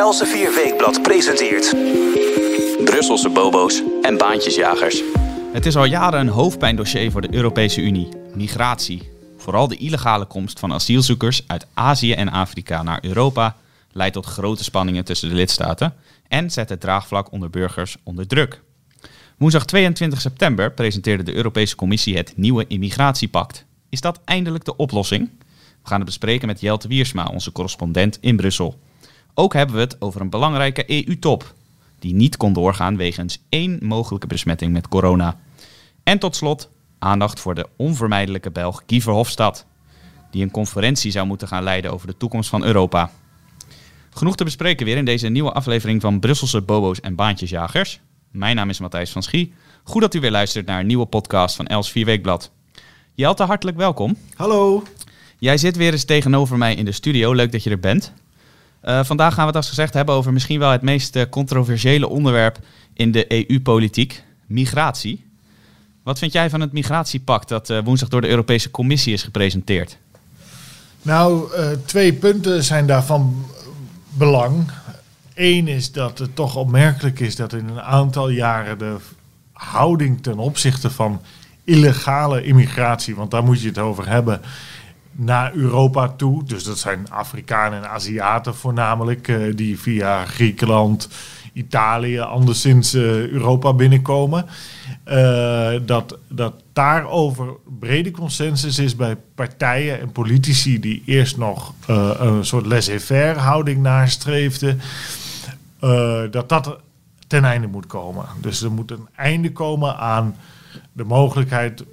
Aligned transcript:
Elsevier 0.00 0.54
Weekblad 0.54 1.02
presenteert... 1.02 1.74
Brusselse 2.84 3.28
bobo's 3.28 3.82
en 4.02 4.16
baantjesjagers. 4.16 5.02
Het 5.52 5.66
is 5.66 5.76
al 5.76 5.84
jaren 5.84 6.20
een 6.20 6.28
hoofdpijndossier 6.28 7.10
voor 7.10 7.20
de 7.20 7.34
Europese 7.34 7.80
Unie: 7.80 8.08
migratie. 8.34 9.10
Vooral 9.36 9.68
de 9.68 9.76
illegale 9.76 10.24
komst 10.24 10.58
van 10.58 10.72
asielzoekers 10.72 11.42
uit 11.46 11.66
Azië 11.74 12.12
en 12.12 12.28
Afrika 12.28 12.82
naar 12.82 13.04
Europa 13.04 13.56
leidt 13.92 14.14
tot 14.14 14.26
grote 14.26 14.64
spanningen 14.64 15.04
tussen 15.04 15.28
de 15.28 15.34
lidstaten 15.34 15.94
en 16.28 16.50
zet 16.50 16.68
het 16.68 16.80
draagvlak 16.80 17.32
onder 17.32 17.50
burgers 17.50 17.96
onder 18.02 18.26
druk. 18.26 18.62
Woensdag 19.38 19.64
22 19.64 20.20
september 20.20 20.72
presenteerde 20.72 21.22
de 21.22 21.34
Europese 21.34 21.76
Commissie 21.76 22.16
het 22.16 22.32
nieuwe 22.36 22.66
immigratiepact. 22.66 23.64
Is 23.88 24.00
dat 24.00 24.20
eindelijk 24.24 24.64
de 24.64 24.76
oplossing? 24.76 25.30
We 25.82 25.88
gaan 25.88 25.98
het 25.98 26.06
bespreken 26.06 26.46
met 26.46 26.60
Jelte 26.60 26.88
Wiersma, 26.88 27.26
onze 27.26 27.52
correspondent 27.52 28.18
in 28.20 28.36
Brussel. 28.36 28.78
Ook 29.34 29.52
hebben 29.54 29.76
we 29.76 29.80
het 29.82 30.00
over 30.00 30.20
een 30.20 30.30
belangrijke 30.30 31.06
EU-top, 31.06 31.54
die 31.98 32.14
niet 32.14 32.36
kon 32.36 32.52
doorgaan 32.52 32.96
wegens 32.96 33.42
één 33.48 33.78
mogelijke 33.82 34.26
besmetting 34.26 34.72
met 34.72 34.88
corona. 34.88 35.40
En 36.02 36.18
tot 36.18 36.36
slot 36.36 36.70
aandacht 36.98 37.40
voor 37.40 37.54
de 37.54 37.66
onvermijdelijke 37.76 38.50
Belg 38.50 38.82
Guy 38.86 39.00
Verhofstadt, 39.00 39.66
die 40.30 40.42
een 40.42 40.50
conferentie 40.50 41.10
zou 41.10 41.26
moeten 41.26 41.48
gaan 41.48 41.62
leiden 41.62 41.92
over 41.92 42.06
de 42.06 42.16
toekomst 42.16 42.50
van 42.50 42.64
Europa. 42.64 43.10
Genoeg 44.10 44.36
te 44.36 44.44
bespreken 44.44 44.86
weer 44.86 44.96
in 44.96 45.04
deze 45.04 45.28
nieuwe 45.28 45.52
aflevering 45.52 46.00
van 46.00 46.20
Brusselse 46.20 46.62
Bobo's 46.62 47.00
en 47.00 47.14
Baantjesjagers. 47.14 48.00
Mijn 48.30 48.56
naam 48.56 48.70
is 48.70 48.80
Matthijs 48.80 49.10
van 49.10 49.22
Schie. 49.22 49.54
Goed 49.84 50.00
dat 50.00 50.14
u 50.14 50.20
weer 50.20 50.30
luistert 50.30 50.66
naar 50.66 50.80
een 50.80 50.86
nieuwe 50.86 51.06
podcast 51.06 51.56
van 51.56 51.66
Els 51.66 51.90
Vierweekblad. 51.90 52.50
Jelte, 53.14 53.42
hartelijk 53.42 53.76
welkom. 53.76 54.16
Hallo. 54.34 54.82
Jij 55.38 55.56
zit 55.56 55.76
weer 55.76 55.92
eens 55.92 56.04
tegenover 56.04 56.58
mij 56.58 56.74
in 56.74 56.84
de 56.84 56.92
studio. 56.92 57.34
Leuk 57.34 57.52
dat 57.52 57.62
je 57.62 57.70
er 57.70 57.80
bent. 57.80 58.12
Uh, 58.84 59.04
vandaag 59.04 59.34
gaan 59.34 59.42
we 59.42 59.48
het 59.48 59.56
als 59.56 59.68
gezegd 59.68 59.94
hebben 59.94 60.14
over 60.14 60.32
misschien 60.32 60.58
wel 60.58 60.70
het 60.70 60.82
meest 60.82 61.16
uh, 61.16 61.22
controversiële 61.30 62.08
onderwerp 62.08 62.58
in 62.94 63.12
de 63.12 63.48
EU-politiek: 63.48 64.22
migratie. 64.46 65.24
Wat 66.02 66.18
vind 66.18 66.32
jij 66.32 66.50
van 66.50 66.60
het 66.60 66.72
migratiepact 66.72 67.48
dat 67.48 67.70
uh, 67.70 67.78
woensdag 67.84 68.08
door 68.08 68.20
de 68.20 68.28
Europese 68.28 68.70
Commissie 68.70 69.12
is 69.12 69.22
gepresenteerd? 69.22 69.98
Nou, 71.02 71.50
twee 71.84 72.12
punten 72.12 72.64
zijn 72.64 72.86
daarvan 72.86 73.46
belang. 74.08 74.70
Eén 75.34 75.68
is 75.68 75.92
dat 75.92 76.18
het 76.18 76.34
toch 76.36 76.56
opmerkelijk 76.56 77.20
is 77.20 77.36
dat 77.36 77.52
in 77.52 77.68
een 77.68 77.80
aantal 77.80 78.28
jaren 78.28 78.78
de 78.78 78.96
houding 79.52 80.22
ten 80.22 80.38
opzichte 80.38 80.90
van 80.90 81.20
illegale 81.64 82.42
immigratie, 82.42 83.14
want 83.14 83.30
daar 83.30 83.44
moet 83.44 83.60
je 83.60 83.68
het 83.68 83.78
over 83.78 84.08
hebben, 84.08 84.40
naar 85.12 85.54
Europa 85.54 86.08
toe. 86.08 86.44
Dus 86.44 86.64
dat 86.64 86.78
zijn 86.78 87.10
Afrikanen 87.10 87.82
en 87.82 87.90
Aziaten 87.90 88.54
voornamelijk, 88.54 89.28
uh, 89.28 89.56
die 89.56 89.78
via 89.78 90.24
Griekenland, 90.24 91.08
Italië, 91.52 92.18
anderszins 92.18 92.94
uh, 92.94 93.28
Europa 93.28 93.72
binnenkomen. 93.72 94.46
Uh, 95.08 95.72
dat, 95.86 96.18
dat 96.28 96.54
daarover 96.72 97.46
brede 97.78 98.10
consensus 98.10 98.78
is 98.78 98.96
bij 98.96 99.16
partijen 99.34 100.00
en 100.00 100.12
politici 100.12 100.80
die 100.80 101.02
eerst 101.06 101.36
nog 101.36 101.74
een 102.18 102.44
soort 102.44 102.66
laissez-faire 102.66 103.38
houding 103.38 103.82
nastreefden. 103.82 104.80
dat 106.30 106.48
dat 106.48 106.78
ten 107.26 107.44
einde 107.44 107.66
moet 107.66 107.86
komen. 107.86 108.24
Dus 108.40 108.62
er 108.62 108.72
moet 108.72 108.90
een 108.90 109.08
einde 109.14 109.52
komen 109.52 109.96
aan 109.96 110.36
de 110.92 111.04
mogelijkheid 111.04 111.84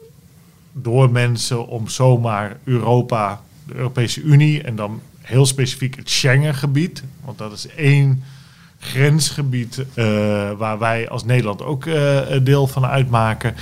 door 0.82 1.12
mensen 1.12 1.68
om 1.68 1.88
zomaar 1.88 2.58
Europa, 2.64 3.42
de 3.66 3.76
Europese 3.76 4.22
Unie 4.22 4.64
en 4.64 4.76
dan 4.76 5.02
heel 5.22 5.46
specifiek 5.46 5.96
het 5.96 6.10
Schengengebied, 6.10 7.04
want 7.26 7.38
dat 7.38 7.52
is 7.52 7.68
één 7.68 8.24
grensgebied 8.80 9.86
uh, 9.96 10.06
waar 10.58 10.80
wij 10.80 11.10
als 11.10 11.24
Nederland 11.26 11.62
ook 11.62 11.86
uh, 11.86 12.20
deel 12.44 12.68
van 12.68 12.86
uitmaken. 12.86 13.56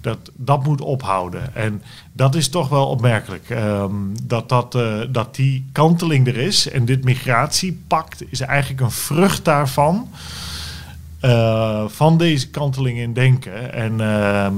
Dat, 0.00 0.30
dat 0.34 0.64
moet 0.64 0.80
ophouden. 0.80 1.54
En 1.54 1.82
dat 2.12 2.34
is 2.34 2.48
toch 2.48 2.68
wel 2.68 2.86
opmerkelijk. 2.86 3.50
Um, 3.50 4.12
dat, 4.22 4.48
dat, 4.48 4.74
uh, 4.74 5.00
dat 5.08 5.34
die 5.34 5.64
kanteling 5.72 6.26
er 6.26 6.36
is. 6.36 6.68
En 6.68 6.84
dit 6.84 7.04
migratiepact 7.04 8.24
is 8.30 8.40
eigenlijk 8.40 8.80
een 8.80 8.90
vrucht 8.90 9.44
daarvan. 9.44 10.08
Uh, 11.26 11.84
van 11.88 12.18
deze 12.18 12.50
kanteling 12.50 12.98
in 12.98 13.12
denken. 13.12 13.72
En 13.72 13.92
uh, 14.00 14.48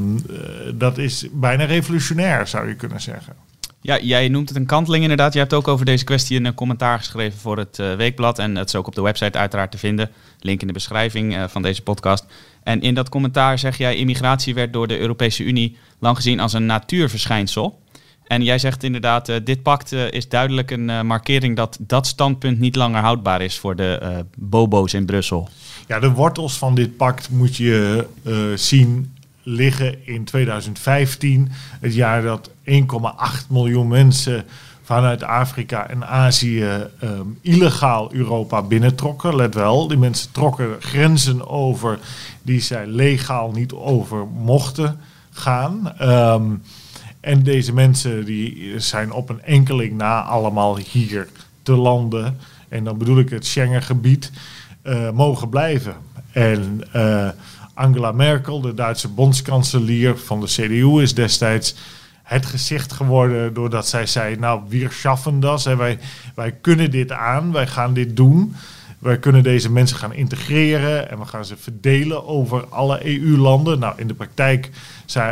dat 0.75 0.99
is 0.99 1.27
bijna 1.33 1.65
revolutionair, 1.65 2.47
zou 2.47 2.69
je 2.69 2.75
kunnen 2.75 3.01
zeggen. 3.01 3.35
Ja, 3.81 3.99
jij 4.01 4.29
noemt 4.29 4.49
het 4.49 4.59
een 4.59 4.67
kanteling 4.67 5.03
inderdaad. 5.03 5.33
Je 5.33 5.39
hebt 5.39 5.55
ook 5.55 5.69
over 5.69 5.85
deze 5.85 6.05
kwestie 6.05 6.45
een 6.45 6.55
commentaar 6.55 6.99
geschreven 6.99 7.39
voor 7.39 7.59
het 7.59 7.77
Weekblad. 7.77 8.39
En 8.39 8.57
het 8.57 8.69
is 8.69 8.75
ook 8.75 8.87
op 8.87 8.95
de 8.95 9.03
website 9.03 9.39
uiteraard 9.39 9.71
te 9.71 9.79
vinden. 9.79 10.11
Link 10.41 10.61
in 10.61 10.67
de 10.67 10.73
beschrijving 10.73 11.37
van 11.49 11.63
deze 11.63 11.83
podcast. 11.83 12.27
En 12.63 12.81
in 12.81 12.95
dat 12.95 13.09
commentaar 13.09 13.59
zeg 13.59 13.79
jij... 13.79 13.97
immigratie 13.97 14.55
werd 14.55 14.73
door 14.73 14.87
de 14.87 14.99
Europese 14.99 15.45
Unie 15.45 15.77
lang 15.99 16.17
gezien 16.17 16.41
als 16.41 16.53
een 16.53 16.67
natuurverschijnsel. 16.67 17.83
En 18.27 18.43
jij 18.43 18.59
zegt 18.59 18.83
inderdaad, 18.83 19.33
dit 19.45 19.63
pact 19.63 19.93
is 19.93 20.29
duidelijk 20.29 20.71
een 20.71 21.07
markering... 21.07 21.57
dat 21.57 21.79
dat 21.81 22.07
standpunt 22.07 22.59
niet 22.59 22.77
langer 22.77 23.01
houdbaar 23.01 23.43
is 23.43 23.59
voor 23.59 23.77
de 23.77 24.25
bobo's 24.39 24.93
in 24.93 25.07
Brussel. 25.07 25.49
Ja, 25.89 25.99
de 25.99 26.11
wortels 26.11 26.59
van 26.59 26.75
dit 26.75 26.97
pact 26.97 27.31
moet 27.31 27.57
je 27.57 28.07
uh, 28.23 28.37
zien 28.55 29.15
liggen 29.43 30.07
in 30.07 30.25
2015, 30.25 31.51
het 31.81 31.95
jaar 31.95 32.23
dat 32.23 32.51
1,8 32.51 32.55
miljoen 33.49 33.89
mensen 33.89 34.45
vanuit 34.83 35.23
Afrika 35.23 35.89
en 35.89 36.07
Azië 36.07 36.87
um, 37.03 37.39
illegaal 37.43 38.13
Europa 38.13 38.63
binnentrokken. 38.63 39.37
Let 39.37 39.55
wel, 39.55 39.89
die 39.89 39.99
mensen 39.99 40.33
trokken 40.33 40.77
grenzen 40.81 41.49
over 41.49 41.99
die 42.43 42.61
zij 42.61 42.87
legaal 42.87 43.51
niet 43.51 43.73
over 43.73 44.27
mochten 44.27 45.01
gaan. 45.31 45.93
Um, 46.03 46.63
en 47.21 47.43
deze 47.43 47.73
mensen 47.73 48.25
die 48.25 48.81
zijn 48.81 49.13
op 49.13 49.29
een 49.29 49.43
enkeling 49.43 49.97
na 49.97 50.23
allemaal 50.23 50.77
hier 50.77 51.29
te 51.63 51.73
landen. 51.73 52.39
En 52.69 52.85
dan 52.85 52.99
bedoel 52.99 53.19
ik 53.19 53.31
het 53.31 53.47
Schengengebied 53.47 54.33
mogen 55.13 55.49
blijven. 55.49 55.95
En 56.33 56.81
uh, 56.97 57.29
Angela 57.75 58.13
Merkel, 58.13 58.61
de 58.61 58.75
Duitse 58.75 59.09
bondskanselier 59.09 60.19
van 60.19 60.41
de 60.41 60.47
CDU, 60.47 61.03
is 61.03 61.15
destijds 61.15 61.75
het 62.23 62.47
gezicht 62.47 62.93
geworden 62.93 63.55
doordat 63.55 63.89
zij 63.89 64.07
zei: 64.07 64.37
Nou, 64.37 64.63
wir 64.69 64.91
schaffen 64.93 65.41
das. 65.41 65.65
Wij, 65.65 65.99
wij 66.35 66.53
kunnen 66.53 66.91
dit 66.91 67.13
aan, 67.13 67.53
wij 67.53 67.67
gaan 67.67 67.95
dit 67.95 68.17
doen. 68.17 68.55
Wij 68.99 69.19
kunnen 69.19 69.43
deze 69.43 69.71
mensen 69.71 69.97
gaan 69.97 70.13
integreren 70.13 71.11
en 71.11 71.19
we 71.19 71.25
gaan 71.25 71.45
ze 71.45 71.57
verdelen 71.57 72.27
over 72.27 72.67
alle 72.67 73.07
EU-landen. 73.07 73.79
Nou, 73.79 73.95
in 73.97 74.07
de 74.07 74.15
praktijk 74.15 74.71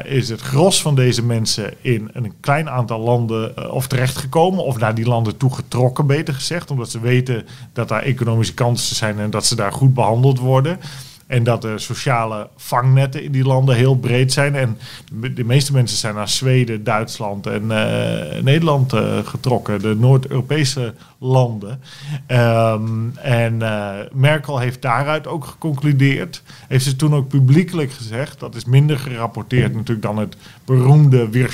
is 0.05 0.29
het 0.29 0.41
gros 0.41 0.83
van 0.83 0.95
deze 0.95 1.23
mensen 1.23 1.75
in 1.81 2.11
een 2.13 2.33
klein 2.41 2.71
aantal 2.71 3.01
landen 3.01 3.53
uh, 3.59 3.73
of 3.73 3.87
terechtgekomen, 3.87 4.65
of 4.65 4.79
naar 4.79 4.95
die 4.95 5.07
landen 5.07 5.37
toe 5.37 5.55
getrokken, 5.55 6.07
beter 6.07 6.35
gezegd, 6.35 6.71
omdat 6.71 6.91
ze 6.91 7.01
weten 7.01 7.47
dat 7.73 7.89
daar 7.89 8.03
economische 8.03 8.55
kansen 8.55 8.97
zijn 8.97 9.19
en 9.19 9.31
dat 9.31 9.47
ze 9.47 9.57
daar 9.57 9.73
goed 9.73 9.95
behandeld 9.95 10.39
worden. 10.39 10.79
En 11.27 11.45
dat 11.45 11.63
de 11.63 11.79
sociale 11.79 12.49
vangnetten 12.57 13.23
in 13.23 13.33
die 13.33 13.45
landen 13.45 13.77
heel 13.77 13.97
breed 13.97 14.33
zijn. 14.33 14.55
En 14.55 14.79
de 15.35 15.45
meeste 15.45 15.73
mensen 15.73 15.99
zijn 15.99 16.15
naar 16.15 16.29
Zweden, 16.29 16.85
Duitsland 16.85 17.47
en 17.47 17.63
uh, 17.63 18.43
Nederland 18.43 18.95
uh, 18.95 19.19
getrokken, 19.25 19.81
de 19.81 19.95
Noord-Europese 19.99 20.95
landen. 21.19 21.81
Um, 22.29 23.13
en 23.17 23.55
uh, 23.61 23.91
Merkel 24.13 24.59
heeft 24.59 24.83
daaruit 24.83 25.27
ook 25.27 25.45
geconcludeerd. 25.45 26.43
Heeft 26.69 26.85
ze 26.85 26.97
toen 26.97 27.15
ook 27.15 27.29
publiekelijk 27.29 27.93
gezegd, 27.93 28.41
dat 28.41 28.55
is 28.55 28.65
minder 28.65 28.99
gerapporteerd 28.99 29.75
natuurlijk 29.75 30.03
dan 30.03 30.19
het 30.19 30.37
beroemde 30.65 31.29
Wir 31.29 31.53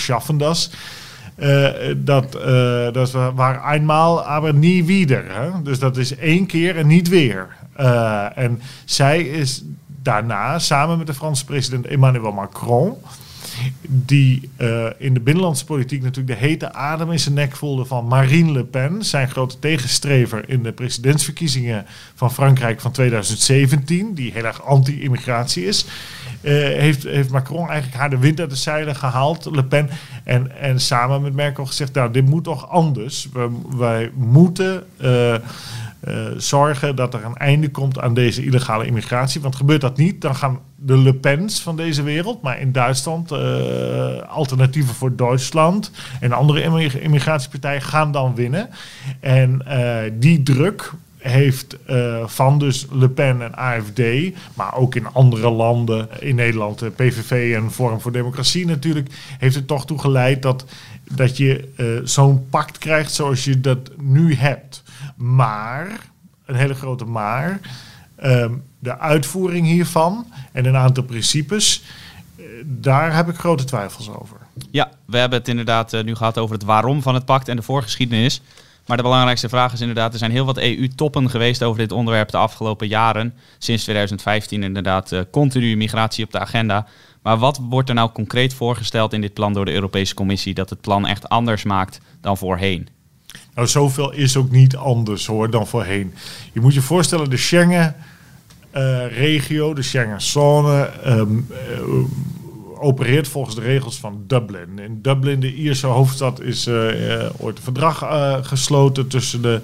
dat, 1.96 2.36
uh, 2.36 2.92
dat 2.92 3.08
is 3.08 3.12
waar 3.34 3.72
eenmaal, 3.72 4.22
aber 4.22 4.54
nie 4.54 4.84
wieder. 4.84 5.24
Hè? 5.28 5.62
Dus 5.62 5.78
dat 5.78 5.96
is 5.96 6.16
één 6.16 6.46
keer 6.46 6.76
en 6.76 6.86
niet 6.86 7.08
weer. 7.08 7.48
Uh, 7.80 8.38
en 8.38 8.60
zij 8.84 9.22
is 9.22 9.64
daarna, 10.02 10.58
samen 10.58 10.98
met 10.98 11.06
de 11.06 11.14
Franse 11.14 11.44
president 11.44 11.86
Emmanuel 11.86 12.32
Macron, 12.32 12.96
die 13.86 14.50
uh, 14.58 14.86
in 14.98 15.14
de 15.14 15.20
binnenlandse 15.20 15.64
politiek 15.64 16.02
natuurlijk 16.02 16.40
de 16.40 16.46
hete 16.46 16.72
adem 16.72 17.10
in 17.10 17.18
zijn 17.18 17.34
nek 17.34 17.56
voelde 17.56 17.84
van 17.84 18.06
Marine 18.06 18.52
Le 18.52 18.64
Pen, 18.64 19.04
zijn 19.04 19.30
grote 19.30 19.58
tegenstrever 19.58 20.48
in 20.48 20.62
de 20.62 20.72
presidentsverkiezingen 20.72 21.86
van 22.14 22.32
Frankrijk 22.32 22.80
van 22.80 22.92
2017, 22.92 24.14
die 24.14 24.32
heel 24.32 24.44
erg 24.44 24.64
anti-immigratie 24.64 25.64
is. 25.64 25.84
Uh, 26.40 26.52
heeft, 26.52 27.02
heeft 27.02 27.30
Macron 27.30 27.68
eigenlijk 27.68 28.00
haar 28.00 28.10
de 28.10 28.18
wind 28.18 28.40
uit 28.40 28.50
de 28.50 28.56
zeilen 28.56 28.96
gehaald, 28.96 29.48
Le 29.52 29.64
Pen. 29.64 29.90
En, 30.24 30.60
en 30.60 30.80
samen 30.80 31.22
met 31.22 31.34
Merkel 31.34 31.66
gezegd, 31.66 31.94
nou, 31.94 32.12
dit 32.12 32.26
moet 32.26 32.44
toch 32.44 32.70
anders. 32.70 33.28
Wij 33.76 34.10
moeten... 34.14 34.84
uh, 36.08 36.26
zorgen 36.36 36.96
dat 36.96 37.14
er 37.14 37.24
een 37.24 37.36
einde 37.36 37.70
komt 37.70 37.98
aan 37.98 38.14
deze 38.14 38.44
illegale 38.44 38.86
immigratie. 38.86 39.40
Want 39.40 39.56
gebeurt 39.56 39.80
dat 39.80 39.96
niet, 39.96 40.20
dan 40.20 40.34
gaan 40.34 40.60
de 40.76 40.98
Le 40.98 41.14
Pens 41.14 41.62
van 41.62 41.76
deze 41.76 42.02
wereld, 42.02 42.42
maar 42.42 42.60
in 42.60 42.72
Duitsland, 42.72 43.32
uh, 43.32 43.38
alternatieven 44.28 44.94
voor 44.94 45.16
Duitsland 45.16 45.90
en 46.20 46.32
andere 46.32 46.62
immigratiepartijen 47.00 47.82
gaan 47.82 48.12
dan 48.12 48.34
winnen. 48.34 48.68
En 49.20 49.64
uh, 49.68 49.98
die 50.12 50.42
druk 50.42 50.92
heeft 51.18 51.76
van 52.26 52.58
dus 52.58 52.86
Le 52.92 53.08
Pen 53.08 53.42
en 53.42 53.54
AFD, 53.54 54.00
maar 54.54 54.74
ook 54.76 54.94
in 54.94 55.06
andere 55.06 55.50
landen, 55.50 56.08
in 56.20 56.34
Nederland, 56.34 56.78
de 56.78 56.90
PVV 56.90 57.54
en 57.54 57.70
Forum 57.70 58.00
voor 58.00 58.12
Democratie 58.12 58.66
natuurlijk, 58.66 59.08
heeft 59.38 59.54
het 59.54 59.66
toch 59.66 59.86
toe 59.86 59.98
geleid 59.98 60.42
dat, 60.42 60.64
dat 61.14 61.36
je 61.36 61.68
zo'n 62.04 62.46
pact 62.50 62.78
krijgt 62.78 63.12
zoals 63.12 63.44
je 63.44 63.60
dat 63.60 63.90
nu 64.00 64.34
hebt. 64.34 64.81
Maar, 65.22 66.00
een 66.46 66.54
hele 66.54 66.74
grote 66.74 67.04
maar, 67.04 67.60
um, 68.24 68.62
de 68.78 68.98
uitvoering 68.98 69.66
hiervan 69.66 70.26
en 70.52 70.64
een 70.64 70.76
aantal 70.76 71.04
principes, 71.04 71.82
daar 72.64 73.14
heb 73.14 73.28
ik 73.28 73.34
grote 73.34 73.64
twijfels 73.64 74.10
over. 74.10 74.36
Ja, 74.70 74.90
we 75.04 75.18
hebben 75.18 75.38
het 75.38 75.48
inderdaad 75.48 75.92
uh, 75.92 76.02
nu 76.02 76.14
gehad 76.14 76.38
over 76.38 76.54
het 76.54 76.64
waarom 76.64 77.02
van 77.02 77.14
het 77.14 77.24
pact 77.24 77.48
en 77.48 77.56
de 77.56 77.62
voorgeschiedenis. 77.62 78.42
Maar 78.86 78.96
de 78.96 79.02
belangrijkste 79.02 79.48
vraag 79.48 79.72
is 79.72 79.80
inderdaad, 79.80 80.12
er 80.12 80.18
zijn 80.18 80.30
heel 80.30 80.44
wat 80.44 80.58
EU-toppen 80.58 81.30
geweest 81.30 81.62
over 81.62 81.78
dit 81.78 81.92
onderwerp 81.92 82.30
de 82.30 82.36
afgelopen 82.36 82.88
jaren. 82.88 83.34
Sinds 83.58 83.82
2015 83.82 84.62
inderdaad 84.62 85.12
uh, 85.12 85.20
continu 85.30 85.76
migratie 85.76 86.24
op 86.24 86.32
de 86.32 86.38
agenda. 86.38 86.86
Maar 87.22 87.38
wat 87.38 87.60
wordt 87.68 87.88
er 87.88 87.94
nou 87.94 88.10
concreet 88.12 88.54
voorgesteld 88.54 89.12
in 89.12 89.20
dit 89.20 89.32
plan 89.32 89.52
door 89.52 89.64
de 89.64 89.72
Europese 89.72 90.14
Commissie 90.14 90.54
dat 90.54 90.70
het 90.70 90.80
plan 90.80 91.06
echt 91.06 91.28
anders 91.28 91.62
maakt 91.62 92.00
dan 92.20 92.36
voorheen? 92.36 92.88
Nou, 93.54 93.68
zoveel 93.68 94.12
is 94.12 94.36
ook 94.36 94.50
niet 94.50 94.76
anders 94.76 95.26
hoor 95.26 95.50
dan 95.50 95.66
voorheen. 95.66 96.14
Je 96.52 96.60
moet 96.60 96.74
je 96.74 96.82
voorstellen, 96.82 97.30
de 97.30 97.36
Schengen-regio, 97.36 99.74
de 99.74 99.82
Schengen-zone, 99.82 100.90
um, 101.06 101.46
opereert 102.78 103.28
volgens 103.28 103.54
de 103.54 103.60
regels 103.60 103.98
van 103.98 104.24
Dublin. 104.26 104.78
In 104.78 104.98
Dublin, 105.02 105.40
de 105.40 105.54
Ierse 105.54 105.86
hoofdstad, 105.86 106.40
is 106.40 106.66
uh, 106.66 106.74
ooit 107.38 107.56
een 107.56 107.62
verdrag 107.62 107.98
gesloten 108.48 109.08
tussen 109.08 109.42
de 109.42 109.60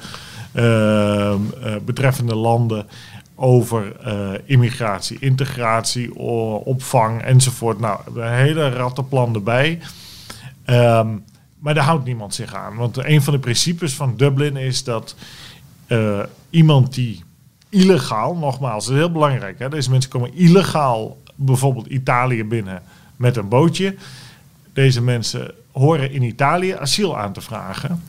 betreffende 1.85 2.35
landen 2.35 2.87
over 3.35 3.93
immigratie, 4.45 5.17
integratie, 5.21 6.15
opvang 6.65 7.23
enzovoort. 7.23 7.81
Nou, 7.81 8.01
een 8.15 8.33
hele 8.33 8.69
rattenplan 8.69 9.35
erbij. 9.35 9.79
Um, 10.67 11.25
maar 11.59 11.75
daar 11.75 11.85
houdt 11.85 12.05
niemand 12.05 12.35
zich 12.35 12.55
aan. 12.55 12.77
Want 12.77 12.97
een 12.97 13.23
van 13.23 13.33
de 13.33 13.39
principes 13.39 13.95
van 13.95 14.17
Dublin 14.17 14.57
is 14.57 14.85
dat 14.85 15.15
iemand 16.51 16.95
die 16.95 17.23
illegaal, 17.69 18.37
nogmaals, 18.37 18.85
dat 18.85 18.95
is 18.95 19.01
heel 19.01 19.13
belangrijk, 19.13 19.59
hè, 19.59 19.69
deze 19.69 19.91
mensen 19.91 20.11
komen 20.11 20.35
illegaal 20.35 21.23
bijvoorbeeld 21.35 21.87
Italië 21.87 22.45
binnen 22.45 22.83
met 23.17 23.37
een 23.37 23.49
bootje. 23.49 23.95
Deze 24.73 25.03
mensen 25.03 25.55
horen 25.73 26.13
in 26.13 26.23
Italië 26.23 26.73
asiel 26.73 27.19
aan 27.19 27.33
te 27.33 27.41
vragen. 27.41 28.03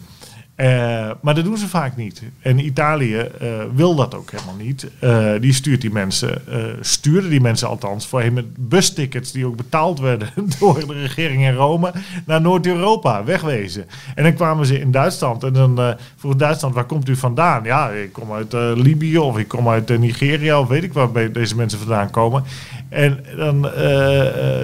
Uh, 0.61 1.11
maar 1.21 1.35
dat 1.35 1.43
doen 1.43 1.57
ze 1.57 1.67
vaak 1.67 1.95
niet. 1.95 2.21
En 2.41 2.65
Italië 2.65 3.29
uh, 3.41 3.49
wil 3.73 3.95
dat 3.95 4.15
ook 4.15 4.31
helemaal 4.31 4.55
niet. 4.55 4.87
Uh, 5.03 5.31
die 5.39 5.53
stuurt 5.53 5.81
die 5.81 5.91
mensen, 5.91 6.41
stuurde 6.81 7.29
die 7.29 7.41
mensen 7.41 7.67
althans 7.67 8.07
voorheen 8.07 8.33
met 8.33 8.69
bustickets 8.69 9.31
die 9.31 9.45
ook 9.45 9.55
betaald 9.55 9.99
werden 9.99 10.29
door 10.59 10.87
de 10.87 10.93
regering 10.93 11.43
in 11.43 11.53
Rome 11.53 11.93
naar 12.25 12.41
Noord-Europa, 12.41 13.23
wegwezen. 13.23 13.85
En 14.15 14.23
dan 14.23 14.33
kwamen 14.33 14.65
ze 14.65 14.79
in 14.79 14.91
Duitsland 14.91 15.43
en 15.43 15.53
dan 15.53 15.95
vroeg 16.15 16.35
Duitsland, 16.35 16.73
waar 16.75 16.85
komt 16.85 17.09
u 17.09 17.15
vandaan? 17.15 17.63
Ja, 17.63 17.89
ik 17.89 18.13
kom 18.13 18.31
uit 18.31 18.53
Libië 18.53 19.17
of 19.17 19.37
ik 19.37 19.47
kom 19.47 19.69
uit 19.69 19.99
Nigeria 19.99 20.59
of 20.59 20.67
weet 20.67 20.83
ik 20.83 20.93
waar 20.93 21.31
deze 21.31 21.55
mensen 21.55 21.79
vandaan 21.79 22.09
komen. 22.09 22.43
En 22.89 23.25
dan 23.37 23.69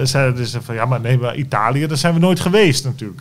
zeiden 0.02 0.46
ze 0.46 0.62
van 0.62 0.74
ja, 0.74 0.84
maar 0.84 1.00
nee, 1.00 1.18
maar 1.18 1.36
Italië, 1.36 1.86
daar 1.86 1.96
zijn 1.96 2.14
we 2.14 2.20
nooit 2.20 2.40
geweest 2.40 2.84
natuurlijk. 2.84 3.20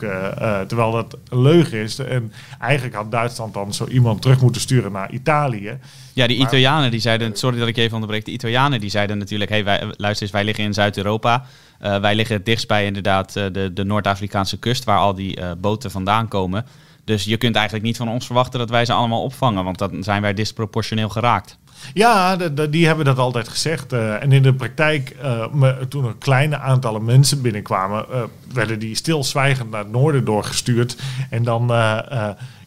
terwijl 0.67 0.91
dat 0.91 1.17
een 1.29 1.41
leugen 1.41 1.79
is. 1.79 1.99
En 1.99 2.33
eigenlijk 2.59 2.95
had 2.95 3.11
Duitsland 3.11 3.53
dan 3.53 3.73
zo 3.73 3.87
iemand 3.87 4.21
terug 4.21 4.41
moeten 4.41 4.61
sturen 4.61 4.91
naar 4.91 5.11
Italië. 5.11 5.77
Ja, 6.13 6.27
die 6.27 6.37
Italianen 6.37 6.91
die 6.91 6.99
zeiden, 6.99 7.35
sorry 7.35 7.59
dat 7.59 7.67
ik 7.67 7.77
even 7.77 7.93
onderbreek, 7.93 8.25
de 8.25 8.31
Italianen 8.31 8.79
die 8.79 8.89
zeiden 8.89 9.17
natuurlijk, 9.17 9.49
hey, 9.49 9.63
wij, 9.63 9.83
luister 9.97 10.23
eens, 10.23 10.31
wij 10.31 10.43
liggen 10.43 10.63
in 10.63 10.73
Zuid-Europa. 10.73 11.45
Wij 11.79 12.15
liggen 12.15 12.43
dichtst 12.43 12.67
bij 12.67 12.85
inderdaad 12.85 13.33
de, 13.33 13.71
de 13.73 13.83
Noord-Afrikaanse 13.83 14.59
kust, 14.59 14.83
waar 14.83 14.99
al 14.99 15.15
die 15.15 15.39
boten 15.57 15.91
vandaan 15.91 16.27
komen. 16.27 16.65
Dus 17.03 17.23
je 17.23 17.37
kunt 17.37 17.55
eigenlijk 17.55 17.85
niet 17.85 17.97
van 17.97 18.09
ons 18.09 18.25
verwachten 18.25 18.59
dat 18.59 18.69
wij 18.69 18.85
ze 18.85 18.93
allemaal 18.93 19.23
opvangen, 19.23 19.63
want 19.63 19.77
dan 19.77 20.03
zijn 20.03 20.21
wij 20.21 20.33
disproportioneel 20.33 21.09
geraakt. 21.09 21.57
Ja, 21.93 22.35
die 22.69 22.85
hebben 22.85 23.05
dat 23.05 23.17
altijd 23.17 23.47
gezegd. 23.47 23.93
Uh, 23.93 24.23
en 24.23 24.31
in 24.31 24.41
de 24.41 24.53
praktijk, 24.53 25.15
me, 25.51 25.87
toen 25.89 26.05
er 26.05 26.15
kleine 26.19 26.59
aantallen 26.59 27.05
mensen 27.05 27.41
binnenkwamen, 27.41 28.05
uh, 28.11 28.23
werden 28.53 28.79
die 28.79 28.95
stilzwijgend 28.95 29.71
naar 29.71 29.79
het 29.79 29.91
noorden 29.91 30.25
doorgestuurd. 30.25 30.97
En 31.29 31.43
dan 31.43 31.67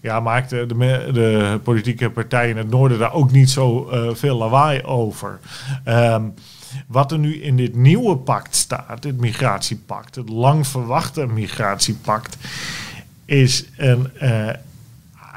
ja, 0.01 0.21
maakten 0.21 0.69
de, 0.69 1.09
de, 1.13 1.61
politieke 1.63 2.11
partijen 2.11 2.51
in 2.51 2.57
het 2.57 2.71
noorden 2.71 2.99
daar 2.99 3.13
ook 3.13 3.31
niet 3.31 3.51
zo 3.51 3.91
veel 4.13 4.37
lawaai 4.37 4.83
over. 4.83 5.39
Um, 5.89 6.35
wat 6.87 7.13
er 7.13 7.19
nu 7.19 7.43
in 7.43 7.57
dit 7.57 7.75
nieuwe 7.75 8.17
pact 8.17 8.57
staat, 8.57 9.05
het 9.05 9.21
migratiepact, 9.21 10.15
het 10.15 10.29
lang 10.29 10.67
verwachte 10.67 11.27
migratiepact, 11.27 12.37
is 13.25 13.65
een 13.77 14.11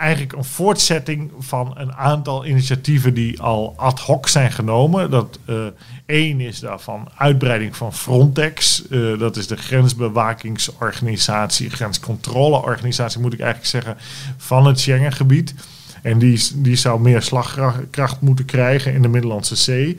eigenlijk 0.02 0.34
een 0.34 0.44
voortzetting 0.44 1.32
van 1.40 1.74
een 1.78 1.94
aantal 1.94 2.46
initiatieven 2.46 3.14
die 3.14 3.42
al 3.42 3.74
ad 3.78 4.00
hoc 4.00 4.28
zijn 4.28 4.52
genomen. 4.52 5.12
Dat 5.12 5.40
uh, 5.46 5.66
één 6.06 6.40
is 6.40 6.60
daarvan 6.60 7.08
uitbreiding 7.18 7.76
van 7.76 7.94
Frontex. 7.94 8.84
Uh, 8.90 9.20
dat 9.20 9.38
is 9.38 9.48
de 9.48 9.58
grensbewakingsorganisatie, 9.58 11.70
grenscontroleorganisatie 11.70 13.20
moet 13.20 13.34
ik 13.34 13.40
eigenlijk 13.40 13.70
zeggen, 13.70 13.98
van 14.38 14.66
het 14.66 14.80
Schengengebied. 14.80 15.54
En 16.02 16.20
die, 16.20 16.42
die 16.54 16.76
zou 16.76 17.02
meer 17.02 17.22
slagkracht 17.22 18.22
moeten 18.22 18.46
krijgen 18.46 18.94
in 18.94 19.02
de 19.02 19.08
Middellandse 19.08 19.56
Zee. 19.56 19.98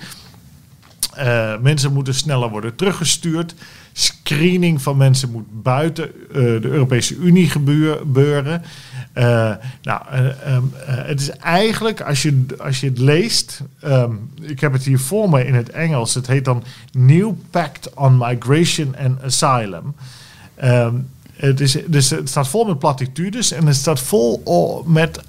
Uh, 1.18 1.58
mensen 1.58 1.92
moeten 1.92 2.14
sneller 2.14 2.50
worden 2.50 2.74
teruggestuurd. 2.74 3.54
Screening 3.92 4.82
van 4.82 4.96
mensen 4.96 5.30
moet 5.30 5.62
buiten 5.62 6.10
de 6.32 6.60
Europese 6.62 7.16
Unie 7.16 7.50
gebeuren. 7.50 8.62
Uh, 9.14 9.54
nou, 9.82 10.00
um, 10.46 10.72
uh, 10.76 10.84
het 10.86 11.20
is 11.20 11.30
eigenlijk, 11.30 12.00
als 12.00 12.22
je, 12.22 12.44
als 12.58 12.80
je 12.80 12.86
het 12.86 12.98
leest, 12.98 13.62
um, 13.84 14.30
ik 14.40 14.60
heb 14.60 14.72
het 14.72 14.84
hier 14.84 14.98
voor 14.98 15.28
me 15.28 15.46
in 15.46 15.54
het 15.54 15.70
Engels, 15.70 16.14
het 16.14 16.26
heet 16.26 16.44
dan 16.44 16.64
New 16.92 17.32
Pact 17.50 17.94
on 17.94 18.16
Migration 18.18 18.96
and 18.96 19.22
Asylum. 19.22 19.94
Um, 20.64 21.08
het, 21.36 21.60
is, 21.60 21.76
dus 21.86 22.10
het 22.10 22.28
staat 22.28 22.48
vol 22.48 22.64
met 22.64 22.78
platitudes 22.78 23.52
en 23.52 23.66
het 23.66 23.76
staat 23.76 24.00
vol 24.00 24.42
met 24.86 25.20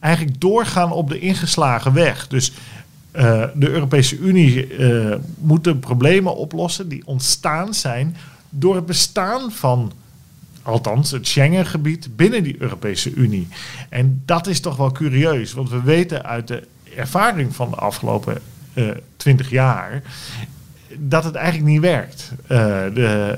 eigenlijk 0.00 0.40
doorgaan 0.40 0.92
op 0.92 1.08
de 1.08 1.18
ingeslagen 1.18 1.92
weg. 1.92 2.28
Dus 2.28 2.52
de 3.54 3.68
Europese 3.68 4.18
Unie 4.18 4.68
moet 5.38 5.64
de 5.64 5.76
problemen 5.76 6.36
oplossen 6.36 6.88
die 6.88 7.02
ontstaan 7.06 7.74
zijn 7.74 8.16
door 8.50 8.74
het 8.74 8.86
bestaan 8.86 9.52
van 9.52 9.92
althans 10.62 11.10
het 11.10 11.26
Schengengebied 11.26 12.16
binnen 12.16 12.42
die 12.42 12.56
Europese 12.58 13.12
Unie. 13.14 13.48
En 13.88 14.22
dat 14.24 14.46
is 14.46 14.60
toch 14.60 14.76
wel 14.76 14.92
curieus, 14.92 15.52
want 15.52 15.70
we 15.70 15.82
weten 15.82 16.24
uit 16.24 16.48
de 16.48 16.66
ervaring 16.96 17.54
van 17.54 17.70
de 17.70 17.76
afgelopen 17.76 18.38
eh, 18.72 18.88
twintig 19.16 19.50
jaar 19.50 20.02
dat 20.98 21.24
het 21.24 21.34
eigenlijk 21.34 21.66
niet 21.72 21.80
werkt. 21.80 22.32
Uh, 22.42 22.48
de 22.94 23.36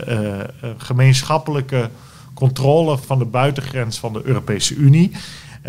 uh, 0.63 0.71
gemeenschappelijke 0.77 1.91
controle 2.35 2.99
van 2.99 3.19
de 3.19 3.25
buitengrens 3.25 3.99
van 3.99 4.13
de 4.13 4.21
Europese 4.25 4.75
Unie. 4.75 5.11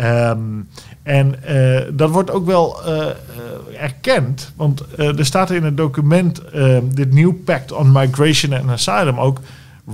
Um, 0.02 0.68
en 1.02 1.34
uh, 1.48 1.80
dat 1.92 2.10
wordt 2.10 2.30
ook 2.30 2.46
wel 2.46 2.80
uh, 2.86 3.06
erkend, 3.80 4.52
want 4.56 4.84
er 4.96 5.26
staat 5.26 5.50
in 5.50 5.64
het 5.64 5.76
document, 5.76 6.40
dit 6.84 7.12
New 7.12 7.32
Pact 7.44 7.72
on 7.72 7.92
Migration 7.92 8.52
and 8.52 8.70
Asylum, 8.70 9.18
ook 9.18 9.40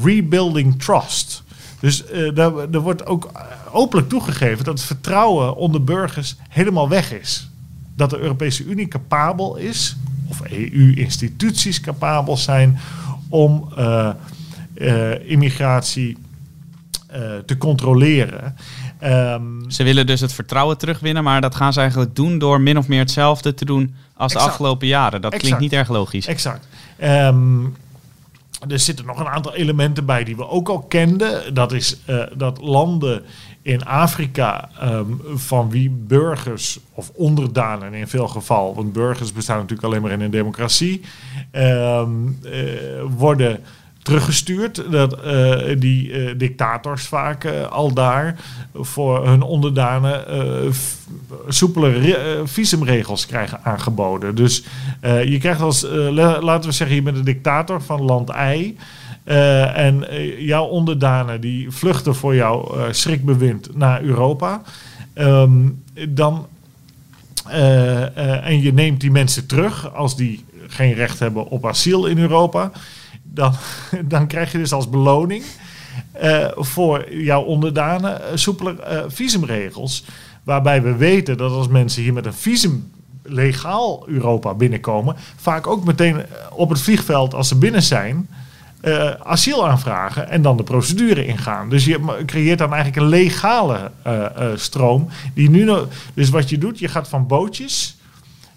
Rebuilding 0.02 0.82
Trust. 0.82 1.42
Dus 1.80 2.04
daar, 2.34 2.80
wordt 2.80 3.06
ook 3.06 3.30
openlijk 3.72 4.08
toegegeven 4.08 4.64
dat 4.64 4.78
het 4.78 4.86
vertrouwen 4.86 5.56
onder 5.56 5.84
burgers 5.84 6.36
helemaal 6.48 6.88
weg 6.88 7.12
is. 7.12 7.48
Dat 7.96 8.10
de 8.10 8.18
Europese 8.18 8.64
Unie 8.64 8.88
capabel 8.88 9.56
is, 9.56 9.96
of 10.28 10.40
EU-instituties 10.50 11.80
capabel 11.80 12.36
zijn, 12.36 12.78
om 13.28 13.68
immigratie 15.26 16.16
te 17.46 17.58
controleren. 17.58 18.56
Um, 19.04 19.70
ze 19.70 19.82
willen 19.82 20.06
dus 20.06 20.20
het 20.20 20.32
vertrouwen 20.32 20.78
terugwinnen, 20.78 21.24
maar 21.24 21.40
dat 21.40 21.54
gaan 21.54 21.72
ze 21.72 21.80
eigenlijk 21.80 22.14
doen 22.14 22.38
door 22.38 22.60
min 22.60 22.78
of 22.78 22.88
meer 22.88 22.98
hetzelfde 22.98 23.54
te 23.54 23.64
doen 23.64 23.94
als 24.14 24.32
exact. 24.32 24.44
de 24.44 24.50
afgelopen 24.50 24.86
jaren. 24.86 25.20
Dat 25.20 25.32
exact. 25.32 25.42
klinkt 25.42 25.60
niet 25.60 25.80
erg 25.80 25.88
logisch. 25.88 26.26
Exact. 26.26 26.66
Um, 27.02 27.76
er 28.68 28.78
zitten 28.78 29.06
nog 29.06 29.20
een 29.20 29.28
aantal 29.28 29.54
elementen 29.54 30.04
bij 30.04 30.24
die 30.24 30.36
we 30.36 30.48
ook 30.48 30.68
al 30.68 30.78
kenden. 30.78 31.54
Dat 31.54 31.72
is 31.72 31.96
uh, 32.06 32.22
dat 32.34 32.60
landen 32.60 33.22
in 33.62 33.84
Afrika 33.84 34.68
um, 34.82 35.20
van 35.34 35.70
wie 35.70 35.90
burgers 35.90 36.78
of 36.94 37.10
onderdanen 37.14 37.94
in 37.94 38.08
veel 38.08 38.28
geval, 38.28 38.74
want 38.74 38.92
burgers 38.92 39.32
bestaan 39.32 39.56
natuurlijk 39.56 39.88
alleen 39.88 40.02
maar 40.02 40.10
in 40.10 40.20
een 40.20 40.30
democratie, 40.30 41.00
um, 41.52 42.38
uh, 42.44 42.52
worden 43.16 43.60
teruggestuurd. 44.02 44.82
Dat, 44.90 45.20
eh, 45.20 45.58
die 45.78 46.08
uh, 46.08 46.38
dictators 46.38 47.06
vaak 47.06 47.44
uh, 47.44 47.66
al 47.66 47.94
daar 47.94 48.36
voor 48.74 49.26
hun 49.26 49.42
onderdanen 49.42 50.24
soepele 51.48 52.16
visumregels 52.44 53.26
krijgen 53.26 53.64
aangeboden. 53.64 54.34
Dus 54.34 54.64
je 55.02 55.36
krijgt 55.40 55.60
als, 55.60 55.86
laten 56.40 56.68
we 56.68 56.74
zeggen, 56.74 56.96
je 56.96 57.02
bent 57.02 57.16
een 57.16 57.24
dictator 57.24 57.82
van 57.82 58.02
land 58.02 58.30
I. 58.54 58.76
en 59.74 60.04
jouw 60.38 60.64
onderdanen 60.64 61.40
die 61.40 61.70
vluchten 61.70 62.14
voor 62.14 62.34
jouw 62.34 62.74
schrikbewind 62.90 63.76
naar 63.76 64.02
Europa. 64.02 64.62
Um, 65.14 65.82
dan, 66.08 66.46
en 68.44 68.60
je 68.60 68.72
neemt 68.72 69.00
die 69.00 69.10
mensen 69.10 69.46
terug 69.46 69.94
als 69.94 70.16
die 70.16 70.44
geen 70.66 70.94
recht 70.94 71.18
hebben 71.18 71.46
op 71.46 71.66
asiel 71.66 72.06
in 72.06 72.18
Europa 72.18 72.70
dan, 73.22 73.54
dan 74.04 74.26
krijg 74.26 74.52
je 74.52 74.58
dus 74.58 74.72
als 74.72 74.90
beloning 74.90 75.44
uh, 76.22 76.46
voor 76.54 77.14
jouw 77.14 77.42
onderdanen 77.42 78.20
uh, 78.20 78.26
soepele 78.34 78.76
uh, 78.80 79.02
visumregels. 79.08 80.04
Waarbij 80.42 80.82
we 80.82 80.96
weten 80.96 81.36
dat 81.36 81.52
als 81.52 81.68
mensen 81.68 82.02
hier 82.02 82.12
met 82.12 82.26
een 82.26 82.34
visum 82.34 82.90
legaal 83.22 84.08
Europa 84.08 84.54
binnenkomen, 84.54 85.16
vaak 85.36 85.66
ook 85.66 85.84
meteen 85.84 86.22
op 86.50 86.68
het 86.68 86.80
vliegveld 86.80 87.34
als 87.34 87.48
ze 87.48 87.56
binnen 87.58 87.82
zijn. 87.82 88.28
asiel 89.22 89.68
aanvragen 89.68 90.28
en 90.28 90.42
dan 90.42 90.56
de 90.56 90.62
procedure 90.62 91.26
ingaan. 91.26 91.68
Dus 91.68 91.84
je 91.84 92.22
creëert 92.26 92.58
dan 92.58 92.72
eigenlijk 92.72 93.02
een 93.02 93.08
legale 93.08 93.90
stroom. 94.54 95.08
Die 95.34 95.50
nu 95.50 95.70
dus 96.14 96.28
wat 96.28 96.48
je 96.48 96.58
doet, 96.58 96.78
je 96.78 96.88
gaat 96.88 97.08
van 97.08 97.26
bootjes 97.26 97.96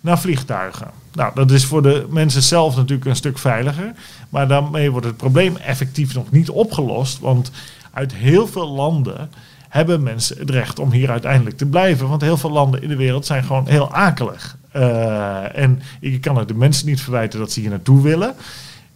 naar 0.02 0.20
vliegtuigen. 0.20 1.03
Nou, 1.14 1.32
dat 1.34 1.52
is 1.52 1.66
voor 1.66 1.82
de 1.82 2.06
mensen 2.10 2.44
zelf 2.44 2.76
natuurlijk 2.76 3.10
een 3.10 3.16
stuk 3.16 3.38
veiliger. 3.38 3.94
Maar 4.30 4.48
daarmee 4.48 4.92
wordt 4.92 5.06
het 5.06 5.18
probleem 5.18 5.56
effectief 5.56 6.14
nog 6.14 6.32
niet 6.32 6.50
opgelost. 6.50 7.20
Want 7.20 7.52
uit 7.92 8.14
heel 8.14 8.48
veel 8.48 8.68
landen 8.68 9.30
hebben 9.70 10.04
mensen 10.04 10.38
het 10.38 10.50
recht 10.50 10.80
om 10.80 10.92
hier 10.92 11.10
uiteindelijk 11.10 11.58
te 11.58 11.66
blijven. 11.66 12.08
Want 12.08 12.22
heel 12.22 12.38
veel 12.38 12.52
landen 12.52 12.82
in 12.82 12.90
de 12.90 12.96
wereld 12.96 13.26
zijn 13.26 13.44
gewoon 13.44 13.68
heel 13.68 13.94
akelig. 13.94 14.58
Uh, 14.76 15.58
en 15.58 15.82
je 16.00 16.20
kan 16.20 16.38
het 16.38 16.48
de 16.48 16.54
mensen 16.54 16.88
niet 16.88 17.02
verwijten 17.02 17.40
dat 17.40 17.52
ze 17.52 17.60
hier 17.60 17.70
naartoe 17.70 18.02
willen. 18.02 18.34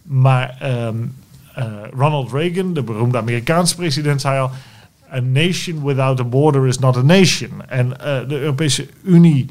Maar 0.02 0.58
um, 0.86 1.14
uh, 1.58 1.64
Ronald 1.96 2.32
Reagan, 2.32 2.74
de 2.74 2.82
beroemde 2.82 3.18
Amerikaanse 3.18 3.76
president, 3.76 4.20
zei 4.20 4.40
al: 4.40 4.50
A 5.14 5.20
nation 5.20 5.84
without 5.84 6.20
a 6.20 6.24
border 6.24 6.66
is 6.66 6.78
not 6.78 6.96
a 6.96 7.02
nation. 7.02 7.50
En 7.68 7.86
uh, 7.86 8.28
de 8.28 8.40
Europese 8.40 8.86
Unie 9.02 9.50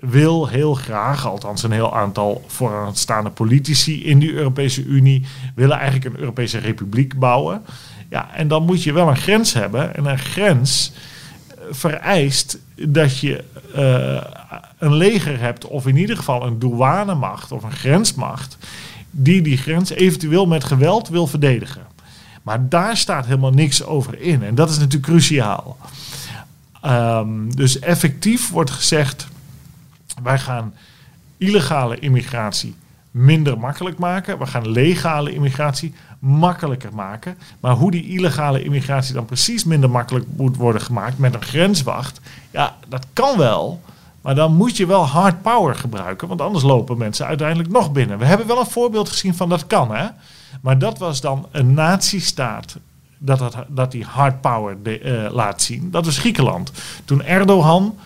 wil 0.00 0.46
heel 0.46 0.74
graag, 0.74 1.26
althans 1.26 1.62
een 1.62 1.72
heel 1.72 1.96
aantal 1.96 2.44
vooraanstaande 2.46 3.30
politici 3.30 4.04
in 4.04 4.18
de 4.18 4.32
Europese 4.32 4.84
Unie, 4.84 5.26
willen 5.54 5.76
eigenlijk 5.76 6.14
een 6.14 6.20
Europese 6.20 6.58
republiek 6.58 7.18
bouwen. 7.18 7.62
Ja, 8.10 8.34
en 8.34 8.48
dan 8.48 8.64
moet 8.64 8.82
je 8.82 8.92
wel 8.92 9.08
een 9.08 9.16
grens 9.16 9.52
hebben. 9.52 9.96
En 9.96 10.04
een 10.04 10.18
grens 10.18 10.92
eh, 11.48 11.54
vereist 11.70 12.58
dat 12.74 13.18
je 13.18 13.44
uh, 13.76 14.22
een 14.78 14.94
leger 14.94 15.40
hebt, 15.40 15.66
of 15.66 15.86
in 15.86 15.96
ieder 15.96 16.16
geval 16.16 16.46
een 16.46 16.58
douanemacht 16.58 17.52
of 17.52 17.62
een 17.62 17.72
grensmacht, 17.72 18.56
die 19.10 19.42
die 19.42 19.56
grens 19.56 19.90
eventueel 19.90 20.46
met 20.46 20.64
geweld 20.64 21.08
wil 21.08 21.26
verdedigen. 21.26 21.82
Maar 22.42 22.68
daar 22.68 22.96
staat 22.96 23.26
helemaal 23.26 23.50
niks 23.50 23.84
over 23.84 24.20
in. 24.20 24.42
En 24.42 24.54
dat 24.54 24.70
is 24.70 24.76
natuurlijk 24.76 25.04
cruciaal. 25.04 25.76
Um, 26.86 27.56
dus 27.56 27.78
effectief 27.78 28.50
wordt 28.50 28.70
gezegd 28.70 29.28
wij 30.22 30.38
gaan 30.38 30.74
illegale 31.36 31.98
immigratie 31.98 32.74
minder 33.10 33.58
makkelijk 33.58 33.98
maken. 33.98 34.38
We 34.38 34.46
gaan 34.46 34.68
legale 34.68 35.32
immigratie 35.32 35.94
makkelijker 36.18 36.94
maken. 36.94 37.36
Maar 37.60 37.74
hoe 37.74 37.90
die 37.90 38.08
illegale 38.08 38.62
immigratie 38.62 39.14
dan 39.14 39.24
precies 39.24 39.64
minder 39.64 39.90
makkelijk 39.90 40.26
moet 40.36 40.56
worden 40.56 40.82
gemaakt 40.82 41.18
met 41.18 41.34
een 41.34 41.42
grenswacht, 41.42 42.20
ja, 42.50 42.76
dat 42.88 43.06
kan 43.12 43.38
wel. 43.38 43.80
Maar 44.20 44.34
dan 44.34 44.54
moet 44.54 44.76
je 44.76 44.86
wel 44.86 45.06
hard 45.06 45.42
power 45.42 45.74
gebruiken, 45.74 46.28
want 46.28 46.40
anders 46.40 46.64
lopen 46.64 46.98
mensen 46.98 47.26
uiteindelijk 47.26 47.68
nog 47.68 47.92
binnen. 47.92 48.18
We 48.18 48.24
hebben 48.24 48.46
wel 48.46 48.60
een 48.60 48.66
voorbeeld 48.66 49.08
gezien 49.08 49.34
van 49.34 49.48
dat 49.48 49.66
kan, 49.66 49.94
hè? 49.94 50.06
Maar 50.60 50.78
dat 50.78 50.98
was 50.98 51.20
dan 51.20 51.46
een 51.50 51.74
nazistaat 51.74 52.76
dat, 53.18 53.38
dat, 53.38 53.56
dat 53.68 53.90
die 53.90 54.04
hard 54.04 54.40
power 54.40 54.76
uh, 54.82 55.30
laat 55.32 55.62
zien. 55.62 55.90
Dat 55.90 56.04
was 56.04 56.18
Griekenland. 56.18 56.72
Toen 57.04 57.22
Erdogan 57.22 57.98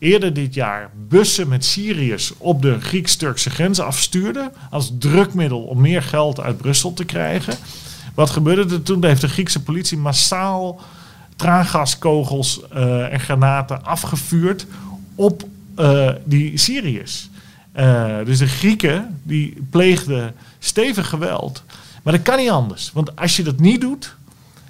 eerder 0.00 0.32
dit 0.34 0.54
jaar 0.54 0.90
bussen 1.08 1.48
met 1.48 1.64
Syriërs 1.64 2.32
op 2.38 2.62
de 2.62 2.80
Grieks-Turkse 2.80 3.50
grens 3.50 3.80
afstuurde. 3.80 4.50
Als 4.70 4.92
drukmiddel 4.98 5.62
om 5.62 5.80
meer 5.80 6.02
geld 6.02 6.40
uit 6.40 6.56
Brussel 6.56 6.92
te 6.92 7.04
krijgen. 7.04 7.54
Wat 8.14 8.30
gebeurde 8.30 8.74
er 8.74 8.82
toen? 8.82 9.04
heeft 9.04 9.20
de 9.20 9.28
Griekse 9.28 9.62
politie 9.62 9.98
massaal 9.98 10.80
traangaskogels 11.36 12.60
uh, 12.74 13.12
en 13.12 13.20
granaten 13.20 13.84
afgevuurd 13.84 14.66
op 15.14 15.44
uh, 15.78 16.10
die 16.24 16.58
Syriërs. 16.58 17.28
Uh, 17.76 18.16
dus 18.24 18.38
de 18.38 18.46
Grieken 18.46 19.20
die 19.22 19.56
pleegden 19.70 20.34
stevig 20.58 21.08
geweld. 21.08 21.62
Maar 22.02 22.12
dat 22.12 22.22
kan 22.22 22.38
niet 22.38 22.50
anders. 22.50 22.90
Want 22.92 23.16
als 23.16 23.36
je 23.36 23.42
dat 23.42 23.58
niet 23.58 23.80
doet, 23.80 24.14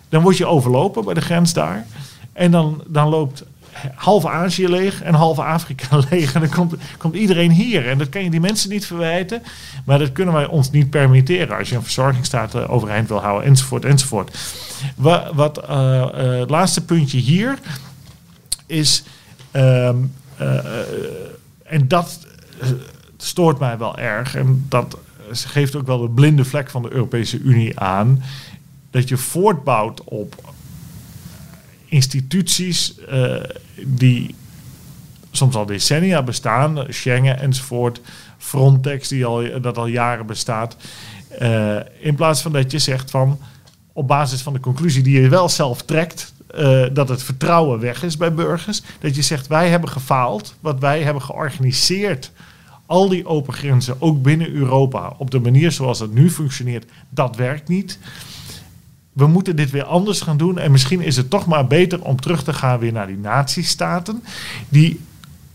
dan 0.08 0.22
word 0.22 0.36
je 0.36 0.46
overlopen 0.46 1.04
bij 1.04 1.14
de 1.14 1.20
grens 1.20 1.52
daar. 1.52 1.86
En 2.32 2.50
dan, 2.50 2.82
dan 2.86 3.08
loopt 3.08 3.44
half 3.94 4.26
Azië 4.26 4.68
leeg 4.68 5.02
en 5.02 5.14
half 5.14 5.38
Afrika 5.38 6.00
leeg. 6.10 6.34
En 6.34 6.40
dan 6.40 6.50
komt, 6.50 6.74
komt 6.98 7.14
iedereen 7.14 7.50
hier. 7.50 7.88
En 7.88 7.98
dat 7.98 8.08
kan 8.08 8.24
je 8.24 8.30
die 8.30 8.40
mensen 8.40 8.70
niet 8.70 8.86
verwijten. 8.86 9.42
Maar 9.84 9.98
dat 9.98 10.12
kunnen 10.12 10.34
wij 10.34 10.46
ons 10.46 10.70
niet 10.70 10.90
permitteren 10.90 11.58
als 11.58 11.68
je 11.68 11.76
een 11.76 11.82
verzorgingsstaat 11.82 12.54
uh, 12.54 12.70
overeind 12.70 13.08
wil 13.08 13.20
houden, 13.20 13.48
enzovoort, 13.48 13.84
enzovoort. 13.84 14.38
Wat, 14.96 15.32
wat 15.34 15.64
uh, 15.70 16.10
het 16.14 16.50
laatste 16.50 16.84
puntje 16.84 17.18
hier 17.18 17.58
is. 18.66 19.02
Ehm, 19.50 19.96
en 21.62 21.88
dat 21.88 22.26
stoort 23.16 23.58
mij 23.58 23.78
wel 23.78 23.98
erg. 23.98 24.34
En 24.34 24.66
dat 24.68 24.98
geeft 25.30 25.76
ook 25.76 25.86
wel 25.86 26.00
de 26.00 26.08
blinde 26.08 26.44
vlek 26.44 26.70
van 26.70 26.82
de 26.82 26.92
Europese 26.92 27.38
Unie 27.38 27.78
aan. 27.78 28.22
Dat 28.90 29.08
je 29.08 29.16
voortbouwt 29.16 30.04
op 30.04 30.54
instituties 31.90 32.94
uh, 33.12 33.42
die 33.86 34.34
soms 35.30 35.54
al 35.54 35.66
decennia 35.66 36.22
bestaan, 36.22 36.84
Schengen 36.88 37.38
enzovoort, 37.38 38.00
Frontex 38.38 39.08
die 39.08 39.24
al, 39.24 39.60
dat 39.60 39.78
al 39.78 39.86
jaren 39.86 40.26
bestaat. 40.26 40.76
Uh, 41.42 41.76
in 42.00 42.14
plaats 42.14 42.42
van 42.42 42.52
dat 42.52 42.70
je 42.70 42.78
zegt 42.78 43.10
van 43.10 43.38
op 43.92 44.08
basis 44.08 44.42
van 44.42 44.52
de 44.52 44.60
conclusie 44.60 45.02
die 45.02 45.20
je 45.20 45.28
wel 45.28 45.48
zelf 45.48 45.82
trekt, 45.82 46.32
uh, 46.58 46.86
dat 46.92 47.08
het 47.08 47.22
vertrouwen 47.22 47.80
weg 47.80 48.02
is 48.02 48.16
bij 48.16 48.34
burgers, 48.34 48.82
dat 49.00 49.14
je 49.14 49.22
zegt 49.22 49.46
wij 49.46 49.68
hebben 49.68 49.90
gefaald, 49.90 50.54
wat 50.60 50.78
wij 50.78 51.02
hebben 51.02 51.22
georganiseerd. 51.22 52.32
Al 52.86 53.08
die 53.08 53.26
open 53.26 53.54
grenzen, 53.54 53.96
ook 53.98 54.22
binnen 54.22 54.52
Europa, 54.52 55.14
op 55.18 55.30
de 55.30 55.38
manier 55.38 55.72
zoals 55.72 55.98
het 55.98 56.14
nu 56.14 56.30
functioneert, 56.30 56.84
dat 57.08 57.36
werkt 57.36 57.68
niet 57.68 57.98
we 59.12 59.26
moeten 59.26 59.56
dit 59.56 59.70
weer 59.70 59.84
anders 59.84 60.20
gaan 60.20 60.36
doen. 60.36 60.58
En 60.58 60.70
misschien 60.70 61.00
is 61.00 61.16
het 61.16 61.30
toch 61.30 61.46
maar 61.46 61.66
beter 61.66 62.02
om 62.02 62.20
terug 62.20 62.44
te 62.44 62.52
gaan 62.52 62.78
weer 62.78 62.92
naar 62.92 63.06
die 63.06 63.18
natiestaten. 63.18 64.22
Die 64.68 65.00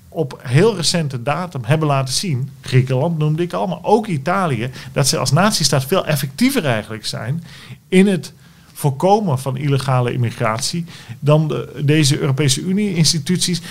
op 0.09 0.39
heel 0.43 0.75
recente 0.75 1.23
datum 1.23 1.61
hebben 1.63 1.87
laten 1.87 2.13
zien, 2.13 2.49
Griekenland 2.61 3.17
noemde 3.17 3.43
ik 3.43 3.53
al, 3.53 3.67
maar 3.67 3.79
ook 3.81 4.07
Italië, 4.07 4.69
dat 4.93 5.07
ze 5.07 5.17
als 5.17 5.31
natiestaat 5.31 5.85
veel 5.85 6.05
effectiever 6.05 6.65
eigenlijk 6.65 7.05
zijn 7.05 7.43
in 7.87 8.07
het 8.07 8.33
voorkomen 8.73 9.39
van 9.39 9.57
illegale 9.57 10.13
immigratie 10.13 10.85
dan 11.19 11.47
de, 11.47 11.81
deze 11.85 12.19
Europese 12.19 12.61
Unie-instituties, 12.61 13.61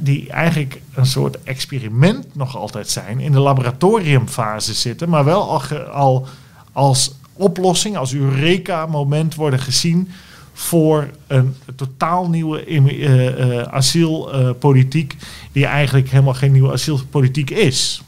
die 0.00 0.30
eigenlijk 0.30 0.80
een 0.94 1.06
soort 1.06 1.42
experiment 1.42 2.34
nog 2.34 2.56
altijd 2.56 2.90
zijn, 2.90 3.20
in 3.20 3.32
de 3.32 3.38
laboratoriumfase 3.38 4.74
zitten, 4.74 5.08
maar 5.08 5.24
wel 5.24 5.50
al, 5.50 5.62
al 5.92 6.26
als 6.72 7.14
oplossing, 7.32 7.96
als 7.96 8.14
Eureka-moment 8.14 9.34
worden 9.34 9.58
gezien 9.60 10.08
voor 10.52 11.10
een 11.26 11.56
totaal 11.76 12.28
nieuwe 12.28 12.66
uh, 12.66 12.84
uh, 12.84 13.62
asielpolitiek, 13.62 15.16
die 15.52 15.66
eigenlijk 15.66 16.08
helemaal 16.08 16.34
geen 16.34 16.52
nieuwe 16.52 16.72
asielpolitiek 16.72 17.50
is. 17.50 18.02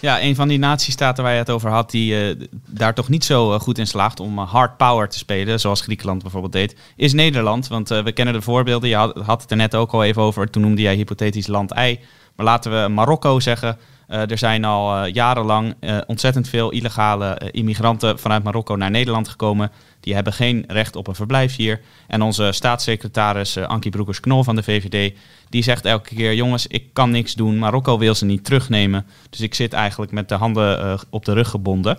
Ja, 0.00 0.22
een 0.22 0.34
van 0.34 0.48
die 0.48 0.58
natiestaten 0.58 1.24
waar 1.24 1.32
je 1.32 1.38
het 1.38 1.50
over 1.50 1.70
had, 1.70 1.90
die 1.90 2.36
uh, 2.36 2.46
daar 2.66 2.94
toch 2.94 3.08
niet 3.08 3.24
zo 3.24 3.58
goed 3.58 3.78
in 3.78 3.86
slaagt 3.86 4.20
om 4.20 4.38
hard 4.38 4.76
power 4.76 5.08
te 5.08 5.18
spelen, 5.18 5.60
zoals 5.60 5.80
Griekenland 5.80 6.22
bijvoorbeeld 6.22 6.52
deed, 6.52 6.76
is 6.96 7.12
Nederland. 7.12 7.68
Want 7.68 7.88
we 7.88 8.12
kennen 8.12 8.34
de 8.34 8.42
voorbeelden. 8.42 8.88
Je 8.88 8.96
had, 8.96 9.42
het 9.42 9.50
er 9.50 9.56
net 9.56 9.74
ook 9.74 9.92
al 9.92 10.04
even 10.04 10.22
over. 10.22 10.50
Toen 10.50 10.62
noemde 10.62 10.82
jij 10.82 10.94
hypothetisch 10.94 11.46
land 11.46 11.72
I. 11.78 11.98
Maar 12.36 12.46
laten 12.46 12.82
we 12.82 12.88
Marokko 12.88 13.40
zeggen. 13.40 13.78
Uh, 14.10 14.30
er 14.30 14.38
zijn 14.38 14.64
al 14.64 15.06
uh, 15.06 15.12
jarenlang 15.12 15.74
uh, 15.80 15.98
ontzettend 16.06 16.48
veel 16.48 16.70
illegale 16.70 17.50
immigranten 17.50 18.18
vanuit 18.18 18.42
Marokko 18.42 18.76
naar 18.76 18.90
Nederland 18.90 19.28
gekomen. 19.28 19.70
Die 20.00 20.14
hebben 20.14 20.32
geen 20.32 20.64
recht 20.66 20.96
op 20.96 21.06
een 21.06 21.14
verblijf 21.14 21.56
hier. 21.56 21.80
En 22.06 22.22
onze 22.22 22.52
staatssecretaris 22.52 23.56
Ankie 23.58 23.90
Broekers-Knol 23.90 24.44
van 24.44 24.56
de 24.56 24.62
VVD, 24.62 25.14
die 25.48 25.62
zegt 25.62 25.84
elke 25.84 26.14
keer: 26.14 26.34
jongens, 26.34 26.66
ik 26.66 26.84
kan 26.92 27.10
niks 27.10 27.34
doen. 27.34 27.58
Marokko 27.58 27.98
wil 27.98 28.14
ze 28.14 28.24
niet 28.24 28.44
terugnemen. 28.44 29.06
Dus 29.30 29.40
ik 29.40 29.54
zit 29.54 29.72
eigenlijk 29.72 30.12
met 30.12 30.28
de 30.28 30.34
handen 30.34 30.98
op 31.10 31.24
de 31.24 31.32
rug 31.32 31.48
gebonden. 31.48 31.98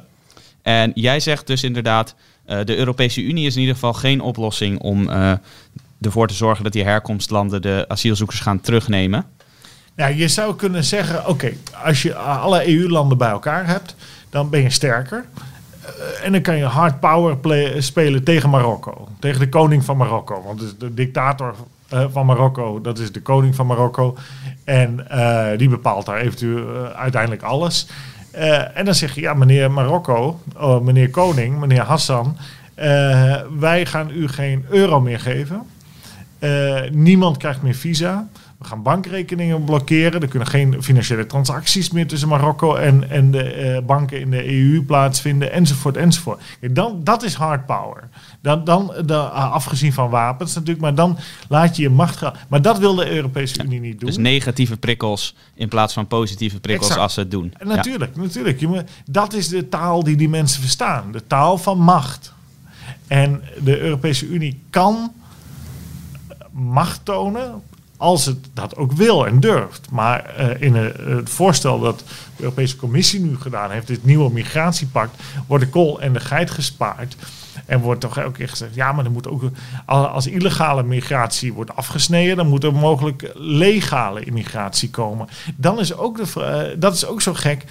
En 0.61 0.91
jij 0.95 1.19
zegt 1.19 1.47
dus 1.47 1.63
inderdaad, 1.63 2.15
de 2.45 2.77
Europese 2.77 3.21
Unie 3.21 3.45
is 3.45 3.53
in 3.53 3.59
ieder 3.59 3.75
geval 3.75 3.93
geen 3.93 4.21
oplossing 4.21 4.79
om 4.79 5.09
ervoor 6.01 6.27
te 6.27 6.33
zorgen 6.33 6.63
dat 6.63 6.73
die 6.73 6.83
herkomstlanden 6.83 7.61
de 7.61 7.85
asielzoekers 7.87 8.39
gaan 8.39 8.61
terugnemen. 8.61 9.25
Ja, 9.95 10.07
je 10.07 10.27
zou 10.27 10.55
kunnen 10.55 10.83
zeggen, 10.83 11.27
oké, 11.27 11.51
als 11.83 12.01
je 12.01 12.15
alle 12.15 12.67
EU-landen 12.67 13.17
bij 13.17 13.29
elkaar 13.29 13.67
hebt, 13.67 13.95
dan 14.29 14.49
ben 14.49 14.61
je 14.61 14.69
sterker. 14.69 15.25
Uh, 15.81 16.25
en 16.25 16.31
dan 16.31 16.41
kan 16.41 16.57
je 16.57 16.63
hard 16.63 16.99
power 16.99 17.37
spelen 17.83 18.23
tegen 18.23 18.49
Marokko. 18.49 19.07
Tegen 19.19 19.39
de 19.39 19.49
koning 19.49 19.85
van 19.85 19.97
Marokko. 19.97 20.43
Want 20.45 20.79
de 20.79 20.93
dictator 20.93 21.55
uh, 21.93 22.05
van 22.11 22.25
Marokko, 22.25 22.81
dat 22.81 22.99
is 22.99 23.11
de 23.11 23.21
koning 23.21 23.55
van 23.55 23.67
Marokko. 23.67 24.17
En 24.63 25.07
uh, 25.11 25.47
die 25.57 25.69
bepaalt 25.69 26.05
daar 26.05 26.17
eventueel 26.17 26.87
uiteindelijk 26.95 27.41
alles. 27.41 27.87
en 28.73 28.85
dan 28.85 28.95
zeg 28.95 29.15
je, 29.15 29.21
ja, 29.21 29.33
meneer 29.33 29.71
Marokko, 29.71 30.39
oh, 30.57 30.81
meneer 30.81 31.09
koning, 31.09 31.59
meneer 31.59 31.81
Hassan... 31.81 32.37
wij 33.59 33.85
gaan 33.85 34.09
u 34.09 34.27
geen 34.27 34.65
euro 34.69 35.01
meer 35.01 35.19
geven. 35.19 35.61
niemand 36.91 37.37
krijgt 37.37 37.61
meer 37.61 37.75
visa. 37.75 38.27
We 38.61 38.67
gaan 38.67 38.81
bankrekeningen 38.81 39.63
blokkeren. 39.63 40.21
Er 40.21 40.27
kunnen 40.27 40.47
geen 40.47 40.83
financiële 40.83 41.25
transacties 41.25 41.91
meer 41.91 42.07
tussen 42.07 42.27
Marokko 42.27 42.75
en, 42.75 43.09
en 43.09 43.31
de 43.31 43.75
uh, 43.79 43.85
banken 43.85 44.19
in 44.19 44.31
de 44.31 44.53
EU 44.53 44.83
plaatsvinden, 44.83 45.51
enzovoort, 45.51 45.97
enzovoort. 45.97 46.41
Dan, 46.71 47.03
dat 47.03 47.23
is 47.23 47.33
hard 47.33 47.65
power. 47.65 48.09
Dan, 48.41 48.63
dan 48.63 48.93
de, 49.05 49.13
uh, 49.13 49.51
afgezien 49.51 49.93
van 49.93 50.09
wapens 50.09 50.53
natuurlijk, 50.53 50.81
maar 50.81 50.95
dan 50.95 51.17
laat 51.49 51.75
je 51.75 51.81
je 51.81 51.89
macht 51.89 52.17
gaan. 52.17 52.33
Maar 52.47 52.61
dat 52.61 52.79
wil 52.79 52.95
de 52.95 53.11
Europese 53.11 53.63
Unie 53.63 53.79
niet 53.79 53.99
doen. 53.99 54.09
Dus 54.09 54.17
negatieve 54.17 54.77
prikkels 54.77 55.35
in 55.53 55.67
plaats 55.67 55.93
van 55.93 56.07
positieve 56.07 56.59
prikkels 56.59 56.87
exact. 56.87 57.03
als 57.03 57.13
ze 57.13 57.19
het 57.19 57.31
doen. 57.31 57.53
En 57.57 57.67
natuurlijk, 57.67 58.15
ja. 58.15 58.21
natuurlijk. 58.21 58.87
Dat 59.05 59.33
is 59.33 59.47
de 59.47 59.69
taal 59.69 60.03
die 60.03 60.15
die 60.15 60.29
mensen 60.29 60.61
verstaan. 60.61 61.11
De 61.11 61.27
taal 61.27 61.57
van 61.57 61.79
macht. 61.79 62.33
En 63.07 63.41
de 63.63 63.79
Europese 63.79 64.27
Unie 64.27 64.61
kan 64.69 65.11
macht 66.51 67.05
tonen 67.05 67.61
als 68.01 68.25
het 68.25 68.37
dat 68.53 68.75
ook 68.75 68.91
wil 68.91 69.27
en 69.27 69.39
durft. 69.39 69.91
Maar 69.91 70.33
uh, 70.39 70.61
in 70.61 70.75
het, 70.75 70.97
het 70.97 71.29
voorstel 71.29 71.79
dat 71.79 71.99
de 72.35 72.43
Europese 72.43 72.75
Commissie 72.75 73.19
nu 73.19 73.37
gedaan 73.37 73.71
heeft, 73.71 73.87
dit 73.87 74.03
nieuwe 74.03 74.31
migratiepact, 74.31 75.21
wordt 75.47 75.63
de 75.63 75.69
kool 75.69 76.01
en 76.01 76.13
de 76.13 76.19
geit 76.19 76.51
gespaard. 76.51 77.15
En 77.65 77.79
wordt 77.79 78.01
toch 78.01 78.17
elke 78.17 78.37
keer 78.37 78.49
gezegd, 78.49 78.75
ja, 78.75 78.91
maar 78.91 79.05
er 79.05 79.11
moet 79.11 79.27
ook, 79.27 79.43
als 79.85 80.27
illegale 80.27 80.83
migratie 80.83 81.53
wordt 81.53 81.75
afgesneden, 81.75 82.35
dan 82.35 82.47
moet 82.47 82.63
er 82.63 82.73
mogelijk 82.73 83.31
legale 83.35 84.23
immigratie 84.23 84.89
komen. 84.89 85.27
Dan 85.55 85.79
is 85.79 85.95
ook 85.95 86.17
de, 86.17 86.25
uh, 86.73 86.79
dat 86.81 86.93
is 86.93 87.05
ook 87.05 87.21
zo 87.21 87.33
gek 87.33 87.65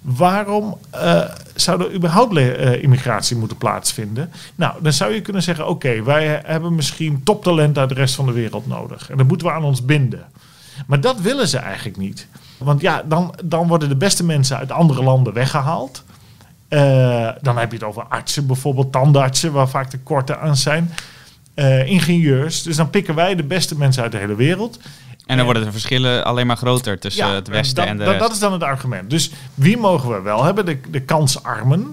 waarom 0.00 0.78
zou 1.60 1.84
er 1.84 1.94
überhaupt 1.94 2.36
uh, 2.36 2.82
immigratie 2.82 3.36
moeten 3.36 3.56
plaatsvinden? 3.56 4.30
Nou, 4.54 4.82
dan 4.82 4.92
zou 4.92 5.14
je 5.14 5.20
kunnen 5.20 5.42
zeggen: 5.42 5.68
oké, 5.68 6.02
wij 6.02 6.42
hebben 6.44 6.74
misschien 6.74 7.22
toptalent 7.22 7.78
uit 7.78 7.88
de 7.88 7.94
rest 7.94 8.14
van 8.14 8.26
de 8.26 8.32
wereld 8.32 8.66
nodig. 8.66 9.10
En 9.10 9.16
dat 9.16 9.26
moeten 9.26 9.46
we 9.46 9.52
aan 9.52 9.64
ons 9.64 9.84
binden. 9.84 10.24
Maar 10.86 11.00
dat 11.00 11.20
willen 11.20 11.48
ze 11.48 11.58
eigenlijk 11.58 11.96
niet. 11.96 12.26
Want 12.58 12.80
ja, 12.80 13.02
dan, 13.02 13.34
dan 13.44 13.68
worden 13.68 13.88
de 13.88 13.96
beste 13.96 14.24
mensen 14.24 14.56
uit 14.56 14.72
andere 14.72 15.02
landen 15.02 15.32
weggehaald. 15.32 16.04
Uh, 16.68 17.28
dan 17.40 17.58
heb 17.58 17.70
je 17.70 17.76
het 17.76 17.86
over 17.86 18.02
artsen, 18.02 18.46
bijvoorbeeld 18.46 18.92
tandartsen, 18.92 19.52
waar 19.52 19.68
vaak 19.68 19.90
tekorten 19.90 20.40
aan 20.40 20.56
zijn. 20.56 20.92
ingenieurs. 21.84 22.62
Dus 22.62 22.76
dan 22.76 22.90
pikken 22.90 23.14
wij 23.14 23.34
de 23.34 23.42
beste 23.42 23.78
mensen 23.78 24.02
uit 24.02 24.12
de 24.12 24.18
hele 24.18 24.34
wereld. 24.34 24.78
En 25.28 25.36
dan 25.36 25.44
worden 25.44 25.64
de 25.64 25.72
verschillen 25.72 26.24
alleen 26.24 26.46
maar 26.46 26.56
groter 26.56 26.98
tussen 26.98 27.26
ja, 27.26 27.34
het 27.34 27.48
Westen 27.48 27.76
dat, 27.76 27.86
en 27.86 27.96
de 27.96 28.04
dat, 28.04 28.18
dat, 28.18 28.32
is 28.32 28.38
dan 28.38 28.52
het 28.52 28.62
argument. 28.62 29.10
Dus 29.10 29.30
wie 29.54 29.76
mogen 29.76 30.10
we 30.10 30.20
wel 30.20 30.44
hebben? 30.44 30.66
De, 30.66 30.78
de 30.90 31.00
kansarmen. 31.00 31.92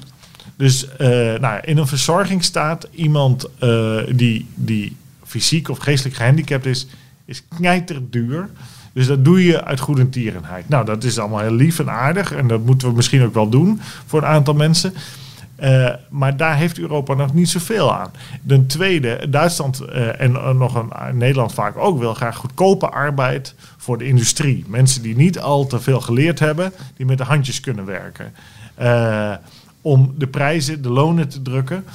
Dus 0.58 0.86
uh, 0.86 1.08
nou, 1.34 1.60
in 1.64 1.78
een 1.78 1.88
verzorgingsstaat 1.88 2.88
iemand 2.92 3.50
uh, 3.64 3.98
die, 4.10 4.48
die 4.54 4.96
fysiek 5.26 5.70
of 5.70 5.78
geestelijk 5.78 6.16
gehandicapt 6.16 6.66
is, 6.66 6.88
is 7.26 7.44
knijterduur. 7.56 8.50
Dus 8.94 9.08
dat 9.08 9.26
doe 9.26 9.46
je 9.46 9.64
uit 9.64 9.80
goedentierenheid. 9.80 10.70
Nou, 10.70 10.86
dat 10.86 11.04
is 11.04 11.20
allemaal 11.20 11.40
heel 11.40 11.54
lief 11.54 11.80
en 11.80 11.90
aardig. 11.90 12.32
En 12.32 12.48
dat 12.48 12.66
moeten 12.66 12.88
we 12.88 12.94
misschien 12.96 13.24
ook 13.24 13.34
wel 13.34 13.50
doen 13.50 13.82
voor 14.06 14.22
een 14.22 14.28
aantal 14.28 14.54
mensen. 14.54 14.94
Uh, 15.60 15.90
maar 16.10 16.38
daar 16.38 16.58
heeft 16.58 16.80
Europa 16.80 17.14
nog 17.14 17.34
niet 17.34 17.50
zoveel 17.50 17.96
aan. 17.96 18.12
Ten 18.48 18.68
tweede, 18.68 19.30
Duitsland 19.30 19.82
uh, 19.82 20.22
en 20.22 20.32
uh, 20.32 20.50
nog 20.50 20.76
een, 20.76 21.18
Nederland 21.18 21.54
vaak 21.54 21.78
ook 21.78 22.00
wil 22.00 22.14
graag 22.14 22.36
goedkope 22.36 22.90
arbeid 22.90 23.56
voor 23.78 23.98
de 23.98 24.08
industrie. 24.08 24.64
Mensen 24.68 25.02
die 25.02 25.16
niet 25.16 25.40
al 25.40 25.68
te 25.68 25.80
veel 25.80 26.02
geleerd 26.02 26.40
hebben, 26.40 26.74
die 26.98 27.06
met 27.06 27.18
de 27.18 27.24
handjes 27.24 27.60
kunnen 27.60 27.86
werken. 27.86 28.34
om 29.82 30.14
de 30.18 30.28
prijzen, 30.28 30.82
de 30.82 30.90
lonen 30.90 31.30
te 31.30 31.42
drukken. 31.42 31.86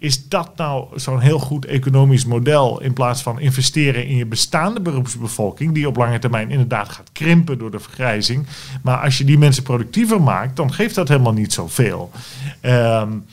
Ehm, 0.00 0.06
is 0.06 0.28
dat 0.28 0.56
nou 0.56 0.86
zo'n 0.94 1.20
heel 1.20 1.38
goed 1.38 1.64
economisch 1.64 2.24
model 2.24 2.80
in 2.80 2.92
plaats 2.92 3.22
van 3.22 3.40
investeren 3.40 4.06
in 4.06 4.16
je 4.16 4.26
bestaande 4.26 4.80
beroepsbevolking, 4.80 5.74
die 5.74 5.88
op 5.88 5.96
lange 5.96 6.18
termijn 6.18 6.50
inderdaad 6.50 6.88
gaat 6.88 7.12
krimpen 7.12 7.58
door 7.58 7.70
de 7.70 7.80
vergrijzing. 7.80 8.46
Maar 8.82 8.96
als 8.96 9.18
je 9.18 9.24
die 9.24 9.38
mensen 9.38 9.62
productiever 9.62 10.22
maakt, 10.22 10.56
dan 10.56 10.72
geeft 10.72 10.94
dat 10.94 11.08
helemaal 11.08 11.32
niet 11.32 11.52
zoveel. 11.52 12.10
Um, 12.62 13.24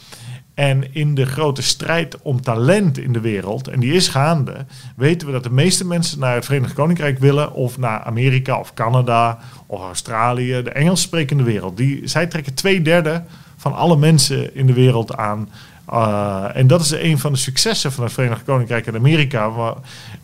en 0.54 0.94
in 0.94 1.16
de 1.16 1.26
grote 1.26 1.62
strijd 1.62 2.22
om 2.22 2.42
talent 2.42 2.98
in 2.98 3.14
de 3.14 3.20
wereld, 3.20 3.68
en 3.68 3.80
die 3.80 3.94
is 3.94 4.08
gaande, 4.08 4.66
weten 4.96 5.28
we 5.28 5.34
dat 5.34 5.44
de 5.44 5.52
meeste 5.52 5.86
mensen 5.86 6.20
naar 6.20 6.36
het 6.36 6.46
Verenigd 6.46 6.74
Koninkrijk 6.74 7.20
willen, 7.20 7.54
of 7.54 7.78
naar 7.78 8.04
Amerika 8.04 8.60
of 8.60 8.74
Canada 8.74 9.40
of 9.66 9.82
Australië, 9.82 10.64
de 10.64 10.72
Engels 10.72 11.02
sprekende 11.02 11.44
wereld. 11.44 11.78
Die, 11.78 12.08
zij 12.08 12.28
trekken 12.28 12.54
twee 12.54 12.82
derde 12.82 13.24
van 13.58 13.76
alle 13.76 13.98
mensen 13.98 14.56
in 14.56 14.68
de 14.68 14.74
wereld 14.74 15.16
aan 15.16 15.50
uh, 15.94 16.46
en 16.54 16.68
dat 16.68 16.82
is 16.82 16.92
een 16.92 17.20
van 17.20 17.32
de 17.32 17.38
successen 17.38 17.92
van 17.92 18.04
het 18.04 18.14
Verenigd 18.14 18.44
Koninkrijk 18.44 18.88
en 18.88 18.96
Amerika. 18.96 19.52
Waar, 19.52 19.76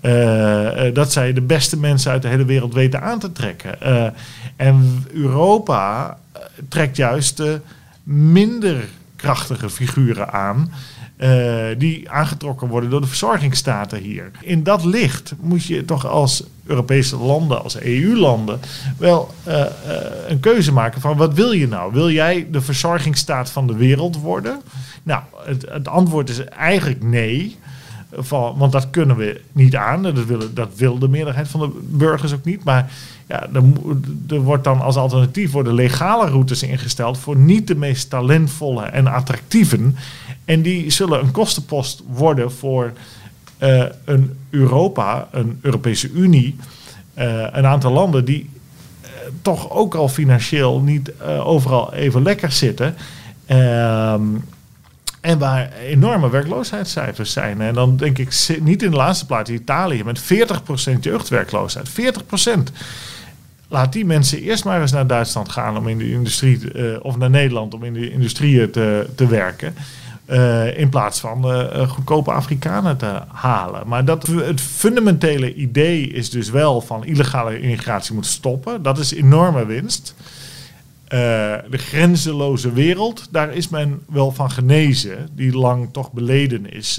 uh, 0.02 0.94
dat 0.94 1.12
zij 1.12 1.34
de 1.34 1.42
beste 1.42 1.78
mensen 1.78 2.12
uit 2.12 2.22
de 2.22 2.28
hele 2.28 2.46
wereld 2.46 2.74
weten 2.74 3.02
aan 3.02 3.20
te 3.20 3.32
trekken. 3.32 3.78
En 4.56 5.06
Europa 5.14 6.18
trekt 6.70 6.96
juist 6.96 7.38
de 7.38 7.60
minder 8.04 8.86
krachtige 9.16 9.70
figuren 9.70 10.34
aan. 10.34 10.72
Uh, 11.24 11.66
die 11.78 12.10
aangetrokken 12.12 12.68
worden 12.68 12.90
door 12.90 13.02
de 13.02 13.08
verzorgingsstaten 13.08 14.00
hier. 14.00 14.32
In 14.42 14.64
dat 14.64 14.86
licht 14.86 15.34
moet 15.40 15.66
je 15.66 15.86
toch 15.86 16.08
als 16.08 16.44
Europese 16.66 17.18
landen, 17.18 17.64
als 17.64 17.80
EU-landen, 17.80 18.60
wel 18.98 19.34
uh, 19.48 19.54
uh, 19.54 19.66
een 20.28 20.40
keuze 20.40 20.74
maken 20.74 21.02
van 21.02 21.18
wat 21.18 21.34
wil 21.34 21.52
je 21.52 21.68
nou? 21.68 21.94
Wil 21.94 22.10
jij 22.10 22.48
de 22.52 22.62
verzorgingsstaat 22.62 23.50
van 23.50 23.68
de 23.68 23.76
wereld 23.76 24.20
worden? 24.20 24.62
Nou, 25.04 25.22
het, 25.46 25.66
het 25.70 25.88
antwoord 25.88 26.30
is 26.30 26.44
eigenlijk 26.44 27.04
nee. 27.04 27.58
Van, 28.16 28.58
want 28.58 28.72
dat 28.72 28.90
kunnen 28.90 29.16
we 29.16 29.42
niet 29.52 29.76
aan. 29.76 30.04
Dat, 30.04 30.26
willen, 30.26 30.54
dat 30.54 30.70
wil 30.76 31.00
de 31.00 31.10
meerderheid 31.10 31.48
van 31.48 31.60
de 31.60 31.80
burgers 31.82 32.34
ook 32.34 32.44
niet. 32.44 32.64
Maar 32.64 32.92
ja, 33.28 33.48
er, 33.54 33.64
er, 34.28 34.42
wordt 34.42 34.64
dan 34.64 34.82
als 34.82 34.96
alternatief 34.96 35.52
worden 35.52 35.74
legale 35.74 36.30
routes 36.30 36.64
ingesteld 36.64 37.18
voor 37.18 37.36
niet 37.36 37.68
de 37.68 37.76
meest 37.76 38.10
talentvolle 38.10 38.84
en 38.84 39.08
attractieven. 39.08 39.96
En 40.46 40.62
die 40.62 40.90
zullen 40.90 41.20
een 41.20 41.32
kostenpost 41.32 42.04
worden 42.08 42.52
voor 42.52 42.94
uh, 43.60 43.86
een 44.06 44.38
Europa, 44.50 45.28
een 45.32 45.60
Europese 45.62 46.12
Unie, 46.12 46.56
uh, 47.18 47.48
een 47.52 47.66
aantal 47.66 47.92
landen 47.92 48.26
die 48.26 48.50
uh, 49.02 49.10
toch 49.42 49.72
ook 49.72 49.96
al 49.96 50.10
financieel 50.10 50.80
niet 50.80 51.12
overal 51.22 51.94
even 51.94 52.24
lekker 52.24 52.52
zitten. 52.52 52.96
Ehm, 53.46 54.24
en 55.22 55.40
waar 55.40 55.72
enorme 55.74 56.30
werkloosheidscijfers 56.30 57.32
zijn. 57.32 57.62
En 57.62 57.74
dan 57.74 57.98
denk 57.98 58.18
ik 58.18 58.58
niet 58.62 58.84
in 58.84 58.92
de 58.92 58.98
laatste 58.98 59.26
plaats 59.26 59.50
Italië 59.50 60.04
met 60.04 60.22
40% 60.22 60.26
jeugdwerkloosheid. 61.02 61.90
40%. 61.90 62.72
Laat 63.68 63.94
die 63.94 64.06
mensen 64.06 64.42
eerst 64.42 64.66
maar 64.66 64.82
eens 64.82 64.92
naar 64.92 65.08
Duitsland 65.08 65.50
gaan 65.50 65.78
om 65.78 65.88
in 65.88 65.98
de 65.98 66.12
industrie, 66.12 67.04
of 67.04 67.18
naar 67.18 67.30
Nederland 67.30 67.74
om 67.74 67.84
in 67.84 67.94
de 67.94 68.12
industrie 68.12 68.70
te, 68.70 69.10
te 69.16 69.28
werken. 69.28 69.76
Uh, 70.30 70.78
in 70.78 70.90
plaats 70.90 71.20
van 71.20 71.52
uh, 71.52 71.90
goedkope 71.90 72.32
Afrikanen 72.32 72.98
te 72.98 73.22
halen. 73.28 73.88
Maar 73.88 74.06
dat, 74.06 74.28
het 74.28 74.62
fundamentele 74.62 75.54
idee 75.54 76.08
is 76.08 76.30
dus 76.30 76.50
wel 76.50 76.82
van 76.82 77.06
illegale 77.06 77.60
immigratie 77.60 78.16
moet 78.16 78.26
stoppen. 78.26 78.84
Dat 78.84 78.98
is 78.98 79.14
enorme 79.14 79.66
winst. 79.66 80.16
De 81.08 81.78
grenzeloze 81.78 82.72
wereld, 82.72 83.28
daar 83.32 83.54
is 83.54 83.70
men 83.70 84.02
wel 84.10 84.32
van 84.32 84.52
genezen, 84.52 85.30
die 85.32 85.58
lang 85.58 85.90
toch 85.92 86.12
beleden 86.12 86.74
is. 86.74 86.98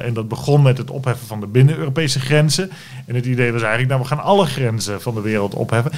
En 0.00 0.14
dat 0.14 0.28
begon 0.28 0.62
met 0.62 0.78
het 0.78 0.90
opheffen 0.90 1.26
van 1.26 1.40
de 1.40 1.46
binnen-Europese 1.46 2.20
grenzen. 2.20 2.70
En 3.06 3.14
het 3.14 3.26
idee 3.26 3.52
was 3.52 3.62
eigenlijk, 3.62 3.90
nou, 3.90 4.02
we 4.02 4.08
gaan 4.08 4.24
alle 4.24 4.46
grenzen 4.46 5.00
van 5.00 5.14
de 5.14 5.20
wereld 5.20 5.54
opheffen. 5.54 5.92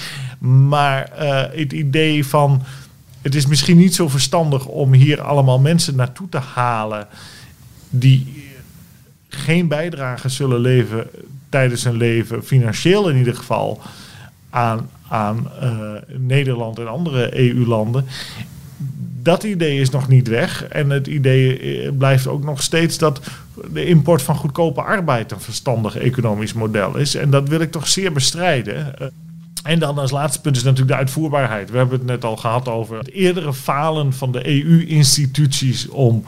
Maar 0.68 1.10
het 1.52 1.72
idee 1.72 2.26
van, 2.26 2.62
het 3.22 3.34
is 3.34 3.46
misschien 3.46 3.76
niet 3.76 3.94
zo 3.94 4.08
verstandig 4.08 4.66
om 4.66 4.92
hier 4.92 5.20
allemaal 5.20 5.58
mensen 5.58 5.96
naartoe 5.96 6.28
te 6.28 6.38
halen 6.38 7.06
die 7.90 8.48
geen 9.28 9.68
bijdrage 9.68 10.28
zullen 10.28 10.60
leveren 10.60 11.06
tijdens 11.48 11.84
hun 11.84 11.96
leven, 11.96 12.44
financieel 12.44 13.08
in 13.08 13.16
ieder 13.16 13.36
geval, 13.36 13.80
aan, 14.50 14.90
aan 15.08 15.50
uh, 15.62 15.92
Nederland 16.16 16.78
en 16.78 16.88
andere 16.88 17.38
EU-landen. 17.38 18.06
dat 19.22 19.42
idee 19.42 19.80
is 19.80 19.90
nog 19.90 20.08
niet 20.08 20.28
weg. 20.28 20.64
En 20.64 20.90
het 20.90 21.06
idee 21.06 21.58
eh, 21.58 21.90
blijft 21.98 22.26
ook 22.26 22.44
nog 22.44 22.62
steeds 22.62 22.98
dat 22.98 23.20
de 23.72 23.84
import 23.84 24.22
van 24.22 24.36
goedkope 24.36 24.82
arbeid 24.82 25.32
een 25.32 25.40
verstandig 25.40 25.96
economisch 25.96 26.52
model 26.52 26.96
is. 26.96 27.14
En 27.14 27.30
dat 27.30 27.48
wil 27.48 27.60
ik 27.60 27.70
toch 27.70 27.88
zeer 27.88 28.12
bestrijden. 28.12 28.94
Eh, 29.62 29.72
en 29.72 29.78
dan 29.78 29.98
als 29.98 30.10
laatste 30.10 30.40
punt 30.40 30.56
is 30.56 30.62
natuurlijk 30.62 30.90
de 30.90 30.96
uitvoerbaarheid. 30.96 31.70
We 31.70 31.76
hebben 31.76 31.98
het 31.98 32.06
net 32.06 32.24
al 32.24 32.36
gehad 32.36 32.68
over 32.68 32.98
het 32.98 33.10
eerdere 33.10 33.54
falen 33.54 34.12
van 34.12 34.32
de 34.32 34.48
EU-instituties 34.48 35.88
om. 35.88 36.24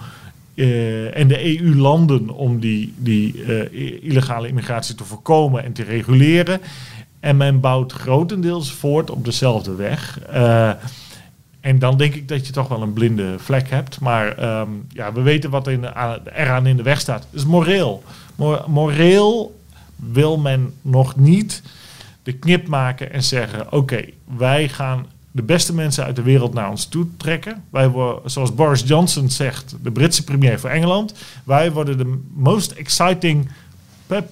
Uh, 0.55 1.17
en 1.17 1.29
de 1.29 1.59
EU-landen 1.61 2.29
om 2.29 2.61
die, 2.61 2.95
die 2.97 3.35
uh, 3.37 4.03
illegale 4.03 4.49
immigratie 4.49 4.95
te 4.95 5.05
voorkomen 5.05 5.65
en 5.65 5.73
te 5.73 5.83
reguleren. 5.83 6.61
En 7.21 7.37
men 7.37 7.61
bouwt 7.61 7.93
grotendeels 7.93 8.73
voort 8.73 9.11
op 9.11 9.25
dezelfde 9.25 9.75
weg. 9.75 10.19
Uh, 10.33 10.71
en 11.61 11.79
dan 11.79 11.97
denk 11.97 12.15
ik 12.15 12.29
dat 12.29 12.47
je 12.47 12.53
toch 12.53 12.69
wel 12.69 12.83
een 12.83 12.93
blinde 12.93 13.35
vlek 13.39 13.71
hebt. 13.71 14.01
Maar 14.01 14.61
um, 14.61 14.87
ja, 14.89 15.13
we 15.13 15.21
weten 15.21 15.51
wat 15.51 15.69
in, 15.69 15.85
eraan 16.35 16.67
in 16.67 16.77
de 16.77 16.83
weg 16.83 17.01
staat. 17.01 17.27
Dus 17.31 17.45
moreel. 17.45 18.03
Mor 18.35 18.65
moreel 18.67 19.61
wil 19.97 20.39
men 20.39 20.75
nog 20.83 21.17
niet 21.17 21.63
de 22.23 22.33
knip 22.33 22.67
maken 22.67 23.13
en 23.13 23.23
zeggen: 23.23 23.73
oké, 23.73 24.05
wij 24.37 24.69
gaan 24.69 25.07
de 25.31 25.43
beste 25.43 25.75
mensen 25.75 26.05
uit 26.05 26.17
de 26.17 26.23
wereld 26.23 26.55
naar 26.55 26.71
ons 26.71 26.87
toe 26.87 27.07
trekken. 27.17 27.65
Wij 27.71 27.89
worden, 27.89 28.31
zoals 28.31 28.55
Boris 28.55 28.83
Johnson 28.87 29.31
zegt, 29.31 29.75
de 29.83 29.91
Britse 29.91 30.25
premier 30.25 30.61
voor 30.61 30.71
Engeland. 30.71 31.15
Wij 31.45 31.73
worden 31.73 31.99
de 31.99 32.19
most 32.35 32.71
exciting 32.71 33.49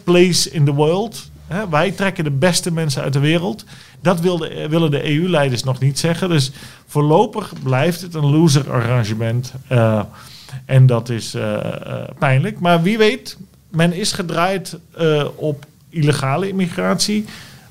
place 0.05 0.51
in 0.51 0.65
the 0.65 0.75
world. 0.75 1.31
wij 1.71 1.91
trekken 1.91 2.25
de 2.25 2.31
beste 2.31 2.73
mensen 2.73 3.03
uit 3.03 3.13
de 3.13 3.19
wereld. 3.19 3.65
Dat 4.01 4.21
wilde, 4.21 4.69
willen 4.69 4.91
de 4.91 5.11
EU-leiders 5.11 5.65
nog 5.65 5.81
niet 5.81 5.99
zeggen. 5.99 6.29
Dus 6.29 6.53
voorlopig 6.87 7.53
blijft 7.63 8.01
het 8.01 8.15
een 8.15 8.31
loser 8.31 8.73
arrangement. 8.73 9.53
Uh, 9.73 10.03
en 10.65 10.87
dat 10.87 11.09
is 11.09 11.35
uh, 11.35 11.43
uh, 11.43 12.03
pijnlijk. 12.19 12.61
Maar 12.61 12.83
wie 12.83 12.99
weet, 12.99 13.37
men 13.71 13.93
is 13.93 14.13
gedraaid 14.13 14.79
op 15.35 15.67
illegale 15.89 16.49
immigratie. 16.49 17.25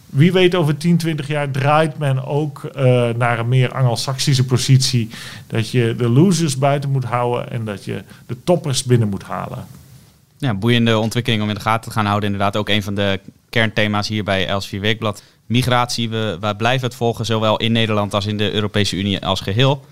Wie 0.10 0.32
weet, 0.32 0.56
over 0.56 0.78
10, 0.78 0.98
20 0.98 1.28
jaar 1.28 1.52
draait 1.52 1.98
men 1.98 2.26
ook 2.26 2.70
naar 3.18 3.40
een 3.40 3.48
meer 3.48 3.74
Anglo-Saxische 3.74 4.46
positie. 4.46 5.10
Dat 5.48 5.70
je 5.70 5.96
de 5.98 6.10
losers 6.10 6.58
buiten 6.58 6.90
moet 6.90 7.04
houden 7.04 7.52
en 7.52 7.66
dat 7.66 7.86
je 7.86 8.04
de 8.26 8.38
toppers 8.44 8.84
binnen 8.84 9.10
moet 9.10 9.24
halen. 9.24 9.66
Ja, 10.38 10.54
boeiende 10.54 10.98
ontwikkeling 10.98 11.42
om 11.42 11.50
in 11.50 11.56
de 11.56 11.62
gaten 11.62 11.90
te 11.90 11.96
gaan 11.96 12.06
houden. 12.06 12.32
Inderdaad, 12.32 12.58
ook 12.58 12.70
een 12.70 12.84
van 12.84 12.96
de 12.96 13.20
kernthema's 13.50 14.08
hier 14.08 14.24
bij 14.24 14.48
Elsevier 14.48 14.82
Weekblad 14.82 15.24
migratie. 15.50 16.10
We, 16.10 16.38
we 16.40 16.56
blijven 16.56 16.88
het 16.88 16.96
volgen, 16.96 17.26
zowel 17.26 17.58
in 17.58 17.72
Nederland 17.72 18.14
als 18.14 18.26
in 18.26 18.38
de 18.38 18.52
Europese 18.52 18.96
Unie 18.96 19.26
als 19.26 19.42
geheel. 19.42 19.86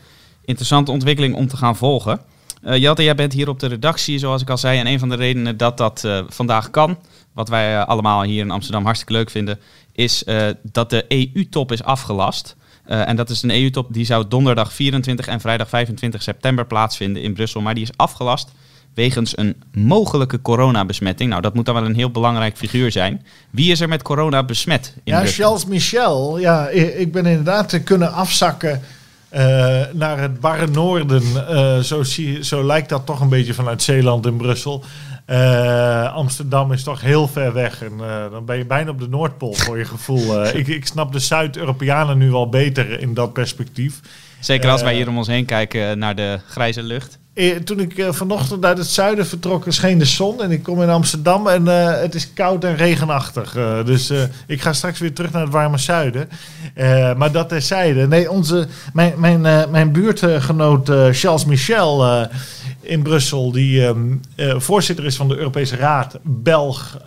Interessante 0.46 0.92
ontwikkeling 0.92 1.36
om 1.36 1.48
te 1.48 1.58
gaan 1.58 1.76
volgen. 1.76 2.20
Uh, 2.64 2.76
Jelte, 2.76 3.04
jij 3.04 3.16
bent 3.16 3.34
hier 3.34 3.50
op 3.50 3.60
de 3.60 3.68
redactie, 3.68 4.18
zoals 4.18 4.42
ik 4.42 4.50
al 4.50 4.58
zei. 4.58 4.80
En 4.80 4.88
een 4.88 5.00
van 5.00 5.10
de 5.10 5.16
redenen 5.16 5.58
dat 5.58 5.78
dat 5.78 6.04
uh, 6.06 6.20
vandaag 6.28 6.70
kan, 6.70 6.98
wat 7.34 7.50
wij 7.50 7.80
allemaal 7.80 8.24
hier 8.24 8.44
in 8.44 8.52
Amsterdam 8.52 8.84
hartstikke 8.84 9.14
leuk 9.14 9.30
vinden, 9.30 9.60
is 9.98 10.24
dat 10.64 10.90
de 10.90 11.06
EU-top 11.08 11.72
is 11.72 11.84
afgelast. 11.84 12.56
en 12.86 13.16
dat 13.16 13.30
is 13.30 13.44
een 13.44 13.52
EU-top 13.52 13.94
die 13.94 14.06
zou 14.06 14.26
donderdag 14.28 14.74
24 14.74 15.28
en 15.28 15.40
vrijdag 15.40 15.70
25 15.70 16.24
september 16.24 16.66
plaatsvinden 16.66 17.22
in 17.22 17.34
Brussel. 17.34 17.62
Maar 17.62 17.74
die 17.74 17.84
is 17.84 17.98
afgelast 17.98 18.52
wegens 18.98 19.38
een 19.38 19.56
mogelijke 19.72 20.42
coronabesmetting. 20.42 21.30
Nou, 21.30 21.42
dat 21.42 21.54
moet 21.54 21.66
dan 21.66 21.76
wel 21.76 21.86
een 21.86 21.96
heel 21.96 22.12
belangrijk 22.12 22.58
figuur 22.58 22.92
zijn. 22.92 23.26
Wie 23.50 23.72
is 23.72 23.80
er 23.80 23.88
met 23.88 24.02
corona 24.02 24.44
besmet? 24.44 24.94
In 25.04 25.14
ja, 25.14 25.26
Charles 25.26 25.66
Michel. 25.66 26.40
Ja, 26.40 26.68
ik 26.70 27.12
ben 27.12 27.26
inderdaad 27.26 27.84
kunnen 27.84 28.12
afzakken 28.12 28.82
uh, 29.32 29.40
naar 29.94 30.20
het 30.20 30.40
barre 30.40 30.68
noorden. 30.68 31.24
Uh, 31.24 31.80
zo, 31.80 32.04
zie, 32.04 32.44
zo 32.44 32.64
lijkt 32.64 32.90
dat 32.90 33.06
toch 33.06 33.20
een 33.20 33.30
beetje 33.30 33.54
vanuit 33.54 33.84
Zeeland 33.84 34.26
en 34.26 34.38
Brussel. 34.38 34.84
Uh, 35.30 36.14
Amsterdam 36.14 36.72
is 36.72 36.84
toch 36.84 37.02
heel 37.02 37.28
ver 37.28 37.54
weg. 37.54 37.84
En 37.84 37.98
dan 38.32 38.46
ben 38.46 38.58
je 38.58 38.66
bijna 38.66 38.90
op 38.90 39.00
de 39.00 39.10
Noordpool 39.10 39.54
voor 39.54 39.78
je 39.78 39.86
gevoel. 39.86 40.46
ik, 40.56 40.68
ik 40.68 40.86
snap 40.86 41.12
de 41.12 41.20
Zuid-Europeanen 41.20 42.18
nu 42.18 42.32
wel 42.32 42.50
beter 42.50 43.00
in 43.00 43.14
dat 43.14 43.34
perspectief. 43.34 44.00
Zeker 44.40 44.70
als 44.70 44.82
wij 44.82 44.96
hier 44.96 45.08
om 45.08 45.18
ons 45.18 45.28
heen 45.28 45.46
kijken 45.46 46.00
naar 46.00 46.16
de 46.16 46.40
grijze 46.48 46.84
lucht. 46.84 47.20
Eh, 47.34 47.56
toen 47.56 47.80
ik 47.80 48.06
vanochtend 48.10 48.66
uit 48.66 48.78
het 48.78 48.88
zuiden 48.88 49.28
vertrok, 49.28 49.66
scheen 49.68 49.98
de 49.98 50.06
zon. 50.06 50.42
En 50.42 50.52
ik 50.52 50.64
kom 50.64 50.82
in 50.82 50.90
Amsterdam 50.90 51.48
en 51.48 51.66
het 52.02 52.16
is 52.16 52.34
koud 52.34 52.64
en 52.64 52.76
regenachtig. 52.76 53.58
dus 53.86 54.14
ik 54.48 54.62
ga 54.62 54.74
straks 54.74 55.00
weer 55.00 55.14
terug 55.14 55.32
naar 55.32 55.42
het 55.42 55.52
warme 55.52 55.78
zuiden. 55.78 56.30
maar 57.18 57.32
dat 57.32 57.50
terzijde. 57.50 58.08
Nee, 58.08 58.32
onze, 58.32 58.68
mijn, 58.94 59.14
mijn, 59.18 59.42
mijn 59.72 59.92
buurtgenoot 59.92 60.90
Charles 61.12 61.46
Michel 61.46 62.28
in 62.88 63.02
Brussel, 63.02 63.52
die 63.52 63.84
um, 63.84 64.22
voorzitter 64.58 65.06
is 65.06 65.16
van 65.16 65.28
de 65.28 65.38
Europese 65.38 65.76
Raad, 65.76 66.20
Belg, 66.24 67.00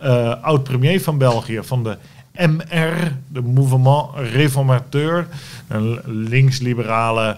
oud-premier 0.43 1.01
van 1.01 1.19
België, 1.19 1.61
van 1.63 1.85
de 1.85 1.97
MR, 2.33 3.17
de 3.29 3.43
Mouvement 3.43 4.09
Réformateur, 4.15 5.27
een 5.69 6.01
links-liberale 6.07 7.37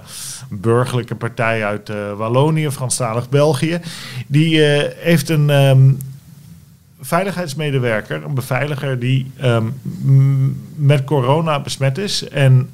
burgerlijke 0.51 1.15
partij 1.15 1.65
uit 1.65 1.89
uh, 1.89 2.13
Wallonië, 2.13 2.71
Franstalig 2.71 3.29
België. 3.29 3.81
Die 4.27 4.61
heeft 4.97 5.29
een 5.29 5.51
um, 5.51 5.99
veiligheidsmedewerker, 7.01 8.25
een 8.25 8.35
beveiliger 8.35 8.99
die 8.99 9.31
um, 9.45 9.81
met 10.75 11.05
corona 11.05 11.61
besmet 11.61 11.99
is. 11.99 12.29
En 12.29 12.71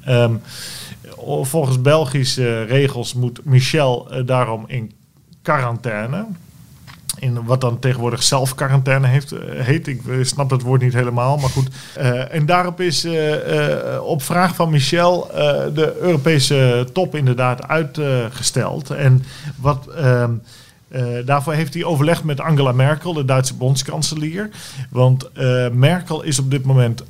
volgens 1.41 1.81
Belgische 1.81 2.63
regels 2.63 3.13
moet 3.13 3.45
Michel 3.45 4.07
daarom 4.25 4.63
in 4.67 4.91
quarantaine 5.49 6.25
in 7.19 7.43
wat 7.45 7.61
dan 7.61 7.79
tegenwoordig 7.79 8.23
zelfquarantaine 8.23 9.07
eh, 9.07 9.65
heet. 9.65 9.87
Ik 9.87 10.01
eh, 10.07 10.15
snap 10.21 10.49
het 10.49 10.61
woord 10.61 10.81
niet 10.81 10.93
helemaal, 10.93 11.37
maar 11.37 11.49
goed. 11.49 11.67
Uh, 11.97 12.33
en 12.33 12.45
daarop 12.45 12.81
is 12.81 13.07
op 14.01 14.21
vraag 14.21 14.55
van 14.55 14.69
Michel 14.69 15.27
de 15.73 15.97
Europese 15.99 16.87
top 16.93 17.15
inderdaad 17.15 17.67
uitgesteld. 17.67 18.89
en 18.89 19.23
wat... 19.55 19.87
Ehm, 19.87 20.31
daarvoor 21.25 21.53
heeft 21.53 21.73
hij 21.73 21.83
overlegd 21.83 22.23
met 22.23 22.39
Angela 22.39 22.71
Merkel, 22.71 23.13
de 23.13 23.25
Duitse 23.25 23.53
bondskanselier. 23.53 24.49
Want 24.89 25.29
Merkel 25.71 26.21
is 26.21 26.39
op 26.39 26.51
dit 26.51 26.63
moment 26.63 27.03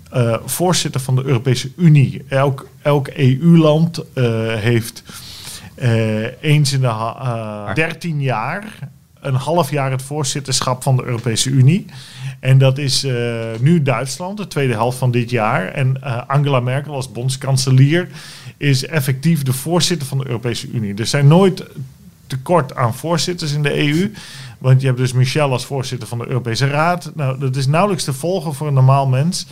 voorzitter 0.46 1.02
van 1.02 1.16
de 1.16 1.24
Europese 1.24 1.72
Unie. 1.78 2.26
Elk, 2.28 2.68
elk 2.82 3.08
EU-land 3.08 4.04
heeft 4.60 5.04
eens 6.40 6.74
in 6.74 6.82
de 6.82 7.72
13 7.74 8.22
jaar 8.22 8.90
een 9.22 9.36
half 9.36 9.72
jaar 9.72 9.92
het 9.92 10.02
voorzitterschap 10.02 10.84
van 10.84 10.96
de 10.96 11.04
Europese 11.04 11.50
Unie. 11.50 11.86
En 12.40 12.58
dat 12.58 12.78
is 12.78 13.04
uh, 13.04 13.14
nu 13.60 13.82
Duitsland, 13.82 14.38
de 14.38 14.48
tweede 14.48 14.74
helft 14.74 14.98
van 14.98 15.12
dit 15.12 15.30
jaar. 15.30 15.68
En 15.68 15.98
uh, 16.04 16.22
Angela 16.28 16.60
Merkel 16.60 16.94
als 16.94 17.12
bondskanselier 17.12 18.08
is 18.58 18.86
effectief 18.86 19.44
de 19.44 19.54
voorzitter 19.54 20.08
van 20.08 20.18
de 20.18 20.28
Europese 20.28 20.68
Unie. 20.68 20.96
Er 20.96 21.06
zijn 21.06 21.28
nooit 21.28 21.64
tekort 22.28 22.76
aan 22.76 22.96
voorzitters 22.96 23.54
in 23.54 23.64
de 23.64 23.78
EU. 23.78 24.12
Want 24.58 24.82
je 24.82 24.88
hebt 24.88 25.00
dus 25.00 25.14
Michel 25.14 25.52
als 25.52 25.66
voorzitter 25.66 26.08
van 26.08 26.18
de 26.18 26.28
Europese 26.28 26.68
Raad. 26.68 27.12
Nou, 27.16 27.40
dat 27.40 27.56
is 27.56 27.68
nauwelijks 27.68 28.04
te 28.04 28.14
volgen 28.14 28.54
voor 28.54 28.68
een 28.68 28.74
normaal 28.74 29.08
mens. 29.08 29.48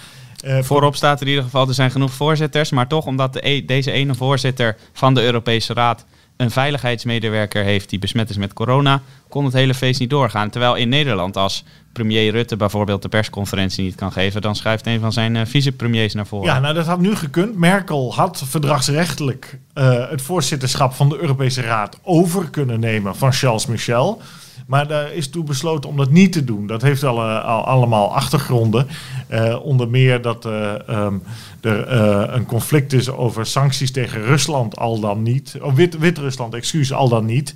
Uh, 0.46 0.58
Voorop 0.62 0.96
staat 0.96 1.22
in 1.22 1.28
ieder 1.28 1.44
geval, 1.44 1.68
er 1.68 1.74
zijn 1.74 1.92
genoeg 1.92 2.14
voorzitters. 2.14 2.72
Maar 2.72 2.88
toch, 2.88 3.06
omdat 3.06 3.34
de 3.34 3.48
e 3.48 3.66
deze 3.66 3.92
ene 3.92 4.16
voorzitter 4.16 4.78
van 4.94 5.14
de 5.14 5.22
Europese 5.24 5.74
Raad 5.74 6.06
een 6.38 6.52
veiligheidsmedewerker 6.52 7.64
heeft 7.64 7.90
die 7.90 8.00
besmet 8.00 8.30
is 8.30 8.38
met 8.38 8.54
corona, 8.54 9.02
kon 9.30 9.46
het 9.46 9.54
hele 9.54 9.74
feest 9.74 10.00
niet 10.00 10.10
doorgaan. 10.10 10.50
Terwijl 10.50 10.76
in 10.76 10.90
Nederland, 10.90 11.38
als 11.38 11.64
premier 11.94 12.32
Rutte 12.32 12.58
bijvoorbeeld 12.58 13.02
de 13.02 13.10
persconferentie 13.10 13.84
niet 13.84 13.96
kan 13.96 14.12
geven, 14.12 14.42
dan 14.42 14.56
schuift 14.56 14.88
een 14.88 15.00
van 15.00 15.14
zijn 15.14 15.36
uh, 15.36 15.42
vicepremiers 15.46 16.14
naar 16.14 16.28
voren. 16.28 16.54
Ja, 16.54 16.60
nou 16.60 16.74
dat 16.74 16.86
had 16.86 17.00
nu 17.00 17.16
gekund. 17.16 17.58
Merkel 17.58 18.14
had 18.16 18.44
verdragsrechtelijk 18.46 19.60
uh, 19.74 20.10
het 20.10 20.22
voorzitterschap 20.22 20.94
van 20.94 21.10
de 21.10 21.18
Europese 21.18 21.62
Raad 21.62 22.00
over 22.04 22.50
kunnen 22.50 22.80
nemen 22.80 23.16
van 23.16 23.34
Charles 23.34 23.66
Michel. 23.66 24.22
Maar 24.68 24.88
daar 24.88 25.14
is 25.14 25.30
toen 25.30 25.46
besloten 25.46 25.90
om 25.90 25.98
dat 25.98 26.10
niet 26.10 26.32
te 26.32 26.44
doen. 26.44 26.68
Dat 26.68 26.82
heeft 26.82 27.04
al, 27.04 27.22
al 27.22 27.66
allemaal 27.66 28.16
achtergronden. 28.16 28.88
Uh, 29.32 29.60
onder 29.64 29.90
meer 29.90 30.22
dat 30.22 30.46
uh, 30.46 30.74
um, 30.90 31.24
er 31.62 31.92
uh, 31.92 32.34
een 32.36 32.46
conflict 32.46 32.94
is 32.94 33.10
over 33.10 33.46
sancties 33.46 33.92
tegen 33.92 34.24
Rusland 34.24 34.78
al 34.78 35.00
dan 35.00 35.24
niet. 35.24 35.58
Of 35.62 35.74
Wit-Rusland, 35.74 36.54
Wit 36.54 36.62
excuus, 36.62 36.94
al 36.94 37.10
dan 37.10 37.26
niet. 37.26 37.56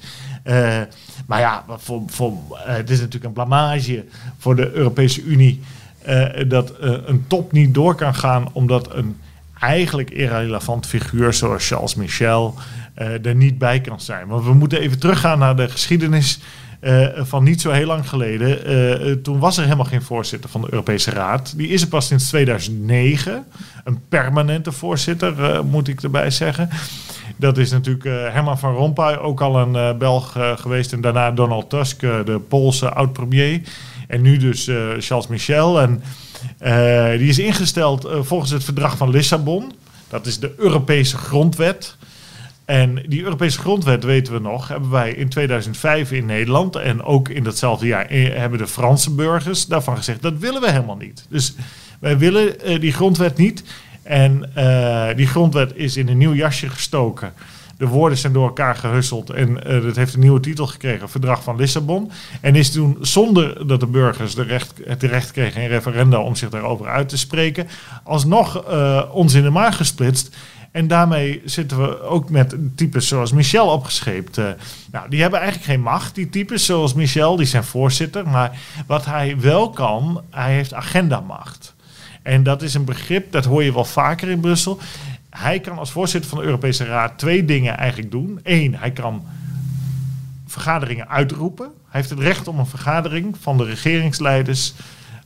maar 1.26 1.40
ja, 1.40 1.64
voor, 1.78 2.02
voor, 2.06 2.34
het 2.54 2.90
is 2.90 2.98
natuurlijk 2.98 3.26
een 3.26 3.34
blamage 3.34 4.06
voor 4.38 4.56
de 4.56 4.72
Europese 4.72 5.24
Unie 5.24 5.62
dat 6.48 6.74
een 6.80 7.24
top 7.28 7.52
niet 7.52 7.74
door 7.74 7.96
kan 7.96 8.16
gaan 8.16 8.50
omdat 8.52 8.96
een 8.96 9.18
eigenlijk 9.60 10.10
irrelevant 10.10 10.86
figuur 10.86 11.34
zoals 11.34 11.68
Charles 11.68 11.96
Michel 11.96 12.56
er 12.96 13.36
niet 13.36 13.58
bij 13.58 13.82
kan 13.82 14.02
zijn. 14.02 14.28
Want 14.28 14.46
we 14.46 14.54
moeten 14.54 14.80
even 14.80 15.00
teruggaan 15.00 15.40
naar 15.40 15.56
de 15.56 15.70
geschiedenis 15.70 16.40
uh, 16.82 17.08
van 17.16 17.44
niet 17.44 17.62
zo 17.62 17.72
heel 17.72 17.86
lang 17.86 18.10
geleden. 18.10 18.72
Uh, 18.72 19.16
toen 19.16 19.40
was 19.40 19.58
er 19.58 19.64
helemaal 19.64 19.86
geen 19.86 20.02
voorzitter 20.02 20.50
van 20.50 20.62
de 20.62 20.68
Europese 20.70 21.12
Raad. 21.12 21.54
Die 21.58 21.68
is 21.68 21.82
er 21.82 21.88
pas 21.88 22.08
sinds 22.08 22.28
2009. 22.28 23.46
Een 23.84 24.00
permanente 24.10 24.72
voorzitter, 24.72 25.66
moet 25.66 25.88
ik 25.88 26.04
erbij 26.04 26.30
zeggen. 26.30 26.70
Dat 27.38 27.58
is 27.58 27.72
natuurlijk 27.72 28.04
Herman 28.34 28.60
van 28.60 28.74
Rompuy, 28.74 29.16
ook 29.16 29.42
al 29.42 29.58
een 29.58 29.98
Belg 29.98 30.38
geweest. 30.56 30.94
En 30.94 31.02
daarna 31.02 31.32
Donald 31.32 31.70
Tusk, 31.70 32.00
de 32.00 32.42
Poolse 32.48 32.94
oud-premier. 32.94 33.62
En 34.08 34.22
nu 34.22 34.38
dus 34.38 34.70
Charles 34.98 35.28
Michel. 35.28 35.82
En 35.82 36.04
die 37.18 37.30
is 37.30 37.40
ingesteld 37.40 38.10
volgens 38.22 38.52
het 38.52 38.64
verdrag 38.64 38.98
van 38.98 39.10
Lissabon. 39.10 39.74
Dat 40.10 40.26
is 40.26 40.40
de 40.40 40.54
Europese 40.58 41.18
grondwet. 41.18 41.98
En 42.72 43.04
die 43.08 43.24
Europese 43.24 43.60
grondwet, 43.60 44.04
weten 44.04 44.34
we 44.34 44.40
nog, 44.40 44.68
hebben 44.68 44.90
wij 44.90 45.12
in 45.12 45.30
2005 45.30 46.12
in 46.12 46.26
Nederland 46.26 46.76
en 46.76 47.04
ook 47.04 47.30
in 47.30 47.44
datzelfde 47.44 47.88
jaar 47.88 48.06
eh, 48.06 48.38
hebben 48.38 48.60
de 48.60 48.68
Franse 48.68 49.12
burgers 49.12 49.66
daarvan 49.66 49.98
gezegd, 49.98 50.22
dat 50.22 50.38
willen 50.38 50.62
we 50.62 50.72
helemaal 50.72 50.96
niet. 50.96 51.26
Dus 51.30 51.56
wij 52.00 52.18
willen 52.18 52.70
uh, 52.70 52.80
die 52.80 52.94
grondwet 52.94 53.38
niet. 53.38 53.64
En 54.04 54.52
uh, 54.58 55.08
die 55.16 55.28
grondwet 55.28 55.72
is 55.76 55.98
in 55.98 56.08
een 56.08 56.18
nieuw 56.18 56.34
jasje 56.34 56.70
gestoken. 56.70 57.34
De 57.78 57.88
woorden 57.88 58.18
zijn 58.18 58.34
door 58.34 58.48
elkaar 58.48 58.76
gehusseld 58.76 59.30
en 59.30 59.50
uh, 59.50 59.84
dat 59.84 59.96
heeft 59.96 60.14
een 60.14 60.20
nieuwe 60.20 60.40
titel 60.40 60.68
gekregen, 60.68 61.10
Verdrag 61.10 61.44
van 61.44 61.56
Lissabon. 61.56 62.12
En 62.42 62.56
is 62.56 62.72
toen, 62.72 62.98
zonder 63.02 63.68
dat 63.68 63.80
de 63.80 63.88
burgers 63.88 64.36
de 64.36 64.44
recht, 64.44 64.74
het 64.86 65.04
recht 65.04 65.32
kregen 65.32 65.62
in 65.62 65.70
referenda 65.70 66.20
om 66.20 66.36
zich 66.36 66.50
daarover 66.50 66.88
uit 66.88 67.10
te 67.10 67.18
spreken, 67.18 67.68
alsnog 68.04 68.64
ons 69.12 69.34
in 69.34 69.44
de 69.44 69.50
maag 69.50 69.78
gesplitst. 69.78 70.36
En 70.72 70.88
daarmee 70.88 71.42
zitten 71.46 71.82
we 71.82 72.02
ook 72.02 72.30
met 72.30 72.56
types 72.76 73.08
zoals 73.08 73.32
Michel 73.32 73.68
opgescheept. 73.68 74.38
Uh, 74.38 74.50
nou, 74.92 75.10
die 75.10 75.22
hebben 75.22 75.40
eigenlijk 75.40 75.70
geen 75.70 75.82
macht, 75.82 76.16
die 76.16 76.30
types 76.30 76.66
zoals 76.66 76.94
Michel, 76.94 77.36
die 77.36 77.46
zijn 77.46 77.64
voorzitter. 77.64 78.28
Maar 78.28 78.60
wat 78.88 79.06
hij 79.06 79.40
wel 79.40 79.70
kan, 79.70 80.24
hij 80.30 80.54
heeft 80.54 80.74
agendamacht. 80.74 81.74
En 82.22 82.44
dat 82.44 82.62
is 82.62 82.74
een 82.74 82.86
begrip, 82.86 83.32
dat 83.32 83.46
hoor 83.46 83.64
je 83.64 83.74
wel 83.74 83.86
vaker 83.86 84.30
in 84.30 84.40
Brussel. 84.40 84.80
Hij 85.30 85.60
kan 85.60 85.78
als 85.78 85.92
voorzitter 85.92 86.30
van 86.30 86.40
de 86.40 86.46
Europese 86.46 86.86
Raad 86.86 87.18
twee 87.18 87.46
dingen 87.46 87.78
eigenlijk 87.78 88.12
doen. 88.12 88.40
Eén, 88.44 88.76
hij 88.76 88.92
kan 88.92 89.26
vergaderingen 90.48 91.10
uitroepen. 91.10 91.66
Hij 91.66 92.00
heeft 92.02 92.10
het 92.10 92.20
recht 92.20 92.48
om 92.48 92.60
een 92.60 92.66
vergadering 92.66 93.36
van 93.42 93.58
de 93.58 93.64
regeringsleiders 93.64 94.74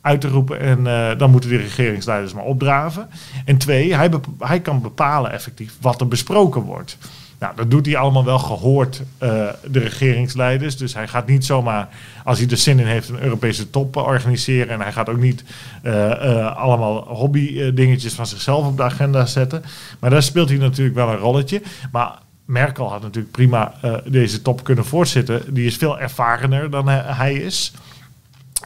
uit 0.06 0.22
te 0.22 0.28
roepen. 0.28 0.60
En 0.60 0.80
uh, 0.80 1.18
dan 1.18 1.32
moeten 1.32 1.50
die 1.50 1.60
regeringsleiders 1.60 2.34
maar 2.34 2.44
opdraven. 2.44 3.10
En 3.46 3.58
twee, 3.58 3.96
hij, 3.96 4.10
hij 4.40 4.60
kan 4.60 4.82
bepalen 4.82 5.32
effectief 5.32 5.74
wat 5.82 6.02
er 6.02 6.08
besproken 6.08 6.62
wordt. 6.62 6.98
Nou, 7.40 7.56
dat 7.56 7.72
doet 7.72 7.86
hij 7.86 7.98
allemaal 7.98 8.26
wel 8.26 8.40
gehoord, 8.40 9.02
uh, 9.24 9.30
de 9.68 9.80
regeringsleiders. 9.80 10.78
Dus 10.78 10.94
hij 10.94 11.08
gaat 11.08 11.28
niet 11.28 11.46
zomaar, 11.46 11.88
als 12.24 12.40
hij 12.40 12.50
er 12.50 12.58
zin 12.58 12.80
in 12.80 12.86
heeft, 12.86 13.10
een 13.10 13.22
Europese 13.22 13.70
top 13.70 13.96
organiseren. 13.96 14.70
En 14.70 14.82
hij 14.82 14.92
gaat 14.92 15.10
ook 15.10 15.20
niet 15.20 15.44
uh, 15.84 16.56
allemaal 16.56 17.08
hobby-dingetjes 17.08 18.14
van 18.14 18.28
zichzelf 18.28 18.68
op 18.68 18.78
de 18.78 18.84
agenda 18.84 19.26
zetten. 19.26 19.64
Maar 20.00 20.10
daar 20.10 20.24
speelt 20.24 20.50
hij 20.50 20.58
natuurlijk 20.58 20.96
wel 20.96 21.10
een 21.10 21.18
rolletje. 21.18 21.62
Maar 21.92 22.18
Merkel 22.46 22.90
had 22.92 23.02
natuurlijk 23.02 23.32
prima 23.32 23.74
deze 24.06 24.42
top 24.42 24.64
kunnen 24.64 24.86
voortzitten. 24.86 25.54
Die 25.54 25.66
is 25.66 25.78
veel 25.78 26.00
ervarener 26.00 26.70
dan 26.70 26.88
hij 26.88 27.34
is. 27.34 27.74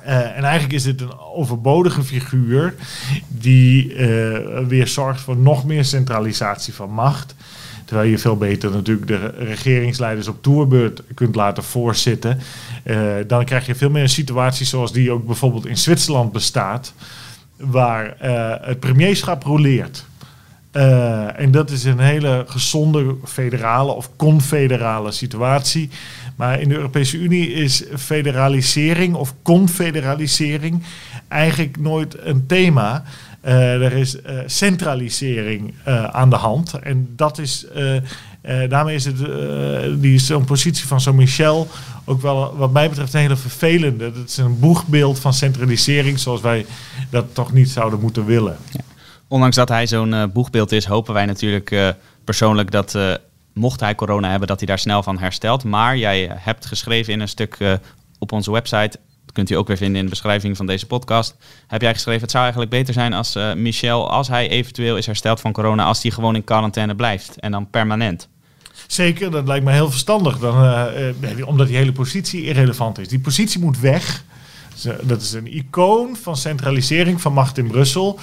Uh, 0.05 0.37
en 0.37 0.43
eigenlijk 0.43 0.73
is 0.73 0.83
dit 0.83 1.01
een 1.01 1.19
overbodige 1.19 2.03
figuur 2.03 2.73
die 3.27 3.93
uh, 3.93 4.67
weer 4.67 4.87
zorgt 4.87 5.21
voor 5.21 5.37
nog 5.37 5.65
meer 5.65 5.85
centralisatie 5.85 6.73
van 6.73 6.89
macht. 6.89 7.35
Terwijl 7.85 8.09
je 8.09 8.17
veel 8.17 8.37
beter 8.37 8.71
natuurlijk 8.71 9.07
de 9.07 9.33
regeringsleiders 9.37 10.27
op 10.27 10.43
toerbeurt 10.43 11.01
kunt 11.13 11.35
laten 11.35 11.63
voorzitten. 11.63 12.39
Uh, 12.83 13.13
dan 13.27 13.45
krijg 13.45 13.65
je 13.65 13.75
veel 13.75 13.89
meer 13.89 14.01
een 14.01 14.09
situatie 14.09 14.65
zoals 14.65 14.91
die 14.91 15.11
ook 15.11 15.25
bijvoorbeeld 15.25 15.65
in 15.65 15.77
Zwitserland 15.77 16.31
bestaat. 16.31 16.93
Waar 17.57 18.15
het 18.61 18.79
premierschap 18.79 19.43
roleert. 19.43 20.05
En 20.71 21.51
dat 21.51 21.69
is 21.69 21.83
een 21.83 21.99
hele 21.99 22.43
gezonde 22.47 23.15
federale 23.23 23.91
of 23.91 24.09
confederale 24.15 25.11
situatie. 25.11 25.89
Maar 26.35 26.61
in 26.61 26.69
de 26.69 26.75
Europese 26.75 27.17
Unie 27.17 27.53
is 27.53 27.83
federalisering 27.97 29.15
of 29.15 29.33
confederalisering 29.41 30.83
eigenlijk 31.27 31.79
nooit 31.79 32.15
een 32.19 32.45
thema. 32.45 33.03
Uh, 33.45 33.83
er 33.83 33.93
is 33.93 34.15
uh, 34.15 34.21
centralisering 34.45 35.73
aan 36.11 36.29
de 36.29 36.35
hand. 36.35 36.73
En 36.73 37.09
dat 37.15 37.37
is, 37.37 37.65
daarmee 38.69 38.95
is 38.95 39.05
het, 39.05 39.17
die 40.01 40.19
zo'n 40.19 40.45
positie 40.45 40.87
van 40.87 41.01
zo'n 41.01 41.15
Michel 41.15 41.67
ook 42.05 42.21
wel, 42.21 42.55
wat 42.57 42.71
mij 42.71 42.89
betreft, 42.89 43.13
een 43.13 43.19
hele 43.19 43.35
vervelende. 43.35 44.11
Dat 44.11 44.29
is 44.29 44.37
een 44.37 44.59
boegbeeld 44.59 45.19
van 45.19 45.33
centralisering 45.33 46.19
zoals 46.19 46.41
wij 46.41 46.65
dat 47.09 47.25
toch 47.33 47.53
niet 47.53 47.69
zouden 47.69 47.99
moeten 47.99 48.25
willen. 48.25 48.57
Ja. 48.71 48.88
Ondanks 49.31 49.55
dat 49.55 49.69
hij 49.69 49.87
zo'n 49.87 50.31
boegbeeld 50.33 50.71
is, 50.71 50.85
hopen 50.85 51.13
wij 51.13 51.25
natuurlijk 51.25 51.95
persoonlijk 52.23 52.71
dat 52.71 52.97
mocht 53.53 53.79
hij 53.79 53.95
corona 53.95 54.29
hebben, 54.29 54.47
dat 54.47 54.59
hij 54.59 54.67
daar 54.67 54.79
snel 54.79 55.03
van 55.03 55.19
herstelt. 55.19 55.63
Maar 55.63 55.97
jij 55.97 56.31
hebt 56.33 56.65
geschreven 56.65 57.13
in 57.13 57.19
een 57.19 57.27
stuk 57.27 57.57
op 58.19 58.31
onze 58.31 58.51
website, 58.51 58.99
dat 59.25 59.33
kunt 59.33 59.49
u 59.49 59.55
ook 59.55 59.67
weer 59.67 59.77
vinden 59.77 59.97
in 59.97 60.03
de 60.03 60.09
beschrijving 60.09 60.57
van 60.57 60.65
deze 60.65 60.85
podcast, 60.85 61.35
heb 61.67 61.81
jij 61.81 61.93
geschreven, 61.93 62.21
het 62.21 62.31
zou 62.31 62.43
eigenlijk 62.43 62.73
beter 62.73 62.93
zijn 62.93 63.13
als 63.13 63.37
Michel, 63.55 64.09
als 64.09 64.27
hij 64.27 64.49
eventueel 64.49 64.97
is 64.97 65.05
hersteld 65.05 65.39
van 65.39 65.51
corona, 65.51 65.83
als 65.83 66.01
hij 66.01 66.11
gewoon 66.11 66.35
in 66.35 66.43
quarantaine 66.43 66.95
blijft 66.95 67.39
en 67.39 67.51
dan 67.51 67.69
permanent. 67.69 68.27
Zeker, 68.87 69.31
dat 69.31 69.47
lijkt 69.47 69.65
me 69.65 69.71
heel 69.71 69.89
verstandig, 69.89 70.39
dan, 70.39 70.87
omdat 71.45 71.67
die 71.67 71.77
hele 71.77 71.91
positie 71.91 72.43
irrelevant 72.43 72.99
is. 72.99 73.07
Die 73.07 73.19
positie 73.19 73.59
moet 73.61 73.79
weg. 73.79 74.23
Dat 75.01 75.21
is 75.21 75.31
een 75.31 75.55
icoon 75.55 76.15
van 76.15 76.37
centralisering 76.37 77.21
van 77.21 77.33
macht 77.33 77.57
in 77.57 77.67
Brussel. 77.67 78.19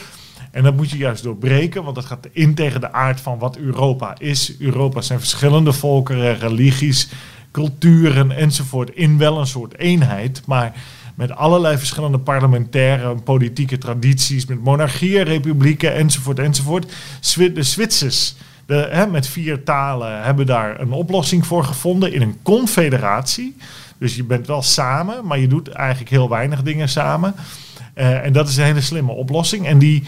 En 0.57 0.63
dat 0.63 0.77
moet 0.77 0.91
je 0.91 0.97
juist 0.97 1.23
doorbreken, 1.23 1.83
want 1.83 1.95
dat 1.95 2.05
gaat 2.05 2.29
in 2.33 2.55
tegen 2.55 2.81
de 2.81 2.93
aard 2.93 3.21
van 3.21 3.39
wat 3.39 3.57
Europa 3.57 4.15
is. 4.19 4.55
Europa 4.59 5.01
zijn 5.01 5.19
verschillende 5.19 5.73
volkeren, 5.73 6.39
religies, 6.39 7.09
culturen 7.51 8.31
enzovoort 8.31 8.91
in 8.91 9.19
wel 9.19 9.39
een 9.39 9.47
soort 9.47 9.79
eenheid, 9.79 10.43
maar 10.47 10.73
met 11.15 11.35
allerlei 11.35 11.79
verschillende 11.79 12.19
parlementaire 12.19 13.15
politieke 13.15 13.79
tradities, 13.79 14.47
met 14.47 14.65
monarchieën, 14.65 15.23
republieken 15.23 15.95
enzovoort 15.95 16.39
enzovoort. 16.39 16.93
De 17.37 17.63
Zwitsers 17.63 18.35
de, 18.67 18.89
hè, 18.91 19.07
met 19.07 19.27
vier 19.29 19.63
talen 19.63 20.23
hebben 20.23 20.47
daar 20.47 20.81
een 20.81 20.93
oplossing 20.93 21.47
voor 21.47 21.65
gevonden 21.65 22.13
in 22.13 22.23
een 22.23 22.37
confederatie. 22.43 23.57
Dus 23.99 24.17
je 24.17 24.25
bent 24.25 24.47
wel 24.47 24.63
samen, 24.63 25.27
maar 25.27 25.39
je 25.39 25.49
doet 25.49 25.69
eigenlijk 25.69 26.11
heel 26.11 26.29
weinig 26.29 26.63
dingen 26.63 26.89
samen. 26.89 27.35
Uh, 27.99 28.25
en 28.25 28.33
dat 28.33 28.49
is 28.49 28.57
een 28.57 28.65
hele 28.65 28.81
slimme 28.81 29.13
oplossing. 29.13 29.67
En 29.67 29.79
die, 29.79 30.03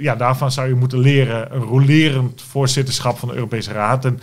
ja, 0.00 0.16
daarvan 0.16 0.52
zou 0.52 0.68
je 0.68 0.74
moeten 0.74 0.98
leren 0.98 1.54
een 1.54 1.62
rolerend 1.62 2.42
voorzitterschap 2.42 3.18
van 3.18 3.28
de 3.28 3.34
Europese 3.34 3.72
Raad. 3.72 4.04
En 4.04 4.20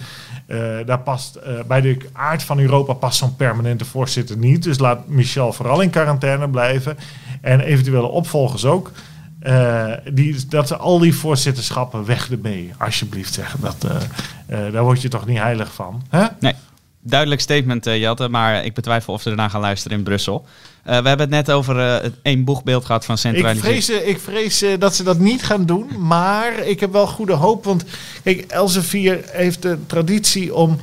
uh, 0.48 0.58
daar 0.86 1.00
past 1.00 1.38
uh, 1.38 1.64
bij 1.68 1.82
de 1.82 1.98
aard 2.14 2.44
van 2.44 2.60
Europa 2.60 2.94
past 2.94 3.18
zo'n 3.18 3.36
permanente 3.36 3.86
voorzitter 3.86 4.38
niet. 4.38 4.64
Dus 4.64 4.80
laat 4.80 5.08
Michel 5.08 5.54
vooral 5.54 5.82
in 5.82 5.90
quarantaine 5.90 6.50
blijven. 6.50 6.98
En 7.42 7.60
eventuele 7.60 8.08
opvolgers 8.08 8.66
ook. 8.66 8.92
Uh, 9.44 9.92
die, 10.14 10.46
dat 10.48 10.68
ze 10.68 10.76
al 10.76 11.00
die 11.00 11.16
voorzitterschappen 11.16 12.06
weg 12.06 12.32
ermee, 12.32 12.72
alsjeblieft 12.78 13.34
zeggen. 13.34 13.60
Dat, 13.62 13.88
daar 14.48 14.84
word 14.84 15.02
je 15.02 15.10
toch 15.10 15.26
niet 15.26 15.38
heilig 15.38 15.74
van. 15.74 16.04
Hè? 16.10 16.26
Nee, 16.40 16.54
duidelijk 17.06 17.42
statement, 17.42 17.88
uh, 17.88 17.98
Jatte. 18.00 18.30
Maar 18.30 18.66
ik 18.66 18.74
betwijfel 18.74 19.14
of 19.14 19.22
ze 19.22 19.30
erna 19.30 19.50
gaan 19.50 19.62
luisteren 19.62 19.98
in 19.98 20.04
Brussel. 20.04 20.46
Uh, 20.46 20.86
we 20.86 21.08
hebben 21.08 21.20
het 21.20 21.30
net 21.30 21.52
over 21.52 21.78
uh, 21.78 22.10
één 22.22 22.44
boegbeeld 22.44 22.86
gehad 22.86 23.06
van 23.06 23.18
centralisering. 23.18 23.78
Ik 23.78 23.84
vrees, 23.84 24.04
ik 24.04 24.20
vrees 24.20 24.80
dat 24.80 24.96
ze 24.96 25.04
dat 25.04 25.20
niet 25.20 25.44
gaan 25.44 25.66
doen. 25.66 25.90
Maar 26.00 26.60
ik 26.60 26.80
heb 26.80 26.92
wel 26.92 27.08
goede 27.08 27.34
hoop. 27.34 27.64
Want 27.64 27.84
kijk, 28.24 28.46
Elsevier 28.52 29.20
heeft 29.32 29.62
de 29.62 29.78
traditie 29.88 30.56
om 30.56 30.80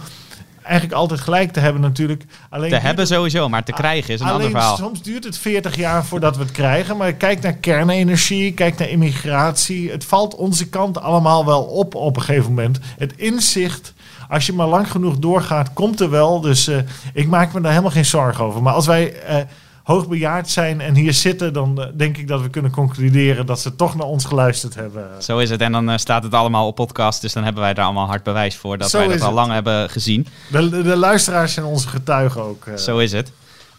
eigenlijk 0.62 0.94
altijd 0.94 1.20
gelijk 1.20 1.52
te 1.52 1.61
hebben 1.61 1.82
natuurlijk. 1.82 2.24
Alleen 2.50 2.70
te 2.70 2.76
hebben 2.76 3.06
sowieso, 3.06 3.48
maar 3.48 3.64
te 3.64 3.72
krijgen 3.72 4.14
is 4.14 4.20
een 4.20 4.28
ander 4.28 4.50
verhaal. 4.50 4.76
Soms 4.76 5.02
duurt 5.02 5.24
het 5.24 5.38
40 5.38 5.76
jaar 5.76 6.04
voordat 6.04 6.37
we 6.37 6.42
het 6.42 6.52
krijgen. 6.52 6.96
Maar 6.96 7.12
kijk 7.12 7.40
naar 7.40 7.54
kernenergie, 7.54 8.52
kijk 8.52 8.78
naar 8.78 8.88
immigratie. 8.88 9.90
Het 9.90 10.04
valt 10.04 10.35
onze 10.35 10.68
kant 10.68 11.00
allemaal 11.00 11.46
wel 11.46 11.62
op 11.62 11.94
op 11.94 12.16
een 12.16 12.22
gegeven 12.22 12.48
moment. 12.48 12.78
Het 12.98 13.12
inzicht 13.16 13.94
als 14.32 14.46
je 14.46 14.52
maar 14.52 14.66
lang 14.66 14.90
genoeg 14.90 15.18
doorgaat, 15.18 15.72
komt 15.72 16.00
er 16.00 16.10
wel. 16.10 16.40
Dus 16.40 16.68
uh, 16.68 16.76
ik 17.14 17.28
maak 17.28 17.52
me 17.52 17.60
daar 17.60 17.70
helemaal 17.70 17.92
geen 17.92 18.04
zorgen 18.04 18.44
over. 18.44 18.62
Maar 18.62 18.72
als 18.72 18.86
wij 18.86 19.14
uh, 19.28 19.36
hoogbejaard 19.82 20.50
zijn 20.50 20.80
en 20.80 20.94
hier 20.94 21.12
zitten, 21.12 21.52
dan 21.52 21.80
uh, 21.80 21.86
denk 21.94 22.16
ik 22.16 22.28
dat 22.28 22.42
we 22.42 22.48
kunnen 22.48 22.70
concluderen 22.70 23.46
dat 23.46 23.60
ze 23.60 23.76
toch 23.76 23.94
naar 23.94 24.06
ons 24.06 24.24
geluisterd 24.24 24.74
hebben. 24.74 25.08
Zo 25.18 25.38
is 25.38 25.50
het. 25.50 25.60
En 25.60 25.72
dan 25.72 25.98
staat 25.98 26.22
het 26.22 26.34
allemaal 26.34 26.66
op 26.66 26.74
podcast. 26.74 27.20
Dus 27.20 27.32
dan 27.32 27.44
hebben 27.44 27.62
wij 27.62 27.74
daar 27.74 27.84
allemaal 27.84 28.06
hard 28.06 28.22
bewijs 28.22 28.56
voor 28.56 28.78
dat 28.78 28.90
Zo 28.90 28.98
wij 28.98 29.08
dat 29.08 29.20
al 29.20 29.32
lang 29.32 29.52
hebben 29.52 29.90
gezien. 29.90 30.26
De, 30.50 30.82
de, 30.82 30.96
luisteraars 30.96 31.52
zijn 31.52 31.66
onze 31.66 31.88
getuigen 31.88 32.42
ook. 32.42 32.64
Zo 32.76 32.98
is 32.98 33.12
het. 33.12 33.32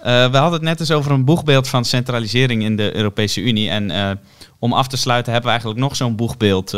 we 0.04 0.38
hadden 0.38 0.52
het 0.52 0.62
net 0.62 0.80
eens 0.80 0.92
over 0.92 1.12
een 1.12 1.26
boegbeeld 1.26 1.68
van 1.68 1.86
centralisering 1.86 2.64
in 2.64 2.76
de 2.76 2.96
Europese 2.96 3.42
Unie. 3.42 3.70
En 3.70 4.20
om 4.60 4.74
af 4.74 4.88
te 4.88 4.98
sluiten 4.98 5.32
hebben 5.32 5.52
we 5.52 5.58
eigenlijk 5.58 5.88
nog 5.88 5.96
zo'n 5.96 6.16
boegbeeld 6.16 6.78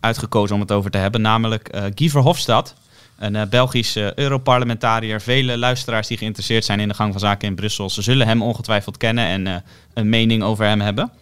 uitgekozen 0.00 0.54
om 0.54 0.60
het 0.60 0.72
over 0.72 0.90
te 0.90 0.98
hebben. 0.98 1.20
Namelijk 1.20 1.76
Guy 1.94 2.08
Verhofstadt 2.08 2.74
een 3.18 3.34
uh, 3.34 3.42
Belgisch 3.50 3.96
uh, 3.96 4.12
Europarlementariër. 4.14 5.20
Vele 5.20 5.58
luisteraars 5.58 6.06
die 6.06 6.18
geïnteresseerd 6.18 6.64
zijn 6.64 6.80
in 6.80 6.88
de 6.88 6.94
gang 6.94 7.12
van 7.12 7.20
zaken 7.20 7.48
in 7.48 7.54
Brussel, 7.54 7.90
ze 7.90 8.02
zullen 8.02 8.26
hem 8.26 8.42
ongetwijfeld 8.42 8.96
kennen 8.96 9.26
en 9.26 9.46
uh, 9.46 9.54
een 9.94 10.08
mening 10.08 10.42
over 10.42 10.64
hem 10.64 10.80
hebben. 10.80 11.12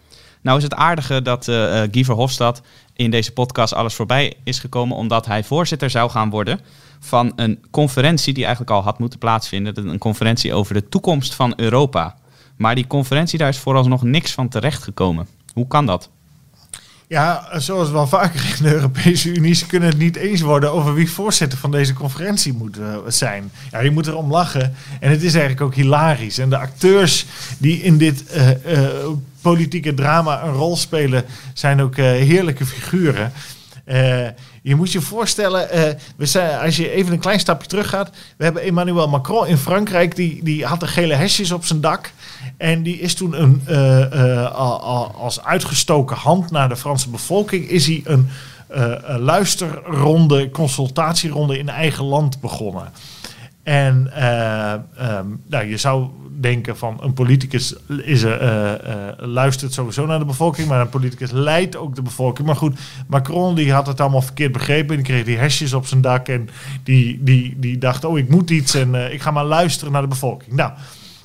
Nou 0.41 0.57
is 0.57 0.63
het 0.63 0.75
aardige 0.75 1.23
dat 1.23 1.45
Guy 1.91 2.05
Verhofstadt 2.05 2.63
in 2.95 3.11
deze 3.11 3.33
podcast 3.33 3.75
alles 3.75 3.95
voorbij 3.95 4.35
is 4.45 4.59
gekomen 4.59 4.97
omdat 4.97 5.27
hij 5.27 5.45
voorzitter 5.45 5.91
zou 5.91 6.11
gaan 6.11 6.31
worden 6.31 6.61
van 7.01 7.33
een 7.37 7.65
conferentie 7.71 8.35
die 8.35 8.45
eigenlijk 8.45 8.77
al 8.77 8.83
had 8.83 8.99
moeten 8.99 9.19
plaatsvinden. 9.19 9.89
Een 9.89 9.99
conferentie 9.99 10.55
over 10.55 10.75
de 10.75 10.89
toekomst 10.89 11.35
van 11.35 11.53
Europa. 11.57 12.17
Maar 12.57 12.75
die 12.75 12.87
conferentie, 12.87 13.39
daar 13.39 13.49
is 13.49 13.59
vooralsnog 13.59 14.03
niks 14.03 14.33
van 14.33 14.49
terechtgekomen. 14.49 15.27
Hoe 15.53 15.67
kan 15.67 15.87
dat? 15.87 16.11
Ja, 17.13 17.49
zoals 17.57 17.91
wel 17.91 18.07
vaker 18.07 18.55
in 18.59 18.65
de 18.65 18.75
Europese 18.75 19.35
Unie, 19.35 19.55
ze 19.55 19.67
kunnen 19.67 19.89
het 19.89 19.99
niet 19.99 20.17
eens 20.17 20.41
worden 20.41 20.73
over 20.73 20.95
wie 20.95 21.11
voorzitter 21.11 21.59
van 21.59 21.71
deze 21.71 21.93
conferentie 21.93 22.53
moet 22.53 22.79
uh, 22.79 22.97
zijn. 23.07 23.51
Ja, 23.71 23.81
je 23.81 23.91
moet 23.91 24.07
erom 24.07 24.31
lachen. 24.31 24.75
En 25.01 25.11
het 25.11 25.23
is 25.23 25.33
eigenlijk 25.33 25.61
ook 25.61 25.75
hilarisch. 25.75 26.39
En 26.39 26.51
de 26.51 26.57
acteurs 26.59 27.27
die 27.59 27.83
in 27.83 27.99
dit 27.99 28.25
uh, 28.37 28.49
uh, 28.49 28.89
politieke 29.41 29.95
drama 29.95 30.43
een 30.43 30.53
rol 30.53 30.77
spelen, 30.77 31.25
zijn 31.53 31.83
ook 31.83 31.97
heerlijke 31.97 32.67
figuren. 32.67 33.33
Je 34.63 34.75
moet 34.75 34.93
je 34.93 35.01
voorstellen, 35.01 35.69
we 36.17 36.27
zijn, 36.27 36.61
als 36.61 36.77
je 36.77 36.91
even 36.91 37.13
een 37.13 37.19
klein 37.19 37.41
stapje 37.41 37.69
terug 37.69 37.89
gaat. 37.89 38.11
We 38.37 38.45
hebben 38.45 38.63
Emmanuel 38.63 39.09
Macron 39.09 39.47
in 39.47 39.57
Frankrijk, 39.57 40.17
die, 40.17 40.45
die 40.45 40.65
had 40.65 40.81
de 40.81 40.87
gele 40.87 41.15
hesjes 41.15 41.53
op 41.53 41.65
zijn 41.65 41.81
dak. 41.81 42.13
En 42.57 42.83
die 42.83 42.99
is 42.99 43.15
toen 43.15 43.43
een, 43.43 43.63
uh, 43.69 44.55
als 45.15 45.45
uitgestoken 45.45 46.17
hand 46.17 46.51
naar 46.51 46.69
de 46.69 46.77
Franse 46.77 47.11
bevolking, 47.11 47.69
is 47.69 47.87
hij 47.87 48.03
een 48.05 48.29
luisterronde, 49.19 50.51
consultatieronde 50.51 51.59
in 51.59 51.69
eigen 51.69 52.05
land 52.05 52.41
begonnen. 52.41 52.93
En 53.63 53.95
um, 53.97 55.41
nou, 55.47 55.67
je 55.67 55.77
zou 55.77 56.09
denken 56.41 56.77
van 56.77 56.99
een 57.03 57.13
politicus 57.13 57.75
is, 58.03 58.25
luistert 59.17 59.73
sowieso 59.73 60.07
naar 60.07 60.19
de 60.19 60.25
bevolking, 60.25 60.69
maar 60.69 60.81
een 60.81 60.89
politicus 60.89 61.31
leidt 61.31 61.77
ook 61.77 61.95
de 61.95 62.03
bevolking. 62.03 62.47
Maar 62.47 62.57
goed, 62.57 62.79
Macron 63.07 63.55
die 63.55 63.73
had 63.73 63.87
het 63.87 64.01
allemaal 64.01 64.23
verkeerd 64.23 64.53
begrepen. 64.53 64.97
En 64.97 65.03
kreeg 65.03 65.25
die 65.25 65.37
hesjes 65.37 65.73
op 65.73 65.87
zijn 65.87 66.01
dak 66.01 66.29
en 66.29 66.49
die, 66.83 67.19
die, 67.23 67.57
die 67.59 67.79
dacht, 67.79 68.05
oh 68.05 68.19
ik 68.19 68.29
moet 68.29 68.51
iets 68.51 68.75
en 68.75 69.13
ik 69.13 69.23
ga 69.23 69.31
maar 69.31 69.45
luisteren 69.45 69.93
naar 69.93 70.03
de 70.03 70.09
bevolking. 70.09 70.53
Nou, 70.53 70.73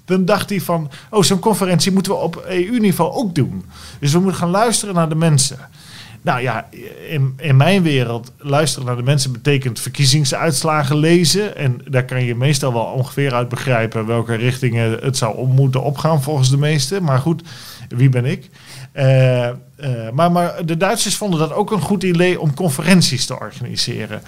dan 0.06 0.26
dacht 0.26 0.50
hij 0.50 0.62
van, 0.62 0.90
oh, 1.10 1.24
zo'n 1.24 1.40
conferentie 1.40 1.92
moeten 1.92 2.12
we 2.12 2.18
op 2.18 2.44
EU-niveau 2.48 3.12
ook 3.12 3.36
doen. 3.36 3.66
Dus 4.00 4.12
we 4.12 4.20
moeten 4.20 4.40
gaan 4.40 4.50
luisteren 4.50 4.96
naar 4.96 5.10
de 5.10 5.16
mensen. 5.16 5.58
Nou 6.22 6.42
ja, 6.42 6.68
in, 7.10 7.34
in 7.38 7.58
mijn 7.58 7.84
wereld, 7.84 8.32
luisteren 8.38 8.88
naar 8.88 8.96
de 8.96 9.04
mensen 9.04 9.32
betekent 9.32 9.80
verkiezingsuitslagen 9.80 10.98
lezen. 10.98 11.56
En 11.56 11.82
daar 11.90 12.06
kan 12.06 12.26
je 12.26 12.36
meestal 12.36 12.74
wel 12.74 12.84
ongeveer 12.84 13.34
uit 13.34 13.50
begrijpen 13.50 14.06
welke 14.06 14.36
richtingen 14.36 14.98
het 15.02 15.18
zou 15.18 15.48
moeten 15.48 15.84
opgaan 15.84 16.24
volgens 16.24 16.50
de 16.50 16.58
meesten. 16.58 17.04
Maar 17.04 17.20
goed, 17.20 17.42
wie 17.90 18.10
ben 18.10 18.26
ik? 18.26 18.50
Uh, 18.94 19.46
uh, 19.46 19.54
maar, 20.14 20.32
maar 20.32 20.66
de 20.66 20.78
Duitsers 20.78 21.16
vonden 21.16 21.40
dat 21.40 21.54
ook 21.54 21.72
een 21.72 21.82
goed 21.82 22.04
idee 22.04 22.40
om 22.40 22.54
conferenties 22.54 23.26
te 23.26 23.40
organiseren. 23.40 24.22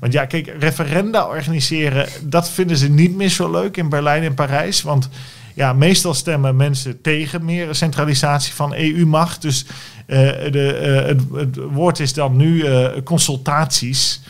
Want 0.00 0.12
ja, 0.12 0.24
kijk, 0.24 0.54
referenda 0.58 1.26
organiseren, 1.28 2.08
dat 2.22 2.50
vinden 2.50 2.76
ze 2.76 2.90
niet 2.90 3.16
meer 3.16 3.28
zo 3.28 3.50
leuk 3.50 3.76
in 3.76 3.88
Berlijn 3.88 4.22
en 4.22 4.34
Parijs. 4.34 4.82
Want 4.82 5.08
ja, 5.54 5.72
meestal 5.72 6.14
stemmen 6.14 6.56
mensen 6.56 7.00
tegen 7.00 7.44
meer 7.44 7.74
centralisatie 7.74 8.54
van 8.54 8.74
EU-macht. 8.74 9.42
Dus 9.42 9.64
uh, 10.06 10.18
de, 10.50 10.80
uh, 10.82 11.06
het, 11.06 11.20
het, 11.34 11.72
woord 11.72 12.00
is 12.00 12.12
dan 12.12 12.36
nu 12.36 12.64
uh, 12.64 12.88
consultaties. 13.04 14.20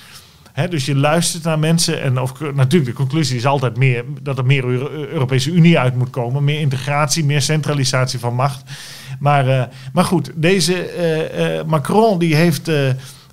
Dus 0.70 0.86
je 0.86 0.96
luistert 0.96 1.42
naar 1.42 1.58
mensen 1.58 2.02
en 2.02 2.20
of, 2.20 2.40
natuurlijk 2.40 2.90
de 2.90 2.96
conclusie 2.96 3.36
is 3.36 3.46
altijd 3.46 3.76
meer, 3.76 4.04
dat 4.22 4.38
er 4.38 4.46
meer 4.46 4.64
Euro 4.64 4.90
Europese 4.90 5.50
Unie 5.50 5.78
uit 5.78 5.96
moet 5.96 6.10
komen. 6.10 6.44
Meer 6.44 6.60
integratie, 6.60 7.24
meer 7.24 7.42
centralisatie 7.42 8.18
van 8.18 8.34
macht. 8.34 8.62
Maar, 9.18 9.68
maar 9.92 10.04
goed, 10.04 10.32
deze 10.34 10.90
Macron 11.66 12.18
die 12.18 12.34
heeft 12.34 12.70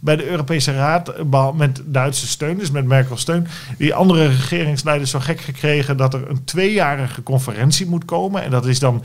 bij 0.04 0.16
de 0.16 0.30
Europese 0.30 0.74
Raad 0.74 1.14
met 1.54 1.82
Duitse 1.86 2.28
steun, 2.28 2.58
dus 2.58 2.72
met 2.72 2.86
Merkel 2.86 3.18
steun, 3.18 3.48
die 3.78 3.94
andere 3.94 4.28
regeringsleiders 4.28 5.12
zo 5.12 5.20
gek 5.20 5.42
gekregen 5.42 5.98
dat 5.98 6.14
er 6.14 6.30
een 6.30 6.44
tweejarige 6.44 7.24
conferentie 7.24 7.86
moet 7.86 8.06
komen. 8.06 8.44
En 8.44 8.52
dat 8.52 8.66
is 8.66 8.80
dan 8.80 9.04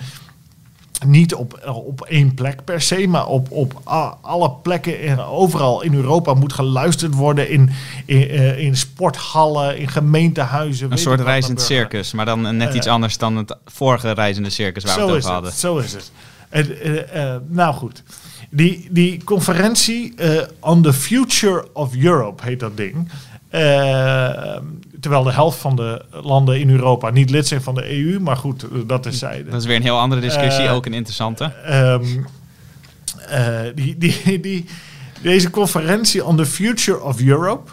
niet 1.06 1.34
op, 1.34 1.72
op 1.86 2.00
één 2.00 2.34
plek 2.34 2.64
per 2.64 2.80
se, 2.80 3.06
maar 3.08 3.26
op, 3.26 3.50
op 3.50 3.80
alle 4.20 4.50
plekken 4.62 5.00
en 5.00 5.20
overal 5.20 5.82
in 5.82 5.94
Europa 5.94 6.34
moet 6.34 6.52
geluisterd 6.52 7.14
worden. 7.14 7.50
In, 7.50 7.70
in, 8.04 8.28
eh, 8.28 8.58
in 8.58 8.76
sporthallen, 8.76 9.78
in 9.78 9.88
gemeentehuizen. 9.88 10.92
Een 10.92 10.98
soort 10.98 11.20
reizend 11.20 11.60
circus, 11.60 12.12
maar 12.12 12.26
dan 12.26 12.56
net 12.56 12.74
iets 12.74 12.86
uh, 12.86 12.92
anders 12.92 13.18
dan 13.18 13.36
het 13.36 13.56
vorige 13.64 14.10
reizende 14.10 14.50
circus 14.50 14.84
waar 14.84 14.96
we 14.96 15.00
het 15.00 15.10
over 15.10 15.30
hadden. 15.30 15.52
Zo 15.52 15.78
is 15.78 15.92
het. 15.92 16.10
Uh, 16.52 16.94
uh, 17.14 17.36
nou 17.48 17.74
goed. 17.74 18.02
Die, 18.50 18.88
die 18.90 19.24
conferentie 19.24 20.12
uh, 20.16 20.42
On 20.60 20.82
the 20.82 20.92
Future 20.92 21.68
of 21.72 21.96
Europe 21.96 22.42
heet 22.42 22.60
dat 22.60 22.76
ding. 22.76 23.08
Uh, 23.50 24.56
terwijl 25.00 25.22
de 25.22 25.32
helft 25.32 25.58
van 25.58 25.76
de 25.76 26.04
landen 26.10 26.60
in 26.60 26.70
Europa 26.70 27.10
niet 27.10 27.30
lid 27.30 27.46
zijn 27.46 27.62
van 27.62 27.74
de 27.74 27.90
EU. 27.90 28.20
Maar 28.20 28.36
goed, 28.36 28.62
eh, 28.62 28.68
dat 28.86 29.06
is 29.06 29.18
zijde. 29.18 29.50
Dat 29.50 29.60
is 29.60 29.66
weer 29.66 29.76
een 29.76 29.82
heel 29.82 29.98
andere 29.98 30.20
discussie, 30.20 30.64
uh, 30.64 30.74
ook 30.74 30.86
een 30.86 30.94
interessante. 30.94 31.52
Um, 31.70 32.26
die, 33.74 33.98
die, 33.98 34.40
die, 34.40 34.64
deze 35.22 35.50
conferentie 35.50 36.24
On 36.24 36.36
the 36.36 36.46
Future 36.46 37.02
of 37.02 37.20
Europe... 37.20 37.70